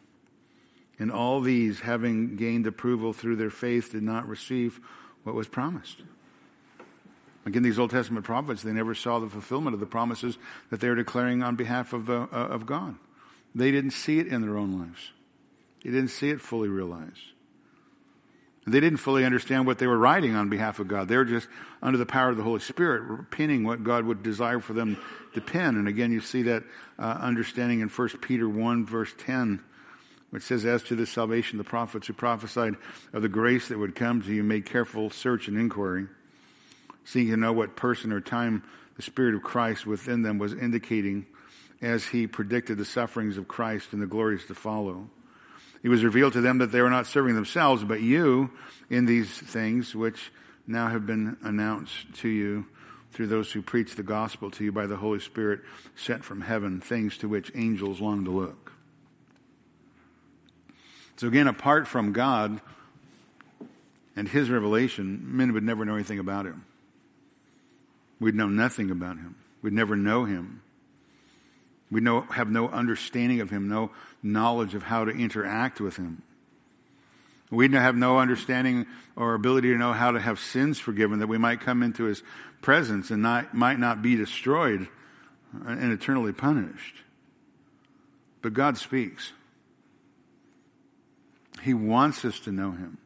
And 0.98 1.12
all 1.12 1.42
these, 1.42 1.80
having 1.80 2.36
gained 2.36 2.66
approval 2.66 3.12
through 3.12 3.36
their 3.36 3.50
faith, 3.50 3.92
did 3.92 4.02
not 4.02 4.26
receive 4.26 4.80
what 5.24 5.34
was 5.34 5.48
promised. 5.48 6.02
Again, 7.46 7.62
these 7.62 7.78
Old 7.78 7.90
Testament 7.90 8.24
prophets, 8.24 8.62
they 8.62 8.72
never 8.72 8.94
saw 8.94 9.18
the 9.18 9.28
fulfillment 9.28 9.74
of 9.74 9.80
the 9.80 9.86
promises 9.86 10.38
that 10.70 10.80
they 10.80 10.88
were 10.88 10.94
declaring 10.94 11.42
on 11.42 11.56
behalf 11.56 11.92
of, 11.92 12.06
the, 12.06 12.22
uh, 12.22 12.26
of 12.30 12.64
God. 12.64 12.96
They 13.54 13.70
didn't 13.70 13.90
see 13.90 14.18
it 14.18 14.26
in 14.26 14.40
their 14.40 14.56
own 14.56 14.78
lives. 14.78 15.12
They 15.82 15.90
didn't 15.90 16.08
see 16.08 16.30
it 16.30 16.40
fully 16.40 16.68
realized. 16.68 17.20
They 18.66 18.80
didn't 18.80 18.98
fully 18.98 19.26
understand 19.26 19.66
what 19.66 19.78
they 19.78 19.86
were 19.86 19.98
writing 19.98 20.34
on 20.34 20.48
behalf 20.48 20.78
of 20.78 20.88
God. 20.88 21.08
They 21.08 21.18
were 21.18 21.26
just 21.26 21.48
under 21.82 21.98
the 21.98 22.06
power 22.06 22.30
of 22.30 22.38
the 22.38 22.42
Holy 22.42 22.60
Spirit, 22.60 23.30
pinning 23.30 23.62
what 23.62 23.84
God 23.84 24.06
would 24.06 24.22
desire 24.22 24.58
for 24.58 24.72
them 24.72 24.96
to 25.34 25.42
pen. 25.42 25.76
And 25.76 25.86
again, 25.86 26.12
you 26.12 26.20
see 26.20 26.42
that 26.42 26.64
uh, 26.98 27.18
understanding 27.20 27.80
in 27.80 27.90
1 27.90 28.08
Peter 28.22 28.48
1, 28.48 28.86
verse 28.86 29.12
10 29.18 29.62
which 30.34 30.42
says, 30.42 30.66
As 30.66 30.82
to 30.82 30.96
this 30.96 31.10
salvation, 31.10 31.58
the 31.58 31.64
prophets 31.64 32.08
who 32.08 32.12
prophesied 32.12 32.74
of 33.12 33.22
the 33.22 33.28
grace 33.28 33.68
that 33.68 33.78
would 33.78 33.94
come 33.94 34.20
to 34.20 34.34
you 34.34 34.42
made 34.42 34.66
careful 34.66 35.08
search 35.08 35.46
and 35.46 35.56
inquiry, 35.56 36.08
seeking 37.04 37.30
to 37.30 37.36
know 37.36 37.52
what 37.52 37.76
person 37.76 38.10
or 38.10 38.20
time 38.20 38.64
the 38.96 39.02
Spirit 39.02 39.36
of 39.36 39.44
Christ 39.44 39.86
within 39.86 40.22
them 40.22 40.38
was 40.38 40.52
indicating 40.52 41.24
as 41.80 42.06
he 42.06 42.26
predicted 42.26 42.78
the 42.78 42.84
sufferings 42.84 43.38
of 43.38 43.46
Christ 43.46 43.92
and 43.92 44.02
the 44.02 44.08
glories 44.08 44.44
to 44.46 44.56
follow. 44.56 45.08
It 45.84 45.88
was 45.88 46.02
revealed 46.02 46.32
to 46.32 46.40
them 46.40 46.58
that 46.58 46.72
they 46.72 46.82
were 46.82 46.90
not 46.90 47.06
serving 47.06 47.36
themselves, 47.36 47.84
but 47.84 48.00
you 48.00 48.50
in 48.90 49.06
these 49.06 49.30
things 49.30 49.94
which 49.94 50.32
now 50.66 50.88
have 50.88 51.06
been 51.06 51.36
announced 51.44 52.12
to 52.14 52.28
you 52.28 52.66
through 53.12 53.28
those 53.28 53.52
who 53.52 53.62
preach 53.62 53.94
the 53.94 54.02
gospel 54.02 54.50
to 54.50 54.64
you 54.64 54.72
by 54.72 54.88
the 54.88 54.96
Holy 54.96 55.20
Spirit 55.20 55.60
sent 55.94 56.24
from 56.24 56.40
heaven, 56.40 56.80
things 56.80 57.16
to 57.18 57.28
which 57.28 57.52
angels 57.54 58.00
long 58.00 58.24
to 58.24 58.32
look. 58.32 58.73
So 61.16 61.28
again, 61.28 61.46
apart 61.46 61.86
from 61.86 62.12
God 62.12 62.60
and 64.16 64.28
His 64.28 64.50
revelation, 64.50 65.36
men 65.36 65.52
would 65.52 65.62
never 65.62 65.84
know 65.84 65.94
anything 65.94 66.18
about 66.18 66.46
Him. 66.46 66.64
We'd 68.20 68.34
know 68.34 68.48
nothing 68.48 68.90
about 68.90 69.16
Him. 69.16 69.36
We'd 69.62 69.72
never 69.72 69.96
know 69.96 70.24
Him. 70.24 70.62
We 71.90 72.00
know, 72.00 72.22
have 72.22 72.50
no 72.50 72.68
understanding 72.68 73.40
of 73.40 73.50
Him, 73.50 73.68
no 73.68 73.90
knowledge 74.22 74.74
of 74.74 74.82
how 74.82 75.04
to 75.04 75.10
interact 75.12 75.80
with 75.80 75.96
Him. 75.96 76.22
We'd 77.50 77.72
have 77.74 77.94
no 77.94 78.18
understanding 78.18 78.86
or 79.14 79.34
ability 79.34 79.70
to 79.70 79.78
know 79.78 79.92
how 79.92 80.10
to 80.10 80.20
have 80.20 80.40
sins 80.40 80.78
forgiven 80.78 81.20
that 81.20 81.28
we 81.28 81.38
might 81.38 81.60
come 81.60 81.82
into 81.82 82.04
His 82.04 82.22
presence 82.62 83.10
and 83.10 83.22
not, 83.22 83.54
might 83.54 83.78
not 83.78 84.02
be 84.02 84.16
destroyed 84.16 84.88
and 85.66 85.92
eternally 85.92 86.32
punished. 86.32 86.96
But 88.42 88.54
God 88.54 88.76
speaks. 88.76 89.32
He 91.64 91.72
wants 91.72 92.26
us 92.26 92.38
to 92.40 92.52
know 92.52 92.72
Him. 92.72 92.98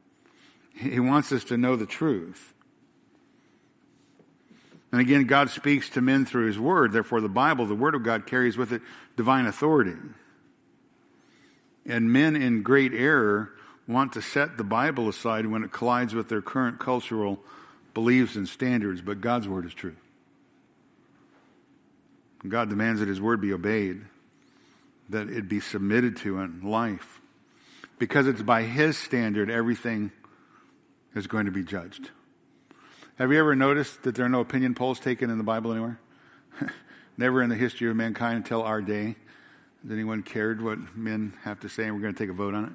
He 0.75 0.99
wants 0.99 1.31
us 1.31 1.45
to 1.45 1.57
know 1.57 1.77
the 1.77 1.87
truth. 1.87 2.55
And 4.91 5.01
again, 5.01 5.25
God 5.25 5.51
speaks 5.51 5.91
to 5.91 6.01
men 6.01 6.27
through 6.27 6.47
His 6.47 6.59
Word. 6.59 6.93
Therefore, 6.93 7.21
the 7.21 7.29
Bible, 7.29 7.67
the 7.67 7.77
Word 7.77 7.95
of 7.95 8.03
God, 8.03 8.27
carries 8.27 8.57
with 8.57 8.73
it 8.73 8.83
divine 9.17 9.47
authority. 9.47 9.95
And 11.87 12.13
men 12.13 12.35
in 12.35 12.63
great 12.63 12.93
error 12.93 13.51
want 13.87 14.15
to 14.15 14.23
set 14.23 14.57
the 14.57 14.65
Bible 14.65 15.09
aside 15.09 15.47
when 15.47 15.63
it 15.63 15.71
collides 15.71 16.13
with 16.13 16.29
their 16.29 16.43
current 16.43 16.81
cultural 16.81 17.39
beliefs 17.95 18.35
and 18.35 18.49
standards, 18.49 19.01
but 19.01 19.21
God's 19.21 19.47
Word 19.47 19.67
is 19.67 19.75
true. 19.75 19.97
God 22.47 22.71
demands 22.71 22.99
that 22.99 23.09
His 23.09 23.21
Word 23.21 23.41
be 23.41 23.53
obeyed, 23.53 24.01
that 25.11 25.29
it 25.29 25.49
be 25.49 25.61
submitted 25.61 26.17
to 26.19 26.41
in 26.41 26.63
life. 26.63 27.21
Because 27.99 28.27
it's 28.27 28.43
by 28.43 28.63
His 28.63 28.97
standard 28.97 29.51
everything 29.51 30.13
is 31.15 31.27
going 31.27 31.47
to 31.47 31.53
be 31.53 31.65
judged. 31.65 32.11
Have 33.19 33.33
you 33.33 33.39
ever 33.41 33.57
noticed 33.57 34.05
that 34.05 34.15
there 34.15 34.25
are 34.25 34.29
no 34.29 34.41
opinion 34.41 34.75
polls 34.75 35.01
taken 35.01 35.29
in 35.29 35.39
the 35.39 35.45
Bible 35.45 35.73
anywhere? 35.73 35.99
Never 37.17 37.43
in 37.43 37.51
the 37.51 37.57
history 37.57 37.91
of 37.91 37.97
mankind 37.97 38.37
until 38.37 38.63
our 38.63 38.81
day 38.81 39.17
has 39.83 39.91
anyone 39.91 40.23
cared 40.23 40.63
what 40.63 40.97
men 40.97 41.33
have 41.43 41.59
to 41.61 41.69
say, 41.69 41.85
and 41.85 41.95
we're 41.95 42.01
going 42.01 42.15
to 42.15 42.19
take 42.19 42.31
a 42.31 42.35
vote 42.35 42.55
on 42.55 42.65
it. 42.65 42.73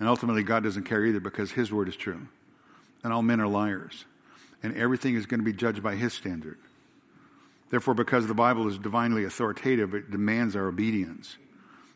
And 0.00 0.08
ultimately, 0.08 0.42
God 0.42 0.62
doesn't 0.62 0.84
care 0.84 1.04
either 1.04 1.20
because 1.20 1.50
His 1.50 1.70
word 1.70 1.88
is 1.88 1.96
true. 1.96 2.28
And 3.04 3.12
all 3.12 3.22
men 3.22 3.40
are 3.40 3.48
liars. 3.48 4.06
And 4.62 4.74
everything 4.76 5.14
is 5.14 5.26
going 5.26 5.40
to 5.40 5.44
be 5.44 5.52
judged 5.52 5.82
by 5.82 5.96
His 5.96 6.14
standard. 6.14 6.58
Therefore, 7.70 7.94
because 7.94 8.26
the 8.26 8.34
Bible 8.34 8.68
is 8.68 8.78
divinely 8.78 9.24
authoritative, 9.24 9.94
it 9.94 10.10
demands 10.10 10.56
our 10.56 10.68
obedience, 10.68 11.36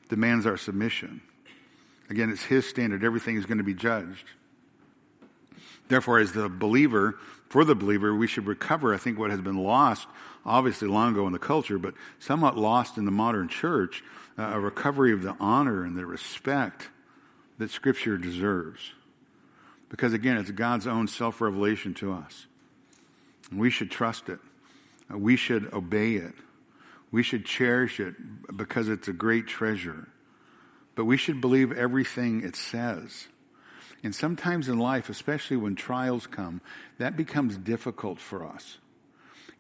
demands 0.08 0.46
our 0.46 0.58
submission. 0.58 1.22
Again, 2.12 2.28
it's 2.28 2.44
His 2.44 2.68
standard. 2.68 3.04
Everything 3.04 3.36
is 3.38 3.46
going 3.46 3.56
to 3.56 3.64
be 3.64 3.72
judged. 3.72 4.26
Therefore, 5.88 6.18
as 6.18 6.32
the 6.32 6.50
believer, 6.50 7.18
for 7.48 7.64
the 7.64 7.74
believer, 7.74 8.14
we 8.14 8.26
should 8.26 8.46
recover, 8.46 8.92
I 8.92 8.98
think, 8.98 9.18
what 9.18 9.30
has 9.30 9.40
been 9.40 9.56
lost, 9.56 10.06
obviously 10.44 10.88
long 10.88 11.12
ago 11.12 11.26
in 11.26 11.32
the 11.32 11.38
culture, 11.38 11.78
but 11.78 11.94
somewhat 12.18 12.58
lost 12.58 12.98
in 12.98 13.06
the 13.06 13.10
modern 13.10 13.48
church, 13.48 14.04
uh, 14.38 14.42
a 14.42 14.60
recovery 14.60 15.14
of 15.14 15.22
the 15.22 15.34
honor 15.40 15.84
and 15.84 15.96
the 15.96 16.04
respect 16.04 16.90
that 17.56 17.70
Scripture 17.70 18.18
deserves. 18.18 18.92
Because 19.88 20.12
again, 20.12 20.36
it's 20.36 20.50
God's 20.50 20.86
own 20.86 21.08
self 21.08 21.40
revelation 21.40 21.94
to 21.94 22.12
us. 22.12 22.46
We 23.50 23.70
should 23.70 23.90
trust 23.90 24.28
it. 24.28 24.38
We 25.08 25.36
should 25.36 25.72
obey 25.72 26.16
it. 26.16 26.34
We 27.10 27.22
should 27.22 27.46
cherish 27.46 28.00
it 28.00 28.16
because 28.54 28.90
it's 28.90 29.08
a 29.08 29.14
great 29.14 29.46
treasure. 29.46 30.08
But 30.94 31.06
we 31.06 31.16
should 31.16 31.40
believe 31.40 31.72
everything 31.72 32.42
it 32.42 32.56
says. 32.56 33.28
And 34.02 34.14
sometimes 34.14 34.68
in 34.68 34.78
life, 34.78 35.08
especially 35.08 35.56
when 35.56 35.76
trials 35.76 36.26
come, 36.26 36.60
that 36.98 37.16
becomes 37.16 37.56
difficult 37.56 38.18
for 38.18 38.44
us. 38.44 38.78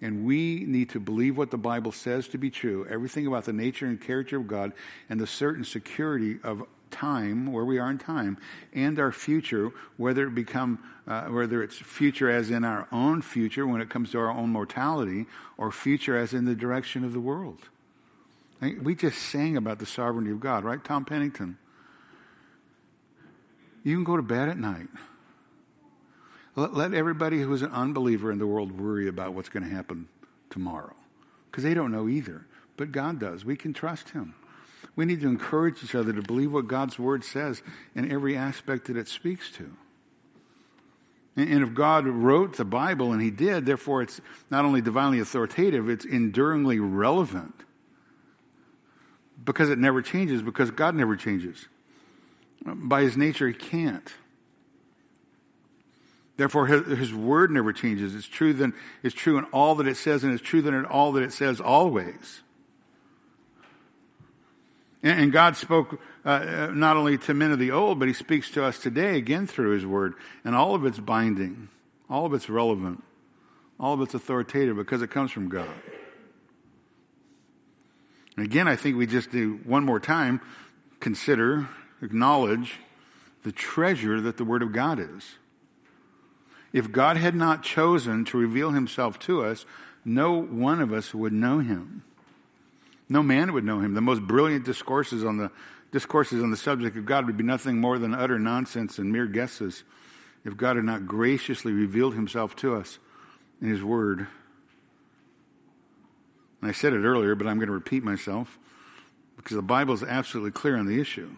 And 0.00 0.24
we 0.24 0.64
need 0.66 0.90
to 0.90 1.00
believe 1.00 1.38
what 1.38 1.52
the 1.52 1.58
Bible 1.58 1.92
says 1.92 2.26
to 2.28 2.38
be 2.38 2.50
true, 2.50 2.84
everything 2.90 3.26
about 3.26 3.44
the 3.44 3.52
nature 3.52 3.86
and 3.86 4.00
character 4.00 4.36
of 4.36 4.48
God, 4.48 4.72
and 5.08 5.20
the 5.20 5.28
certain 5.28 5.64
security 5.64 6.40
of 6.42 6.64
time, 6.90 7.52
where 7.52 7.64
we 7.64 7.78
are 7.78 7.88
in 7.88 7.98
time, 7.98 8.36
and 8.74 8.98
our 8.98 9.12
future, 9.12 9.70
whether 9.96 10.26
it 10.26 10.34
become, 10.34 10.80
uh, 11.06 11.26
whether 11.26 11.62
it's 11.62 11.76
future 11.76 12.28
as 12.28 12.50
in 12.50 12.64
our 12.64 12.88
own 12.90 13.22
future 13.22 13.66
when 13.66 13.80
it 13.80 13.88
comes 13.88 14.10
to 14.10 14.18
our 14.18 14.30
own 14.30 14.50
mortality, 14.50 15.26
or 15.56 15.70
future 15.70 16.16
as 16.16 16.34
in 16.34 16.46
the 16.46 16.54
direction 16.56 17.04
of 17.04 17.12
the 17.12 17.20
world. 17.20 17.68
We 18.62 18.94
just 18.94 19.18
sang 19.18 19.56
about 19.56 19.80
the 19.80 19.86
sovereignty 19.86 20.30
of 20.30 20.38
God, 20.38 20.62
right, 20.62 20.82
Tom 20.82 21.04
Pennington? 21.04 21.58
You 23.82 23.96
can 23.96 24.04
go 24.04 24.16
to 24.16 24.22
bed 24.22 24.48
at 24.48 24.56
night. 24.56 24.86
Let, 26.54 26.72
let 26.72 26.94
everybody 26.94 27.40
who's 27.40 27.62
an 27.62 27.72
unbeliever 27.72 28.30
in 28.30 28.38
the 28.38 28.46
world 28.46 28.78
worry 28.78 29.08
about 29.08 29.34
what's 29.34 29.48
going 29.48 29.64
to 29.64 29.74
happen 29.74 30.06
tomorrow 30.48 30.94
because 31.50 31.64
they 31.64 31.74
don't 31.74 31.90
know 31.90 32.08
either. 32.08 32.46
But 32.76 32.92
God 32.92 33.18
does. 33.18 33.44
We 33.44 33.56
can 33.56 33.72
trust 33.72 34.10
Him. 34.10 34.34
We 34.94 35.06
need 35.06 35.22
to 35.22 35.28
encourage 35.28 35.82
each 35.82 35.94
other 35.94 36.12
to 36.12 36.22
believe 36.22 36.52
what 36.52 36.68
God's 36.68 36.98
Word 36.98 37.24
says 37.24 37.62
in 37.96 38.12
every 38.12 38.36
aspect 38.36 38.86
that 38.86 38.96
it 38.96 39.08
speaks 39.08 39.50
to. 39.52 39.72
And 41.34 41.62
if 41.62 41.72
God 41.72 42.06
wrote 42.06 42.58
the 42.58 42.64
Bible, 42.64 43.12
and 43.12 43.22
He 43.22 43.30
did, 43.30 43.66
therefore 43.66 44.02
it's 44.02 44.20
not 44.50 44.64
only 44.64 44.82
divinely 44.82 45.18
authoritative, 45.18 45.88
it's 45.88 46.04
enduringly 46.04 46.78
relevant. 46.78 47.64
Because 49.44 49.70
it 49.70 49.78
never 49.78 50.02
changes, 50.02 50.42
because 50.42 50.70
God 50.70 50.94
never 50.94 51.16
changes. 51.16 51.66
By 52.64 53.02
his 53.02 53.16
nature, 53.16 53.48
he 53.48 53.54
can't. 53.54 54.12
Therefore, 56.36 56.66
his, 56.66 57.12
word 57.12 57.50
never 57.50 57.72
changes. 57.72 58.14
It's 58.14 58.26
true, 58.26 58.52
then, 58.52 58.72
it's 59.02 59.14
true 59.14 59.38
in 59.38 59.44
all 59.46 59.74
that 59.76 59.86
it 59.86 59.96
says, 59.96 60.24
and 60.24 60.32
it's 60.32 60.42
true 60.42 60.66
in 60.66 60.84
all 60.86 61.12
that 61.12 61.22
it 61.22 61.32
says 61.32 61.60
always. 61.60 62.42
And, 65.02 65.20
and 65.20 65.32
God 65.32 65.56
spoke 65.56 66.00
uh, 66.24 66.28
uh, 66.28 66.70
not 66.72 66.96
only 66.96 67.18
to 67.18 67.34
men 67.34 67.50
of 67.50 67.58
the 67.58 67.72
old, 67.72 67.98
but 67.98 68.08
he 68.08 68.14
speaks 68.14 68.50
to 68.52 68.64
us 68.64 68.78
today 68.78 69.16
again 69.16 69.46
through 69.46 69.70
his 69.70 69.84
word. 69.84 70.14
And 70.44 70.54
all 70.54 70.74
of 70.74 70.86
it's 70.86 70.98
binding, 70.98 71.68
all 72.08 72.26
of 72.26 72.34
it's 72.34 72.48
relevant, 72.48 73.02
all 73.78 73.94
of 73.94 74.00
it's 74.00 74.14
authoritative 74.14 74.76
because 74.76 75.02
it 75.02 75.10
comes 75.10 75.30
from 75.30 75.48
God. 75.48 75.68
Again, 78.36 78.66
I 78.66 78.76
think 78.76 78.96
we 78.96 79.06
just 79.06 79.30
do 79.30 79.60
one 79.64 79.84
more 79.84 80.00
time 80.00 80.40
consider 81.00 81.68
acknowledge 82.00 82.78
the 83.42 83.52
treasure 83.52 84.20
that 84.20 84.36
the 84.36 84.44
Word 84.44 84.62
of 84.62 84.72
God 84.72 84.98
is. 85.00 85.36
If 86.72 86.90
God 86.90 87.16
had 87.16 87.34
not 87.34 87.62
chosen 87.62 88.24
to 88.26 88.38
reveal 88.38 88.70
himself 88.70 89.18
to 89.20 89.44
us, 89.44 89.66
no 90.04 90.40
one 90.40 90.80
of 90.80 90.92
us 90.92 91.14
would 91.14 91.32
know 91.32 91.58
him. 91.58 92.02
No 93.08 93.22
man 93.22 93.52
would 93.52 93.64
know 93.64 93.80
him. 93.80 93.94
The 93.94 94.00
most 94.00 94.22
brilliant 94.22 94.64
discourses 94.64 95.24
on 95.24 95.36
the 95.36 95.50
discourses 95.90 96.42
on 96.42 96.50
the 96.50 96.56
subject 96.56 96.96
of 96.96 97.04
God 97.04 97.26
would 97.26 97.36
be 97.36 97.44
nothing 97.44 97.78
more 97.78 97.98
than 97.98 98.14
utter 98.14 98.38
nonsense 98.38 98.98
and 98.98 99.12
mere 99.12 99.26
guesses 99.26 99.84
if 100.42 100.56
God 100.56 100.76
had 100.76 100.86
not 100.86 101.06
graciously 101.06 101.72
revealed 101.72 102.14
himself 102.14 102.56
to 102.56 102.74
us 102.74 102.98
in 103.60 103.68
his 103.68 103.82
word. 103.82 104.26
And 106.62 106.70
I 106.70 106.72
said 106.72 106.94
it 106.94 107.04
earlier, 107.04 107.34
but 107.34 107.46
I'm 107.46 107.58
going 107.58 107.66
to 107.66 107.74
repeat 107.74 108.02
myself 108.02 108.58
because 109.36 109.56
the 109.56 109.62
Bible 109.62 109.92
is 109.92 110.02
absolutely 110.02 110.52
clear 110.52 110.76
on 110.76 110.86
the 110.86 110.98
issue 110.98 111.28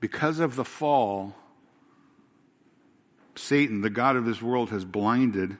because 0.00 0.38
of 0.38 0.56
the 0.56 0.64
fall, 0.64 1.34
Satan, 3.34 3.80
the 3.80 3.90
God 3.90 4.16
of 4.16 4.24
this 4.24 4.40
world, 4.40 4.70
has 4.70 4.84
blinded 4.84 5.56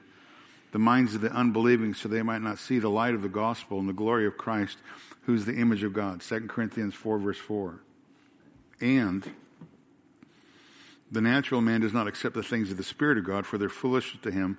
the 0.71 0.79
minds 0.79 1.15
of 1.15 1.21
the 1.21 1.31
unbelieving 1.31 1.93
so 1.93 2.07
they 2.07 2.21
might 2.21 2.41
not 2.41 2.59
see 2.59 2.79
the 2.79 2.89
light 2.89 3.13
of 3.13 3.21
the 3.21 3.29
gospel 3.29 3.79
and 3.79 3.89
the 3.89 3.93
glory 3.93 4.25
of 4.25 4.37
Christ, 4.37 4.77
who's 5.23 5.45
the 5.45 5.55
image 5.55 5.83
of 5.83 5.93
God. 5.93 6.21
2 6.21 6.41
Corinthians 6.41 6.93
4, 6.93 7.17
verse 7.17 7.37
4. 7.37 7.79
And 8.79 9.29
the 11.11 11.21
natural 11.21 11.61
man 11.61 11.81
does 11.81 11.93
not 11.93 12.07
accept 12.07 12.35
the 12.35 12.43
things 12.43 12.71
of 12.71 12.77
the 12.77 12.83
Spirit 12.83 13.17
of 13.17 13.25
God, 13.25 13.45
for 13.45 13.57
they're 13.57 13.67
foolish 13.67 14.17
to 14.21 14.31
him. 14.31 14.57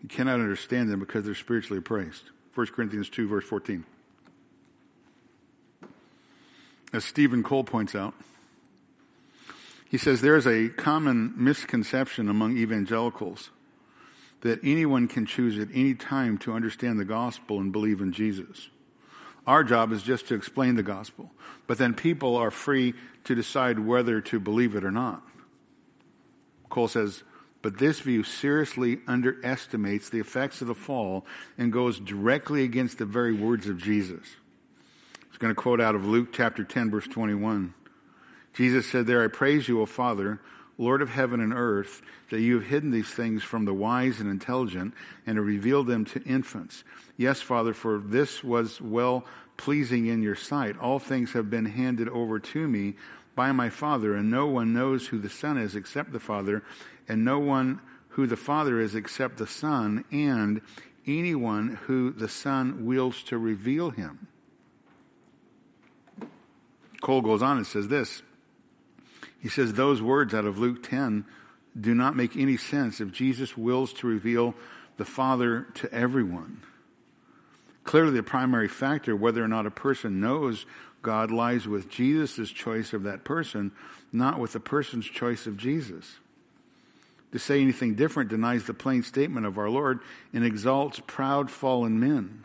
He 0.00 0.08
cannot 0.08 0.40
understand 0.40 0.90
them 0.90 1.00
because 1.00 1.24
they're 1.24 1.34
spiritually 1.34 1.78
appraised. 1.78 2.30
1 2.54 2.66
Corinthians 2.68 3.08
2, 3.08 3.28
verse 3.28 3.44
14. 3.44 3.84
as 6.94 7.04
Steven 7.04 7.42
Cole 7.42 7.64
points 7.64 7.96
out, 7.96 8.14
he 9.90 9.98
says 9.98 10.20
there's 10.20 10.46
a 10.46 10.68
common 10.68 11.34
misconception 11.36 12.28
among 12.28 12.56
evangelicals 12.56 13.50
that 14.42 14.60
anyone 14.62 15.08
can 15.08 15.26
choose 15.26 15.58
at 15.58 15.68
any 15.74 15.94
time 15.94 16.38
to 16.38 16.52
understand 16.52 17.00
the 17.00 17.04
gospel 17.04 17.58
and 17.58 17.72
believe 17.72 18.00
in 18.00 18.12
Jesus. 18.12 18.68
Our 19.44 19.64
job 19.64 19.90
is 19.90 20.04
just 20.04 20.28
to 20.28 20.34
explain 20.34 20.76
the 20.76 20.82
gospel, 20.84 21.32
but 21.66 21.78
then 21.78 21.94
people 21.94 22.36
are 22.36 22.52
free 22.52 22.94
to 23.24 23.34
decide 23.34 23.80
whether 23.80 24.20
to 24.20 24.38
believe 24.38 24.76
it 24.76 24.84
or 24.84 24.92
not. 24.92 25.22
Cole 26.70 26.88
says, 26.88 27.24
but 27.64 27.78
this 27.78 28.00
view 28.00 28.22
seriously 28.22 28.98
underestimates 29.06 30.10
the 30.10 30.20
effects 30.20 30.60
of 30.60 30.66
the 30.66 30.74
fall 30.74 31.24
and 31.56 31.72
goes 31.72 31.98
directly 31.98 32.62
against 32.62 32.98
the 32.98 33.06
very 33.06 33.32
words 33.32 33.66
of 33.68 33.78
Jesus. 33.78 34.36
It's 35.28 35.38
going 35.38 35.54
to 35.54 35.58
quote 35.58 35.80
out 35.80 35.94
of 35.94 36.04
Luke 36.04 36.28
chapter 36.30 36.62
10, 36.62 36.90
verse 36.90 37.06
21. 37.06 37.72
Jesus 38.52 38.86
said 38.86 39.06
there, 39.06 39.24
I 39.24 39.28
praise 39.28 39.66
you, 39.66 39.80
O 39.80 39.86
Father, 39.86 40.42
Lord 40.76 41.00
of 41.00 41.08
heaven 41.08 41.40
and 41.40 41.54
earth, 41.54 42.02
that 42.28 42.42
you 42.42 42.58
have 42.58 42.68
hidden 42.68 42.90
these 42.90 43.08
things 43.08 43.42
from 43.42 43.64
the 43.64 43.72
wise 43.72 44.20
and 44.20 44.28
intelligent 44.28 44.92
and 45.26 45.38
have 45.38 45.46
revealed 45.46 45.86
them 45.86 46.04
to 46.04 46.22
infants. 46.24 46.84
Yes, 47.16 47.40
Father, 47.40 47.72
for 47.72 47.96
this 47.96 48.44
was 48.44 48.78
well 48.82 49.24
pleasing 49.56 50.04
in 50.04 50.20
your 50.20 50.36
sight. 50.36 50.78
All 50.78 50.98
things 50.98 51.32
have 51.32 51.48
been 51.48 51.64
handed 51.64 52.10
over 52.10 52.38
to 52.38 52.68
me 52.68 52.96
by 53.34 53.52
my 53.52 53.70
Father, 53.70 54.14
and 54.14 54.30
no 54.30 54.46
one 54.46 54.72
knows 54.72 55.08
who 55.08 55.18
the 55.18 55.30
Son 55.30 55.58
is 55.58 55.74
except 55.74 56.12
the 56.12 56.20
Father, 56.20 56.62
and 57.08 57.24
no 57.24 57.38
one 57.38 57.80
who 58.10 58.26
the 58.26 58.36
Father 58.36 58.80
is 58.80 58.94
except 58.94 59.38
the 59.38 59.46
Son, 59.46 60.04
and 60.12 60.60
anyone 61.06 61.78
who 61.86 62.12
the 62.12 62.28
Son 62.28 62.86
wills 62.86 63.22
to 63.24 63.36
reveal 63.36 63.90
him. 63.90 64.28
Cole 67.00 67.22
goes 67.22 67.42
on 67.42 67.56
and 67.56 67.66
says 67.66 67.88
this. 67.88 68.22
He 69.40 69.48
says 69.48 69.74
those 69.74 70.00
words 70.00 70.32
out 70.32 70.46
of 70.46 70.58
Luke 70.58 70.82
10 70.82 71.24
do 71.78 71.94
not 71.94 72.16
make 72.16 72.36
any 72.36 72.56
sense 72.56 73.00
if 73.00 73.10
Jesus 73.10 73.56
wills 73.56 73.92
to 73.94 74.06
reveal 74.06 74.54
the 74.96 75.04
Father 75.04 75.66
to 75.74 75.92
everyone. 75.92 76.62
Clearly, 77.82 78.12
the 78.12 78.22
primary 78.22 78.68
factor, 78.68 79.14
whether 79.14 79.44
or 79.44 79.48
not 79.48 79.66
a 79.66 79.70
person 79.70 80.20
knows 80.20 80.66
God, 81.02 81.30
lies 81.30 81.68
with 81.68 81.90
Jesus' 81.90 82.50
choice 82.50 82.92
of 82.92 83.02
that 83.02 83.24
person, 83.24 83.72
not 84.12 84.38
with 84.38 84.52
the 84.52 84.60
person's 84.60 85.06
choice 85.06 85.46
of 85.46 85.56
Jesus. 85.56 86.18
To 87.34 87.40
say 87.40 87.60
anything 87.60 87.96
different 87.96 88.30
denies 88.30 88.62
the 88.62 88.74
plain 88.74 89.02
statement 89.02 89.44
of 89.44 89.58
our 89.58 89.68
Lord 89.68 89.98
and 90.32 90.44
exalts 90.44 91.00
proud 91.04 91.50
fallen 91.50 91.98
men. 91.98 92.44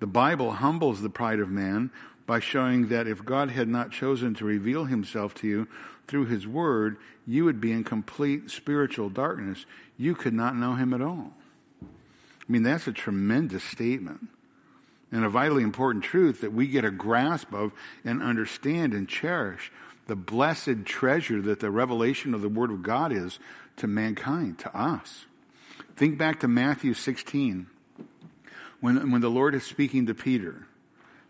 The 0.00 0.06
Bible 0.06 0.52
humbles 0.52 1.02
the 1.02 1.10
pride 1.10 1.38
of 1.38 1.50
man 1.50 1.90
by 2.24 2.40
showing 2.40 2.88
that 2.88 3.06
if 3.06 3.26
God 3.26 3.50
had 3.50 3.68
not 3.68 3.90
chosen 3.90 4.32
to 4.36 4.46
reveal 4.46 4.86
himself 4.86 5.34
to 5.34 5.46
you 5.46 5.68
through 6.08 6.24
his 6.24 6.46
word, 6.46 6.96
you 7.26 7.44
would 7.44 7.60
be 7.60 7.72
in 7.72 7.84
complete 7.84 8.50
spiritual 8.50 9.10
darkness. 9.10 9.66
You 9.98 10.14
could 10.14 10.32
not 10.32 10.56
know 10.56 10.76
him 10.76 10.94
at 10.94 11.02
all. 11.02 11.34
I 11.82 11.86
mean, 12.48 12.62
that's 12.62 12.86
a 12.86 12.92
tremendous 12.92 13.64
statement 13.64 14.28
and 15.12 15.24
a 15.24 15.28
vitally 15.28 15.62
important 15.62 16.02
truth 16.02 16.40
that 16.40 16.52
we 16.52 16.66
get 16.66 16.84
a 16.84 16.90
grasp 16.90 17.52
of 17.52 17.72
and 18.04 18.22
understand 18.22 18.94
and 18.94 19.08
cherish 19.08 19.70
the 20.06 20.16
blessed 20.16 20.84
treasure 20.84 21.40
that 21.42 21.60
the 21.60 21.70
revelation 21.70 22.34
of 22.34 22.42
the 22.42 22.48
Word 22.48 22.70
of 22.70 22.82
God 22.82 23.12
is 23.12 23.38
to 23.76 23.86
mankind, 23.86 24.58
to 24.60 24.76
us. 24.76 25.26
Think 25.96 26.18
back 26.18 26.40
to 26.40 26.48
Matthew 26.48 26.94
16, 26.94 27.66
when, 28.80 29.12
when 29.12 29.20
the 29.20 29.30
Lord 29.30 29.54
is 29.54 29.64
speaking 29.64 30.06
to 30.06 30.14
Peter. 30.14 30.66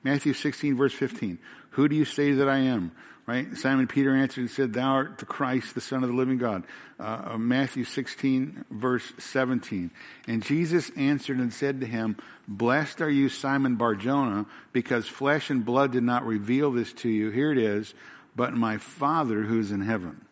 Matthew 0.03 0.33
16, 0.33 0.77
verse 0.77 0.93
15. 0.93 1.39
Who 1.71 1.89
do 1.89 1.97
you 1.97 2.05
say 2.05 2.33
that 2.33 2.49
I 2.49 2.59
am? 2.59 2.93
Right? 3.25 3.57
Simon 3.57 3.87
Peter 3.87 4.15
answered 4.15 4.41
and 4.41 4.51
said, 4.51 4.73
Thou 4.73 4.91
art 4.91 5.19
the 5.19 5.27
Christ, 5.27 5.75
the 5.75 5.81
Son 5.81 6.03
of 6.03 6.11
the 6.11 6.17
living 6.17 6.39
God. 6.39 6.65
Uh, 6.99 7.33
uh 7.33 7.39
Matthew 7.39 7.85
16, 7.85 8.65
verse 8.71 9.13
17. 9.19 9.93
And 10.27 10.43
Jesus 10.43 10.91
answered 10.97 11.39
and 11.39 11.53
said 11.53 11.81
to 11.81 11.87
him, 11.87 12.17
Blessed 12.49 13.01
are 13.01 13.11
you, 13.11 13.29
Simon 13.29 13.77
Barjona, 13.77 14.47
because 14.73 15.07
flesh 15.07 15.51
and 15.51 15.65
blood 15.65 15.93
did 15.93 16.03
not 16.03 16.27
reveal 16.27 16.73
this 16.73 16.93
to 16.95 17.09
you. 17.09 17.31
Here 17.31 17.53
it 17.53 17.59
is 17.59 17.95
but 18.35 18.55
my 18.55 18.79
Father 18.79 19.43
who's 19.43 19.73
in 19.73 19.83
heaven. 19.83 20.25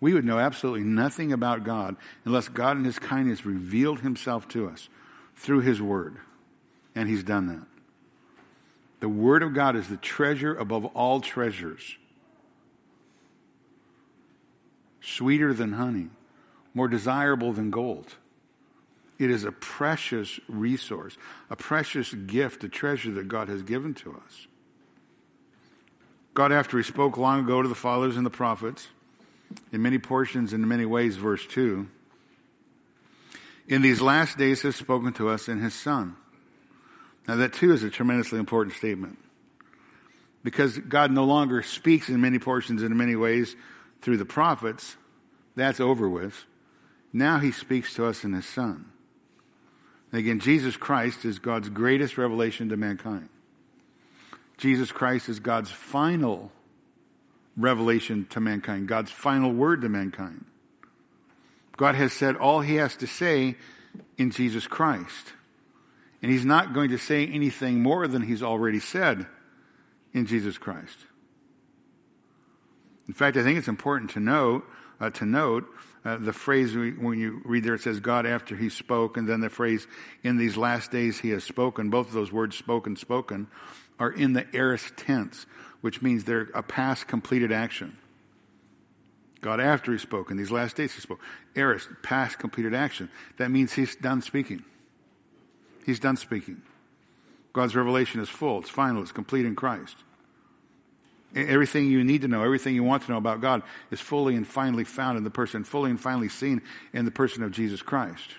We 0.00 0.14
would 0.14 0.24
know 0.24 0.38
absolutely 0.38 0.84
nothing 0.84 1.32
about 1.32 1.64
God 1.64 1.96
unless 2.24 2.48
God 2.48 2.76
in 2.76 2.84
His 2.84 2.98
kindness 2.98 3.44
revealed 3.44 4.00
Himself 4.00 4.48
to 4.48 4.68
us 4.68 4.88
through 5.36 5.60
His 5.60 5.80
Word. 5.80 6.16
And 6.94 7.08
He's 7.08 7.22
done 7.22 7.46
that. 7.48 7.66
The 9.00 9.08
Word 9.08 9.42
of 9.42 9.54
God 9.54 9.76
is 9.76 9.88
the 9.88 9.96
treasure 9.96 10.54
above 10.54 10.84
all 10.86 11.20
treasures. 11.20 11.96
Sweeter 15.00 15.54
than 15.54 15.72
honey, 15.72 16.08
more 16.74 16.86
desirable 16.88 17.52
than 17.52 17.70
gold. 17.70 18.14
It 19.18 19.30
is 19.30 19.44
a 19.44 19.52
precious 19.52 20.38
resource, 20.48 21.16
a 21.48 21.56
precious 21.56 22.12
gift, 22.12 22.62
a 22.64 22.68
treasure 22.68 23.10
that 23.12 23.28
God 23.28 23.48
has 23.48 23.62
given 23.62 23.94
to 23.94 24.12
us. 24.12 24.46
God, 26.32 26.52
after 26.52 26.76
he 26.76 26.84
spoke 26.84 27.16
long 27.16 27.40
ago 27.40 27.60
to 27.62 27.68
the 27.68 27.74
fathers 27.74 28.16
and 28.16 28.24
the 28.24 28.30
prophets, 28.30 28.88
in 29.72 29.82
many 29.82 29.98
portions 29.98 30.52
and 30.52 30.62
in 30.62 30.68
many 30.68 30.86
ways, 30.86 31.16
verse 31.16 31.44
2, 31.46 31.88
in 33.68 33.82
these 33.82 34.00
last 34.00 34.38
days 34.38 34.62
has 34.62 34.76
spoken 34.76 35.12
to 35.14 35.28
us 35.28 35.48
in 35.48 35.60
his 35.60 35.74
Son. 35.74 36.16
Now, 37.30 37.36
that 37.36 37.52
too 37.52 37.72
is 37.72 37.84
a 37.84 37.90
tremendously 37.90 38.40
important 38.40 38.74
statement. 38.74 39.16
Because 40.42 40.76
God 40.76 41.12
no 41.12 41.22
longer 41.22 41.62
speaks 41.62 42.08
in 42.08 42.20
many 42.20 42.40
portions 42.40 42.82
and 42.82 42.90
in 42.90 42.98
many 42.98 43.14
ways 43.14 43.54
through 44.02 44.16
the 44.16 44.24
prophets, 44.24 44.96
that's 45.54 45.78
over 45.78 46.08
with. 46.08 46.44
Now 47.12 47.38
he 47.38 47.52
speaks 47.52 47.94
to 47.94 48.04
us 48.04 48.24
in 48.24 48.32
his 48.32 48.46
Son. 48.46 48.86
Again, 50.12 50.40
Jesus 50.40 50.76
Christ 50.76 51.24
is 51.24 51.38
God's 51.38 51.68
greatest 51.68 52.18
revelation 52.18 52.70
to 52.70 52.76
mankind. 52.76 53.28
Jesus 54.58 54.90
Christ 54.90 55.28
is 55.28 55.38
God's 55.38 55.70
final 55.70 56.50
revelation 57.56 58.26
to 58.30 58.40
mankind, 58.40 58.88
God's 58.88 59.12
final 59.12 59.52
word 59.52 59.82
to 59.82 59.88
mankind. 59.88 60.46
God 61.76 61.94
has 61.94 62.12
said 62.12 62.34
all 62.34 62.60
he 62.60 62.74
has 62.74 62.96
to 62.96 63.06
say 63.06 63.54
in 64.18 64.32
Jesus 64.32 64.66
Christ. 64.66 65.34
And 66.22 66.30
he's 66.30 66.44
not 66.44 66.74
going 66.74 66.90
to 66.90 66.98
say 66.98 67.26
anything 67.26 67.82
more 67.82 68.06
than 68.06 68.22
he's 68.22 68.42
already 68.42 68.80
said 68.80 69.26
in 70.12 70.26
Jesus 70.26 70.58
Christ. 70.58 70.98
In 73.08 73.14
fact, 73.14 73.36
I 73.36 73.42
think 73.42 73.58
it's 73.58 73.68
important 73.68 74.10
to 74.12 74.20
note, 74.20 74.64
uh, 75.00 75.10
to 75.10 75.24
note 75.24 75.66
uh, 76.04 76.16
the 76.16 76.32
phrase 76.32 76.74
when 76.74 77.18
you 77.18 77.42
read 77.44 77.64
there, 77.64 77.74
it 77.74 77.82
says 77.82 78.00
God 78.00 78.24
after 78.24 78.56
he 78.56 78.68
spoke, 78.68 79.16
and 79.16 79.28
then 79.28 79.40
the 79.40 79.50
phrase 79.50 79.86
in 80.22 80.36
these 80.36 80.56
last 80.56 80.90
days 80.90 81.18
he 81.18 81.30
has 81.30 81.44
spoken. 81.44 81.90
Both 81.90 82.08
of 82.08 82.12
those 82.12 82.32
words, 82.32 82.56
spoken, 82.56 82.96
spoken, 82.96 83.48
are 83.98 84.10
in 84.10 84.32
the 84.32 84.46
aorist 84.54 84.96
tense, 84.96 85.44
which 85.80 86.00
means 86.00 86.24
they're 86.24 86.48
a 86.54 86.62
past 86.62 87.06
completed 87.06 87.52
action. 87.52 87.98
God, 89.40 89.60
after 89.60 89.92
he 89.92 89.98
spoke, 89.98 90.30
in 90.30 90.36
these 90.36 90.50
last 90.50 90.76
days 90.76 90.92
he 90.94 91.00
spoke. 91.00 91.20
Aorist, 91.56 91.88
past 92.02 92.38
completed 92.38 92.74
action. 92.74 93.10
That 93.38 93.50
means 93.50 93.72
he's 93.72 93.96
done 93.96 94.22
speaking. 94.22 94.64
He's 95.84 96.00
done 96.00 96.16
speaking. 96.16 96.62
God's 97.52 97.74
revelation 97.74 98.20
is 98.20 98.28
full, 98.28 98.60
it's 98.60 98.70
final, 98.70 99.02
it's 99.02 99.12
complete 99.12 99.44
in 99.44 99.56
Christ. 99.56 99.96
Everything 101.34 101.86
you 101.86 102.02
need 102.02 102.22
to 102.22 102.28
know, 102.28 102.42
everything 102.42 102.74
you 102.74 102.82
want 102.82 103.04
to 103.04 103.12
know 103.12 103.18
about 103.18 103.40
God 103.40 103.62
is 103.90 104.00
fully 104.00 104.34
and 104.34 104.46
finally 104.46 104.84
found 104.84 105.16
in 105.16 105.22
the 105.22 105.30
person, 105.30 105.62
fully 105.62 105.90
and 105.90 106.00
finally 106.00 106.28
seen 106.28 106.62
in 106.92 107.04
the 107.04 107.10
person 107.12 107.44
of 107.44 107.52
Jesus 107.52 107.82
Christ. 107.82 108.30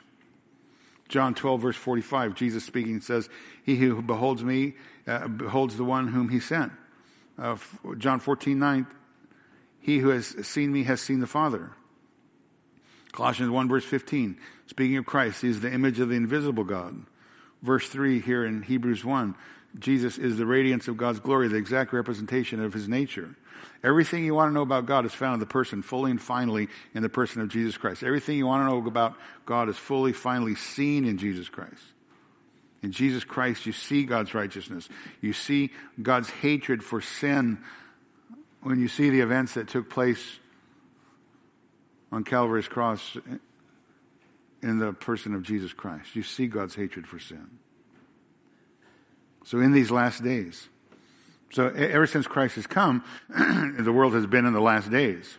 John 1.07 1.33
12, 1.33 1.61
verse 1.61 1.75
45, 1.75 2.35
Jesus 2.35 2.65
speaking 2.65 3.01
says, 3.01 3.29
He 3.65 3.75
who 3.75 4.01
beholds 4.01 4.43
me 4.43 4.73
uh, 5.07 5.27
beholds 5.27 5.77
the 5.77 5.83
one 5.83 6.07
whom 6.07 6.29
he 6.29 6.39
sent. 6.39 6.71
Uh, 7.37 7.57
John 7.97 8.19
14, 8.19 8.59
9, 8.59 8.87
He 9.79 9.99
who 9.99 10.09
has 10.09 10.27
seen 10.47 10.71
me 10.71 10.83
has 10.83 11.01
seen 11.01 11.19
the 11.19 11.27
Father. 11.27 11.71
Colossians 13.11 13.51
1, 13.51 13.67
verse 13.67 13.83
15, 13.83 14.37
speaking 14.67 14.97
of 14.97 15.05
Christ, 15.05 15.41
He 15.41 15.49
is 15.49 15.59
the 15.59 15.71
image 15.71 15.99
of 15.99 16.09
the 16.09 16.15
invisible 16.15 16.63
God. 16.63 17.05
Verse 17.61 17.87
3 17.87 18.19
here 18.19 18.45
in 18.45 18.63
Hebrews 18.63 19.05
1, 19.05 19.35
Jesus 19.79 20.17
is 20.17 20.37
the 20.37 20.45
radiance 20.45 20.87
of 20.87 20.97
God's 20.97 21.19
glory, 21.19 21.47
the 21.47 21.57
exact 21.57 21.93
representation 21.93 22.63
of 22.63 22.73
His 22.73 22.87
nature. 22.87 23.35
Everything 23.83 24.25
you 24.25 24.33
want 24.33 24.49
to 24.49 24.53
know 24.53 24.61
about 24.61 24.85
God 24.85 25.05
is 25.05 25.13
found 25.13 25.35
in 25.35 25.39
the 25.39 25.45
person, 25.45 25.81
fully 25.81 26.11
and 26.11 26.21
finally, 26.21 26.67
in 26.93 27.03
the 27.03 27.09
person 27.09 27.41
of 27.41 27.49
Jesus 27.49 27.77
Christ. 27.77 28.03
Everything 28.03 28.37
you 28.37 28.45
want 28.45 28.61
to 28.61 28.67
know 28.67 28.85
about 28.85 29.15
God 29.45 29.69
is 29.69 29.77
fully, 29.77 30.13
finally 30.13 30.55
seen 30.55 31.05
in 31.05 31.17
Jesus 31.17 31.49
Christ. 31.49 31.81
In 32.83 32.91
Jesus 32.91 33.23
Christ, 33.23 33.65
you 33.65 33.71
see 33.71 34.03
God's 34.03 34.33
righteousness. 34.33 34.89
You 35.21 35.33
see 35.33 35.71
God's 36.01 36.29
hatred 36.29 36.83
for 36.83 37.01
sin 37.01 37.59
when 38.61 38.79
you 38.79 38.87
see 38.87 39.09
the 39.09 39.21
events 39.21 39.53
that 39.53 39.67
took 39.67 39.89
place 39.89 40.39
on 42.11 42.23
Calvary's 42.23 42.67
cross 42.67 43.17
in 44.61 44.79
the 44.79 44.93
person 44.93 45.33
of 45.33 45.43
Jesus 45.43 45.73
Christ. 45.73 46.15
You 46.15 46.23
see 46.23 46.47
God's 46.47 46.75
hatred 46.75 47.07
for 47.07 47.19
sin. 47.19 47.59
So, 49.43 49.59
in 49.59 49.71
these 49.71 49.89
last 49.89 50.23
days, 50.23 50.69
So 51.51 51.67
ever 51.67 52.07
since 52.07 52.27
Christ 52.27 52.55
has 52.55 52.67
come, 52.67 53.03
the 53.29 53.91
world 53.91 54.13
has 54.13 54.25
been 54.25 54.45
in 54.45 54.53
the 54.53 54.61
last 54.61 54.89
days. 54.89 55.37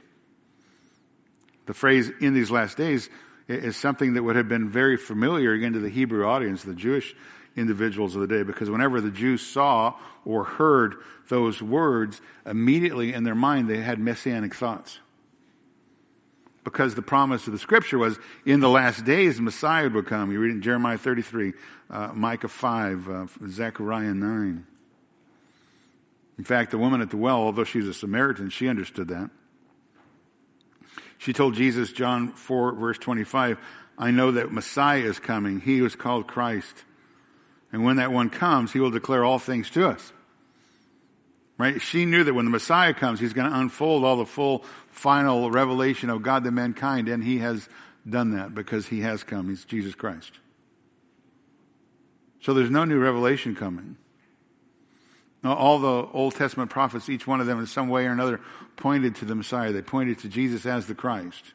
The 1.66 1.74
phrase 1.74 2.10
in 2.20 2.34
these 2.34 2.50
last 2.50 2.76
days 2.76 3.08
is 3.48 3.76
something 3.76 4.14
that 4.14 4.22
would 4.22 4.36
have 4.36 4.48
been 4.48 4.68
very 4.68 4.96
familiar 4.96 5.52
again 5.52 5.72
to 5.72 5.78
the 5.78 5.88
Hebrew 5.88 6.26
audience, 6.26 6.62
the 6.62 6.74
Jewish 6.74 7.14
individuals 7.56 8.14
of 8.14 8.22
the 8.22 8.26
day, 8.26 8.42
because 8.42 8.70
whenever 8.70 9.00
the 9.00 9.10
Jews 9.10 9.44
saw 9.44 9.94
or 10.24 10.44
heard 10.44 10.96
those 11.28 11.62
words, 11.62 12.20
immediately 12.44 13.12
in 13.12 13.24
their 13.24 13.34
mind 13.34 13.68
they 13.68 13.78
had 13.78 13.98
messianic 13.98 14.54
thoughts. 14.54 14.98
Because 16.64 16.94
the 16.94 17.02
promise 17.02 17.46
of 17.46 17.52
the 17.52 17.58
scripture 17.58 17.98
was 17.98 18.18
in 18.46 18.60
the 18.60 18.68
last 18.68 19.04
days 19.04 19.40
Messiah 19.40 19.88
would 19.88 20.06
come. 20.06 20.30
You 20.30 20.38
read 20.38 20.52
in 20.52 20.62
Jeremiah 20.62 20.98
33, 20.98 21.54
uh, 21.90 22.10
Micah 22.14 22.48
5, 22.48 23.08
uh, 23.08 23.26
Zechariah 23.48 24.14
9. 24.14 24.66
In 26.38 26.44
fact, 26.44 26.70
the 26.70 26.78
woman 26.78 27.00
at 27.00 27.10
the 27.10 27.16
well, 27.16 27.36
although 27.36 27.64
she 27.64 27.78
was 27.78 27.88
a 27.88 27.94
Samaritan, 27.94 28.50
she 28.50 28.68
understood 28.68 29.08
that. 29.08 29.30
She 31.18 31.32
told 31.32 31.54
Jesus, 31.54 31.92
John 31.92 32.32
4, 32.32 32.74
verse 32.74 32.98
25, 32.98 33.58
I 33.98 34.10
know 34.10 34.32
that 34.32 34.50
Messiah 34.50 35.02
is 35.02 35.18
coming. 35.18 35.60
He 35.60 35.78
is 35.78 35.94
called 35.94 36.26
Christ. 36.26 36.84
And 37.72 37.84
when 37.84 37.96
that 37.96 38.12
one 38.12 38.30
comes, 38.30 38.72
he 38.72 38.80
will 38.80 38.90
declare 38.90 39.24
all 39.24 39.38
things 39.38 39.70
to 39.70 39.88
us. 39.88 40.12
Right? 41.62 41.80
She 41.80 42.06
knew 42.06 42.24
that 42.24 42.34
when 42.34 42.44
the 42.44 42.50
Messiah 42.50 42.92
comes, 42.92 43.20
he's 43.20 43.34
going 43.34 43.48
to 43.48 43.56
unfold 43.56 44.04
all 44.04 44.16
the 44.16 44.26
full 44.26 44.64
final 44.88 45.48
revelation 45.48 46.10
of 46.10 46.20
God 46.20 46.42
to 46.42 46.50
mankind. 46.50 47.06
And 47.06 47.22
he 47.22 47.38
has 47.38 47.68
done 48.04 48.32
that 48.32 48.52
because 48.52 48.88
he 48.88 49.02
has 49.02 49.22
come. 49.22 49.48
He's 49.48 49.64
Jesus 49.64 49.94
Christ. 49.94 50.32
So 52.40 52.52
there's 52.52 52.68
no 52.68 52.84
new 52.84 52.98
revelation 52.98 53.54
coming. 53.54 53.96
All 55.44 55.78
the 55.78 56.08
Old 56.12 56.34
Testament 56.34 56.68
prophets, 56.68 57.08
each 57.08 57.28
one 57.28 57.40
of 57.40 57.46
them 57.46 57.60
in 57.60 57.68
some 57.68 57.88
way 57.88 58.06
or 58.06 58.10
another 58.10 58.40
pointed 58.74 59.14
to 59.16 59.24
the 59.24 59.36
Messiah. 59.36 59.70
They 59.70 59.82
pointed 59.82 60.18
to 60.18 60.28
Jesus 60.28 60.66
as 60.66 60.88
the 60.88 60.96
Christ. 60.96 61.52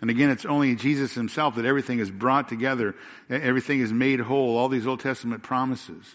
And 0.00 0.10
again, 0.10 0.30
it's 0.30 0.44
only 0.44 0.76
Jesus 0.76 1.14
himself 1.14 1.56
that 1.56 1.64
everything 1.64 1.98
is 1.98 2.08
brought 2.08 2.48
together, 2.48 2.94
everything 3.28 3.80
is 3.80 3.92
made 3.92 4.20
whole, 4.20 4.56
all 4.56 4.68
these 4.68 4.86
Old 4.86 5.00
Testament 5.00 5.42
promises. 5.42 6.14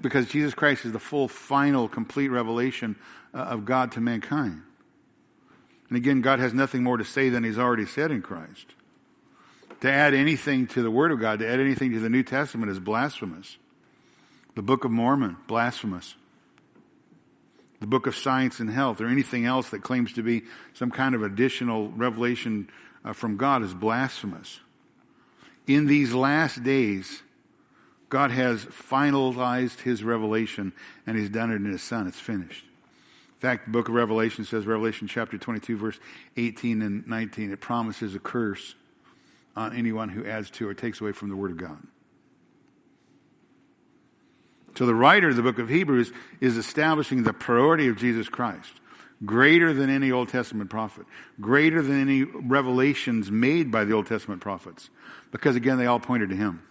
Because 0.00 0.26
Jesus 0.26 0.54
Christ 0.54 0.84
is 0.84 0.92
the 0.92 0.98
full, 0.98 1.28
final, 1.28 1.88
complete 1.88 2.28
revelation 2.28 2.96
uh, 3.32 3.38
of 3.38 3.64
God 3.64 3.92
to 3.92 4.00
mankind. 4.00 4.62
And 5.88 5.96
again, 5.96 6.20
God 6.20 6.38
has 6.38 6.54
nothing 6.54 6.82
more 6.82 6.96
to 6.96 7.04
say 7.04 7.28
than 7.28 7.44
he's 7.44 7.58
already 7.58 7.86
said 7.86 8.10
in 8.10 8.22
Christ. 8.22 8.74
To 9.80 9.90
add 9.90 10.14
anything 10.14 10.66
to 10.68 10.82
the 10.82 10.90
Word 10.90 11.10
of 11.10 11.20
God, 11.20 11.38
to 11.40 11.48
add 11.48 11.60
anything 11.60 11.92
to 11.92 12.00
the 12.00 12.10
New 12.10 12.22
Testament 12.22 12.70
is 12.70 12.78
blasphemous. 12.78 13.56
The 14.54 14.62
Book 14.62 14.84
of 14.84 14.90
Mormon, 14.90 15.36
blasphemous. 15.46 16.14
The 17.80 17.86
Book 17.86 18.06
of 18.06 18.14
Science 18.14 18.60
and 18.60 18.70
Health, 18.70 19.00
or 19.00 19.06
anything 19.06 19.46
else 19.46 19.70
that 19.70 19.82
claims 19.82 20.12
to 20.14 20.22
be 20.22 20.42
some 20.74 20.90
kind 20.90 21.14
of 21.14 21.22
additional 21.22 21.88
revelation 21.90 22.68
uh, 23.04 23.12
from 23.12 23.36
God 23.36 23.62
is 23.62 23.72
blasphemous. 23.72 24.60
In 25.66 25.86
these 25.86 26.12
last 26.12 26.62
days, 26.62 27.22
God 28.10 28.32
has 28.32 28.64
finalized 28.64 29.80
his 29.80 30.04
revelation 30.04 30.72
and 31.06 31.16
he's 31.16 31.30
done 31.30 31.50
it 31.50 31.56
in 31.56 31.64
his 31.64 31.82
son. 31.82 32.06
It's 32.06 32.18
finished. 32.18 32.64
In 32.64 33.40
fact, 33.40 33.66
the 33.66 33.70
book 33.70 33.88
of 33.88 33.94
Revelation 33.94 34.44
says, 34.44 34.66
Revelation 34.66 35.08
chapter 35.08 35.38
22, 35.38 35.76
verse 35.78 35.98
18 36.36 36.82
and 36.82 37.06
19, 37.06 37.52
it 37.52 37.60
promises 37.60 38.14
a 38.14 38.18
curse 38.18 38.74
on 39.56 39.74
anyone 39.74 40.10
who 40.10 40.26
adds 40.26 40.50
to 40.50 40.68
or 40.68 40.74
takes 40.74 41.00
away 41.00 41.12
from 41.12 41.30
the 41.30 41.36
word 41.36 41.52
of 41.52 41.56
God. 41.56 41.78
So 44.76 44.86
the 44.86 44.94
writer 44.94 45.28
of 45.28 45.36
the 45.36 45.42
book 45.42 45.58
of 45.58 45.68
Hebrews 45.68 46.12
is 46.40 46.56
establishing 46.56 47.22
the 47.22 47.32
priority 47.32 47.88
of 47.88 47.96
Jesus 47.96 48.28
Christ, 48.28 48.72
greater 49.24 49.72
than 49.72 49.88
any 49.88 50.10
Old 50.10 50.28
Testament 50.28 50.70
prophet, 50.70 51.06
greater 51.40 51.80
than 51.82 52.00
any 52.00 52.24
revelations 52.24 53.30
made 53.30 53.70
by 53.70 53.84
the 53.84 53.94
Old 53.94 54.06
Testament 54.06 54.40
prophets, 54.40 54.90
because 55.32 55.56
again, 55.56 55.78
they 55.78 55.86
all 55.86 56.00
pointed 56.00 56.28
to 56.30 56.36
him. 56.36 56.62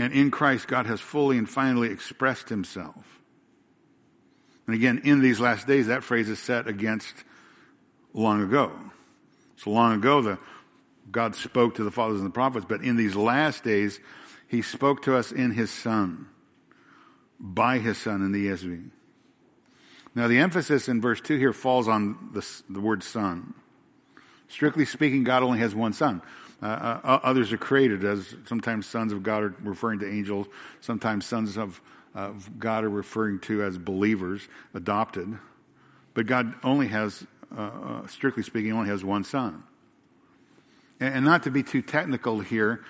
And 0.00 0.14
in 0.14 0.30
Christ, 0.30 0.66
God 0.66 0.86
has 0.86 0.98
fully 0.98 1.36
and 1.36 1.48
finally 1.48 1.90
expressed 1.90 2.48
himself. 2.48 3.20
And 4.66 4.74
again, 4.74 5.02
in 5.04 5.20
these 5.20 5.40
last 5.40 5.66
days, 5.66 5.88
that 5.88 6.02
phrase 6.02 6.30
is 6.30 6.38
set 6.38 6.66
against 6.66 7.12
long 8.14 8.42
ago. 8.42 8.72
So 9.56 9.68
long 9.70 9.92
ago, 9.96 10.22
the, 10.22 10.38
God 11.10 11.36
spoke 11.36 11.74
to 11.74 11.84
the 11.84 11.90
fathers 11.90 12.20
and 12.20 12.26
the 12.26 12.32
prophets, 12.32 12.64
but 12.66 12.80
in 12.80 12.96
these 12.96 13.14
last 13.14 13.62
days, 13.62 14.00
he 14.48 14.62
spoke 14.62 15.02
to 15.02 15.16
us 15.16 15.32
in 15.32 15.50
his 15.50 15.70
Son, 15.70 16.28
by 17.38 17.78
his 17.78 17.98
Son 17.98 18.22
in 18.22 18.32
the 18.32 18.46
ESV. 18.46 18.88
Now, 20.14 20.28
the 20.28 20.38
emphasis 20.38 20.88
in 20.88 21.02
verse 21.02 21.20
2 21.20 21.36
here 21.36 21.52
falls 21.52 21.88
on 21.88 22.30
the, 22.32 22.46
the 22.70 22.80
word 22.80 23.02
Son. 23.02 23.52
Strictly 24.48 24.86
speaking, 24.86 25.24
God 25.24 25.42
only 25.42 25.58
has 25.58 25.74
one 25.74 25.92
Son. 25.92 26.22
Uh, 26.62 26.66
uh, 26.66 27.20
others 27.22 27.52
are 27.52 27.58
created 27.58 28.04
as 28.04 28.34
sometimes 28.44 28.86
sons 28.86 29.12
of 29.12 29.22
God 29.22 29.42
are 29.42 29.54
referring 29.62 29.98
to 30.00 30.10
angels, 30.10 30.46
sometimes 30.80 31.24
sons 31.24 31.56
of, 31.56 31.80
of 32.14 32.58
God 32.58 32.84
are 32.84 32.90
referring 32.90 33.38
to 33.40 33.62
as 33.62 33.78
believers, 33.78 34.48
adopted. 34.74 35.38
But 36.12 36.26
God 36.26 36.54
only 36.62 36.88
has, 36.88 37.26
uh, 37.56 37.60
uh 37.62 38.06
strictly 38.06 38.42
speaking, 38.42 38.72
only 38.72 38.90
has 38.90 39.02
one 39.02 39.24
Son. 39.24 39.62
And, 40.98 41.14
and 41.14 41.24
not 41.24 41.44
to 41.44 41.50
be 41.50 41.62
too 41.62 41.80
technical 41.80 42.40
here, 42.40 42.84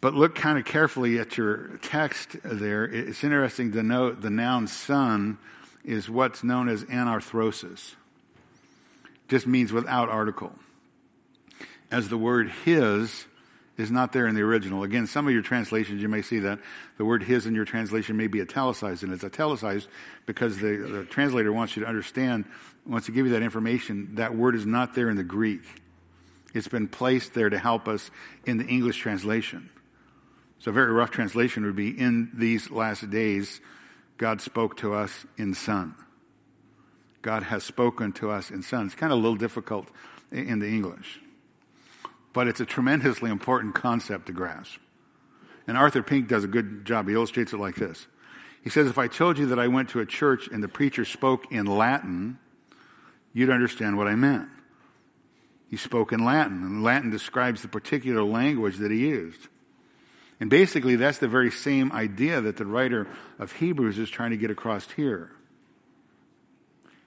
but 0.00 0.14
look 0.14 0.34
kind 0.34 0.58
of 0.58 0.64
carefully 0.64 1.18
at 1.18 1.36
your 1.36 1.78
text 1.82 2.36
there. 2.44 2.84
It's 2.84 3.24
interesting 3.24 3.72
to 3.72 3.82
note 3.82 4.20
the 4.20 4.30
noun 4.30 4.68
son 4.68 5.38
is 5.84 6.08
what's 6.08 6.44
known 6.44 6.68
as 6.68 6.84
anarthrosis. 6.84 7.94
Just 9.26 9.46
means 9.46 9.72
without 9.72 10.08
article. 10.08 10.52
As 11.90 12.08
the 12.08 12.18
word 12.18 12.50
his 12.64 13.26
is 13.78 13.90
not 13.92 14.12
there 14.12 14.26
in 14.26 14.34
the 14.34 14.42
original. 14.42 14.82
Again, 14.82 15.06
some 15.06 15.26
of 15.28 15.32
your 15.32 15.42
translations, 15.42 16.02
you 16.02 16.08
may 16.08 16.20
see 16.20 16.40
that 16.40 16.58
the 16.96 17.04
word 17.04 17.22
his 17.22 17.46
in 17.46 17.54
your 17.54 17.64
translation 17.64 18.16
may 18.16 18.26
be 18.26 18.40
italicized, 18.42 19.04
and 19.04 19.12
it's 19.12 19.22
italicized 19.22 19.88
because 20.26 20.58
the, 20.58 20.76
the 20.76 21.04
translator 21.04 21.52
wants 21.52 21.76
you 21.76 21.84
to 21.84 21.88
understand, 21.88 22.44
wants 22.84 23.06
to 23.06 23.12
give 23.12 23.26
you 23.26 23.32
that 23.32 23.42
information, 23.42 24.16
that 24.16 24.34
word 24.34 24.56
is 24.56 24.66
not 24.66 24.94
there 24.94 25.08
in 25.08 25.16
the 25.16 25.24
Greek. 25.24 25.62
It's 26.54 26.66
been 26.66 26.88
placed 26.88 27.34
there 27.34 27.48
to 27.48 27.58
help 27.58 27.86
us 27.86 28.10
in 28.44 28.56
the 28.56 28.66
English 28.66 28.98
translation. 28.98 29.70
So 30.58 30.72
a 30.72 30.74
very 30.74 30.90
rough 30.90 31.12
translation 31.12 31.64
would 31.64 31.76
be, 31.76 31.90
in 31.90 32.32
these 32.34 32.70
last 32.70 33.08
days, 33.10 33.60
God 34.16 34.40
spoke 34.40 34.76
to 34.78 34.92
us 34.92 35.24
in 35.36 35.54
Son. 35.54 35.94
God 37.22 37.44
has 37.44 37.62
spoken 37.62 38.12
to 38.14 38.32
us 38.32 38.50
in 38.50 38.62
Son. 38.62 38.86
It's 38.86 38.96
kind 38.96 39.12
of 39.12 39.20
a 39.20 39.22
little 39.22 39.36
difficult 39.36 39.88
in 40.32 40.58
the 40.58 40.66
English. 40.66 41.20
But 42.38 42.46
it's 42.46 42.60
a 42.60 42.64
tremendously 42.64 43.32
important 43.32 43.74
concept 43.74 44.26
to 44.26 44.32
grasp. 44.32 44.78
And 45.66 45.76
Arthur 45.76 46.04
Pink 46.04 46.28
does 46.28 46.44
a 46.44 46.46
good 46.46 46.84
job. 46.84 47.08
He 47.08 47.14
illustrates 47.14 47.52
it 47.52 47.58
like 47.58 47.74
this. 47.74 48.06
He 48.62 48.70
says, 48.70 48.86
if 48.86 48.96
I 48.96 49.08
told 49.08 49.38
you 49.38 49.46
that 49.46 49.58
I 49.58 49.66
went 49.66 49.88
to 49.88 49.98
a 49.98 50.06
church 50.06 50.46
and 50.46 50.62
the 50.62 50.68
preacher 50.68 51.04
spoke 51.04 51.50
in 51.50 51.66
Latin, 51.66 52.38
you'd 53.32 53.50
understand 53.50 53.96
what 53.96 54.06
I 54.06 54.14
meant. 54.14 54.46
He 55.68 55.76
spoke 55.76 56.12
in 56.12 56.24
Latin, 56.24 56.62
and 56.62 56.84
Latin 56.84 57.10
describes 57.10 57.62
the 57.62 57.66
particular 57.66 58.22
language 58.22 58.76
that 58.76 58.92
he 58.92 58.98
used. 58.98 59.48
And 60.38 60.48
basically, 60.48 60.94
that's 60.94 61.18
the 61.18 61.26
very 61.26 61.50
same 61.50 61.90
idea 61.90 62.40
that 62.40 62.56
the 62.56 62.66
writer 62.66 63.08
of 63.40 63.50
Hebrews 63.50 63.98
is 63.98 64.08
trying 64.10 64.30
to 64.30 64.36
get 64.36 64.52
across 64.52 64.88
here. 64.92 65.32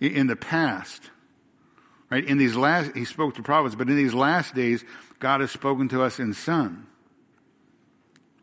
In 0.02 0.28
the 0.28 0.36
past, 0.36 1.10
right, 2.10 2.26
in 2.26 2.38
these 2.38 2.58
last, 2.58 2.98
he 2.98 3.06
spoke 3.06 3.36
to 3.36 3.42
prophets, 3.44 3.76
but 3.76 3.88
in 3.88 3.96
these 3.96 4.14
last 4.14 4.54
days, 4.54 4.84
God 5.22 5.40
has 5.40 5.52
spoken 5.52 5.88
to 5.90 6.02
us 6.02 6.20
in 6.20 6.34
Son. 6.34 6.88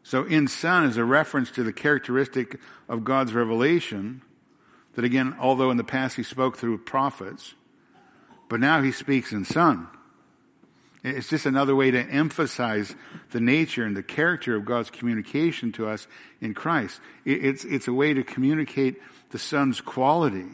So 0.03 0.25
in 0.25 0.49
Son 0.49 0.87
is 0.87 0.97
a 0.97 1.05
reference 1.05 1.51
to 1.51 1.63
the 1.63 1.73
characteristic 1.73 2.59
of 2.89 3.05
God's 3.05 3.35
revelation 3.35 4.23
that 4.95 5.05
again, 5.05 5.37
although 5.39 5.71
in 5.71 5.77
the 5.77 5.85
past 5.85 6.17
he 6.17 6.23
spoke 6.23 6.57
through 6.57 6.79
prophets, 6.79 7.55
but 8.49 8.61
now 8.61 8.81
he 8.81 8.93
speaks 8.93 9.33
in 9.33 9.45
Son. 9.45 9.89
It's 11.05 11.29
just 11.29 11.47
another 11.47 11.77
way 11.77 11.91
to 11.91 12.01
emphasize 12.01 12.95
the 13.31 13.41
nature 13.41 13.85
and 13.85 13.97
the 13.97 14.03
character 14.03 14.57
of 14.57 14.65
God's 14.65 14.91
communication 14.91 15.73
to 15.73 15.89
us 15.89 16.07
in 16.41 16.55
Christ. 16.55 17.01
It's, 17.25 17.65
it's 17.65 17.89
a 17.89 17.93
way 17.93 18.15
to 18.15 18.23
communicate 18.23 19.01
the 19.31 19.39
Son's 19.39 19.81
quality. 19.81 20.49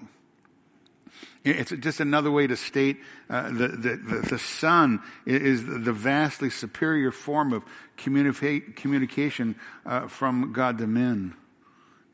It's 1.45 1.71
just 1.71 2.01
another 2.01 2.31
way 2.31 2.47
to 2.47 2.57
state 2.57 2.99
uh, 3.29 3.51
the, 3.51 3.69
the, 3.69 4.27
the, 4.31 4.39
Son 4.39 5.03
is 5.27 5.63
the 5.63 5.93
vastly 5.93 6.49
superior 6.49 7.11
form 7.11 7.53
of 7.53 7.63
communication 7.99 9.57
uh, 9.85 10.09
from 10.09 10.55
God 10.55 10.79
to 10.79 10.87
men. 10.87 11.35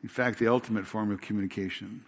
In 0.03 0.09
fact, 0.09 0.37
the 0.37 0.47
ultimate 0.47 0.85
form 0.85 1.11
of 1.11 1.21
communication. 1.21 2.03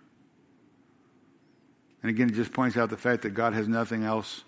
And 2.01 2.09
again, 2.09 2.27
it 2.27 2.33
just 2.33 2.51
points 2.51 2.75
out 2.75 2.89
the 2.89 2.97
fact 2.97 3.21
that 3.21 3.29
God 3.29 3.53
has 3.53 3.69
nothing 3.69 4.03
else 4.03 4.43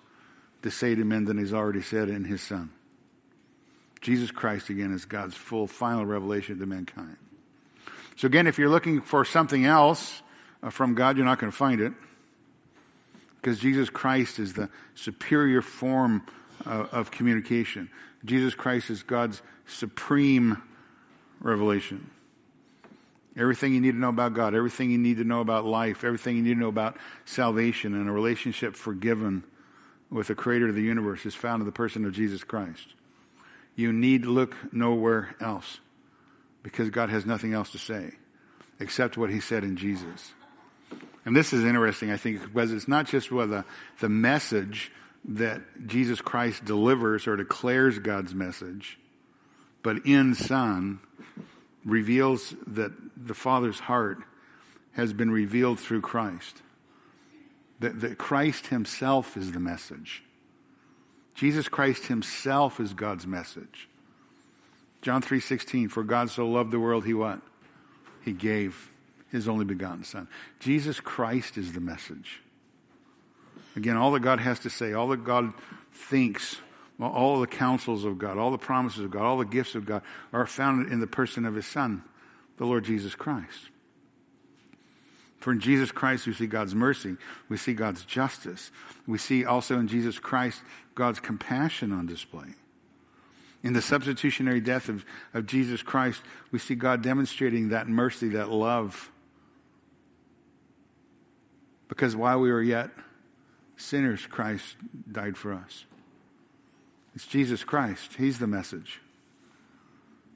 to 0.63 0.69
say 0.69 0.95
to 0.95 1.03
men 1.05 1.23
than 1.23 1.37
he's 1.37 1.53
already 1.53 1.81
said 1.81 2.09
in 2.09 2.25
his 2.25 2.41
son. 2.41 2.71
Jesus 4.01 4.31
Christ, 4.31 4.69
again, 4.69 4.93
is 4.93 5.05
God's 5.05 5.35
full 5.35 5.65
final 5.65 6.05
revelation 6.05 6.59
to 6.59 6.65
mankind. 6.65 7.15
So 8.17 8.27
again, 8.27 8.47
if 8.47 8.59
you're 8.59 8.69
looking 8.69 8.99
for 8.99 9.23
something 9.23 9.65
else 9.65 10.21
uh, 10.61 10.69
from 10.71 10.93
God, 10.93 11.15
you're 11.15 11.25
not 11.25 11.39
going 11.39 11.51
to 11.51 11.57
find 11.57 11.79
it. 11.79 11.93
Because 13.45 13.59
Jesus 13.59 13.91
Christ 13.91 14.39
is 14.39 14.53
the 14.53 14.69
superior 14.95 15.61
form 15.61 16.25
of, 16.65 16.91
of 16.91 17.11
communication. 17.11 17.91
Jesus 18.25 18.55
Christ 18.55 18.89
is 18.89 19.03
God's 19.03 19.39
supreme 19.67 20.63
revelation. 21.39 22.09
Everything 23.37 23.75
you 23.75 23.81
need 23.81 23.91
to 23.91 23.99
know 23.99 24.09
about 24.09 24.33
God, 24.33 24.55
everything 24.55 24.89
you 24.89 24.97
need 24.97 25.17
to 25.17 25.23
know 25.23 25.41
about 25.41 25.63
life, 25.63 26.03
everything 26.03 26.37
you 26.37 26.41
need 26.41 26.55
to 26.55 26.59
know 26.59 26.69
about 26.69 26.97
salvation 27.25 27.93
and 27.93 28.09
a 28.09 28.11
relationship 28.11 28.75
forgiven 28.75 29.43
with 30.09 30.25
the 30.25 30.33
creator 30.33 30.67
of 30.69 30.73
the 30.73 30.81
universe 30.81 31.23
is 31.23 31.35
found 31.35 31.61
in 31.61 31.67
the 31.67 31.71
person 31.71 32.03
of 32.03 32.13
Jesus 32.13 32.43
Christ. 32.43 32.95
You 33.75 33.93
need 33.93 34.25
look 34.25 34.55
nowhere 34.73 35.35
else 35.39 35.81
because 36.63 36.89
God 36.89 37.11
has 37.11 37.27
nothing 37.27 37.53
else 37.53 37.69
to 37.73 37.77
say 37.77 38.13
except 38.79 39.19
what 39.19 39.29
he 39.29 39.39
said 39.39 39.63
in 39.63 39.77
Jesus. 39.77 40.33
And 41.25 41.35
this 41.35 41.53
is 41.53 41.65
interesting, 41.65 42.11
I 42.11 42.17
think, 42.17 42.41
because 42.41 42.71
it's 42.71 42.87
not 42.87 43.07
just 43.07 43.31
whether 43.31 43.65
the 43.99 44.09
message 44.09 44.91
that 45.27 45.87
Jesus 45.87 46.21
Christ 46.21 46.63
delivers 46.63 47.27
or 47.27 47.35
declares 47.35 47.97
God's 47.97 48.35
message, 48.35 48.99
but 49.81 50.05
in 50.05 50.35
Son 50.35 50.99
reveals 51.83 52.53
that 52.67 52.91
the 53.17 53.33
Father's 53.33 53.79
heart 53.79 54.19
has 54.93 55.13
been 55.13 55.31
revealed 55.31 55.79
through 55.79 56.01
Christ. 56.01 56.61
That, 57.79 58.01
that 58.01 58.17
Christ 58.17 58.67
himself 58.67 59.35
is 59.35 59.51
the 59.51 59.59
message. 59.59 60.23
Jesus 61.33 61.67
Christ 61.67 62.05
himself 62.05 62.79
is 62.79 62.93
God's 62.93 63.27
message. 63.27 63.89
John 65.01 65.21
3:16 65.21 65.91
for 65.91 66.03
God 66.03 66.29
so 66.29 66.47
loved 66.47 66.71
the 66.71 66.79
world 66.79 67.05
he 67.05 67.13
what? 67.13 67.41
He 68.23 68.31
gave 68.31 68.89
his 69.35 69.47
only 69.47 69.65
begotten 69.65 70.03
son. 70.03 70.27
Jesus 70.59 70.99
Christ 70.99 71.57
is 71.57 71.73
the 71.73 71.79
message. 71.79 72.41
Again, 73.75 73.97
all 73.97 74.11
that 74.11 74.21
God 74.21 74.39
has 74.39 74.59
to 74.59 74.69
say, 74.69 74.93
all 74.93 75.09
that 75.09 75.23
God 75.23 75.53
thinks, 75.91 76.57
all 76.99 77.39
the 77.41 77.47
counsels 77.47 78.05
of 78.05 78.17
God, 78.17 78.37
all 78.37 78.51
the 78.51 78.57
promises 78.57 79.03
of 79.03 79.11
God, 79.11 79.23
all 79.23 79.37
the 79.37 79.45
gifts 79.45 79.75
of 79.75 79.85
God 79.85 80.01
are 80.31 80.45
found 80.45 80.91
in 80.91 80.99
the 80.99 81.07
person 81.07 81.45
of 81.45 81.55
his 81.55 81.65
son, 81.65 82.03
the 82.57 82.65
Lord 82.65 82.85
Jesus 82.85 83.15
Christ. 83.15 83.69
For 85.39 85.51
in 85.51 85.59
Jesus 85.59 85.91
Christ, 85.91 86.25
we 86.25 86.33
see 86.33 86.47
God's 86.47 86.73
mercy. 86.73 87.17
We 87.49 87.57
see 87.57 87.73
God's 87.73 88.03
justice. 88.03 88.71
We 89.05 89.19
see 89.19 89.45
also 89.45 89.77
in 89.77 89.87
Jesus 89.87 90.17
Christ 90.17 90.61
God's 90.95 91.19
compassion 91.19 91.91
on 91.91 92.07
display. 92.07 92.55
In 93.61 93.73
the 93.73 93.81
substitutionary 93.81 94.61
death 94.61 94.89
of, 94.89 95.05
of 95.33 95.45
Jesus 95.45 95.83
Christ, 95.83 96.21
we 96.51 96.59
see 96.59 96.75
God 96.75 97.01
demonstrating 97.01 97.69
that 97.69 97.87
mercy, 97.87 98.29
that 98.29 98.49
love. 98.49 99.11
Because 101.87 102.15
while 102.15 102.39
we 102.39 102.51
were 102.51 102.61
yet 102.61 102.89
sinners, 103.77 104.25
Christ 104.25 104.75
died 105.11 105.37
for 105.37 105.53
us. 105.53 105.85
It's 107.15 107.27
Jesus 107.27 107.63
Christ. 107.63 108.13
He's 108.17 108.39
the 108.39 108.47
message. 108.47 109.01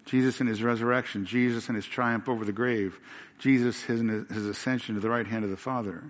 Jesus 0.05 0.41
in 0.41 0.47
his 0.47 0.63
resurrection, 0.63 1.25
Jesus 1.25 1.69
in 1.69 1.75
his 1.75 1.85
triumph 1.85 2.27
over 2.27 2.43
the 2.43 2.51
grave, 2.51 2.99
Jesus 3.37 3.87
in 3.89 4.25
his 4.31 4.45
ascension 4.45 4.95
to 4.95 5.01
the 5.01 5.09
right 5.09 5.27
hand 5.27 5.43
of 5.43 5.51
the 5.51 5.57
Father. 5.57 6.03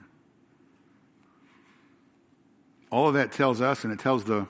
All 2.91 3.07
of 3.07 3.15
that 3.15 3.31
tells 3.31 3.61
us, 3.61 3.83
and 3.83 3.91
it 3.91 3.99
tells 3.99 4.23
the 4.23 4.47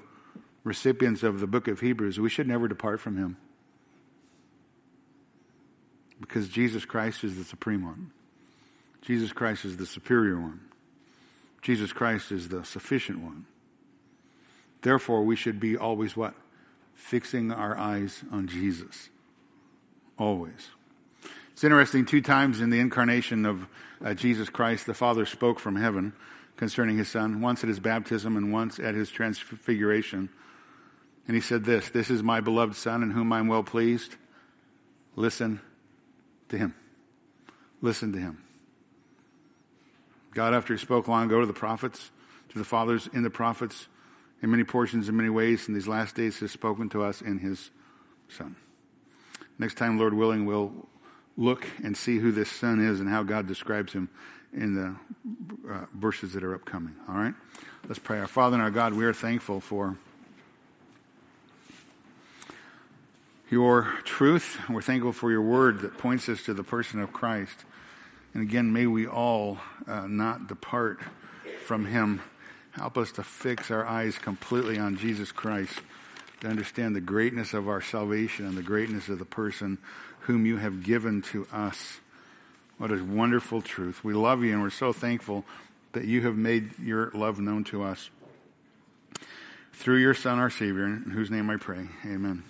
recipients 0.64 1.24
of 1.24 1.40
the 1.40 1.48
book 1.48 1.68
of 1.68 1.80
Hebrews, 1.80 2.20
we 2.20 2.30
should 2.30 2.48
never 2.48 2.68
depart 2.68 3.00
from 3.00 3.18
him. 3.18 3.38
Because 6.22 6.48
Jesus 6.48 6.86
Christ 6.86 7.24
is 7.24 7.38
the 7.38 7.44
supreme 7.44 7.84
one. 7.84 8.12
Jesus 9.02 9.32
Christ 9.32 9.66
is 9.66 9.78
the 9.78 9.86
superior 9.86 10.40
one. 10.40 10.60
Jesus 11.62 11.92
Christ 11.92 12.32
is 12.32 12.50
the 12.50 12.64
sufficient 12.64 13.20
one. 13.20 13.46
Therefore, 14.82 15.24
we 15.24 15.36
should 15.36 15.60
be 15.60 15.76
always 15.76 16.16
what? 16.16 16.34
Fixing 16.94 17.52
our 17.52 17.78
eyes 17.78 18.24
on 18.32 18.48
Jesus. 18.48 19.10
Always. 20.18 20.70
It's 21.52 21.64
interesting, 21.64 22.06
two 22.06 22.22
times 22.22 22.62
in 22.62 22.70
the 22.70 22.80
incarnation 22.80 23.46
of 23.46 23.68
uh, 24.04 24.14
Jesus 24.14 24.50
Christ, 24.50 24.86
the 24.86 24.94
Father 24.94 25.26
spoke 25.26 25.60
from 25.60 25.76
heaven 25.76 26.14
concerning 26.56 26.98
his 26.98 27.10
Son, 27.10 27.42
once 27.42 27.64
at 27.64 27.68
his 27.68 27.80
baptism 27.80 28.38
and 28.38 28.52
once 28.54 28.80
at 28.80 28.96
his 28.96 29.10
transfiguration. 29.10 30.30
And 31.28 31.36
he 31.36 31.42
said 31.42 31.66
this 31.66 31.90
This 31.90 32.10
is 32.10 32.24
my 32.24 32.40
beloved 32.40 32.76
Son 32.76 33.04
in 33.04 33.12
whom 33.12 33.32
I'm 33.34 33.48
well 33.48 33.64
pleased. 33.64 34.16
Listen 35.16 35.60
to 36.50 36.58
him. 36.58 36.74
Listen 37.82 38.14
to 38.14 38.20
him. 38.20 38.44
God, 40.34 40.54
after 40.54 40.74
he 40.74 40.80
spoke 40.80 41.08
long 41.08 41.26
ago 41.26 41.40
to 41.40 41.46
the 41.46 41.54
prophets, 41.54 42.12
to 42.50 42.58
the 42.58 42.64
fathers 42.64 43.10
in 43.14 43.24
the 43.24 43.30
prophets, 43.30 43.88
in 44.42 44.52
many 44.52 44.64
portions, 44.64 45.10
in 45.10 45.18
many 45.18 45.30
ways, 45.30 45.68
in 45.68 45.74
these 45.74 45.88
last 45.88 46.16
days, 46.16 46.40
has 46.40 46.52
spoken 46.52 46.90
to 46.90 47.04
us 47.04 47.22
in 47.22 47.40
his 47.40 47.72
Son. 48.30 48.56
Next 49.58 49.76
time, 49.76 49.98
Lord 49.98 50.14
willing, 50.14 50.46
we'll 50.46 50.72
look 51.36 51.68
and 51.84 51.96
see 51.98 52.20
who 52.20 52.32
this 52.32 52.50
Son 52.50 52.80
is 52.80 53.00
and 53.00 53.10
how 53.10 53.24
God 53.24 53.48
describes 53.48 53.94
him 53.94 54.10
in 54.54 54.76
the 54.76 54.96
uh, 55.72 55.86
verses 55.94 56.34
that 56.34 56.44
are 56.44 56.56
upcoming. 56.56 56.96
All 57.08 57.16
right? 57.16 57.34
Let's 57.88 58.00
pray. 58.00 58.20
Our 58.20 58.28
Father 58.28 58.56
and 58.56 58.64
our 58.64 58.72
God, 58.72 58.94
we 58.94 59.06
are 59.06 59.14
thankful 59.14 59.60
for 59.60 59.98
your 63.50 63.84
truth. 64.04 64.60
We're 64.70 64.82
thankful 64.82 65.12
for 65.12 65.32
your 65.32 65.42
word 65.42 65.82
that 65.82 65.98
points 65.98 66.30
us 66.30 66.44
to 66.44 66.54
the 66.54 66.64
person 66.64 67.00
of 67.00 67.12
Christ. 67.12 67.66
And 68.34 68.44
again, 68.44 68.72
may 68.72 68.86
we 68.86 69.08
all 69.08 69.58
uh, 69.88 70.08
not 70.08 70.48
depart 70.48 71.00
from 71.66 71.86
him. 71.86 72.22
Help 72.72 72.98
us 72.98 73.12
to 73.14 73.24
fix 73.24 73.72
our 73.72 73.86
eyes 73.86 74.18
completely 74.18 74.78
on 74.78 74.98
Jesus 74.98 75.32
Christ, 75.32 75.82
to 76.42 76.48
understand 76.48 76.96
the 76.96 77.02
greatness 77.02 77.54
of 77.54 77.68
our 77.68 77.82
salvation 77.82 78.46
and 78.46 78.58
the 78.58 78.64
greatness 78.64 79.10
of 79.10 79.20
the 79.20 79.26
person 79.26 79.78
whom 80.22 80.46
you 80.46 80.58
have 80.58 80.84
given 80.84 81.22
to 81.24 81.48
us. 81.52 82.00
What 82.78 82.92
a 82.92 83.04
wonderful 83.04 83.62
truth. 83.62 84.04
We 84.04 84.14
love 84.14 84.44
you 84.44 84.54
and 84.54 84.62
we're 84.62 84.70
so 84.70 84.94
thankful 84.94 85.44
that 85.94 86.06
you 86.06 86.22
have 86.22 86.38
made 86.38 86.78
your 86.80 87.12
love 87.14 87.40
known 87.40 87.64
to 87.66 87.84
us 87.84 88.10
through 89.74 89.98
your 89.98 90.14
Son, 90.14 90.40
our 90.40 90.50
Savior, 90.50 90.86
in 90.86 91.12
whose 91.12 91.32
name 91.32 91.50
I 91.50 91.58
pray. 91.58 91.88
Amen. 92.06 92.44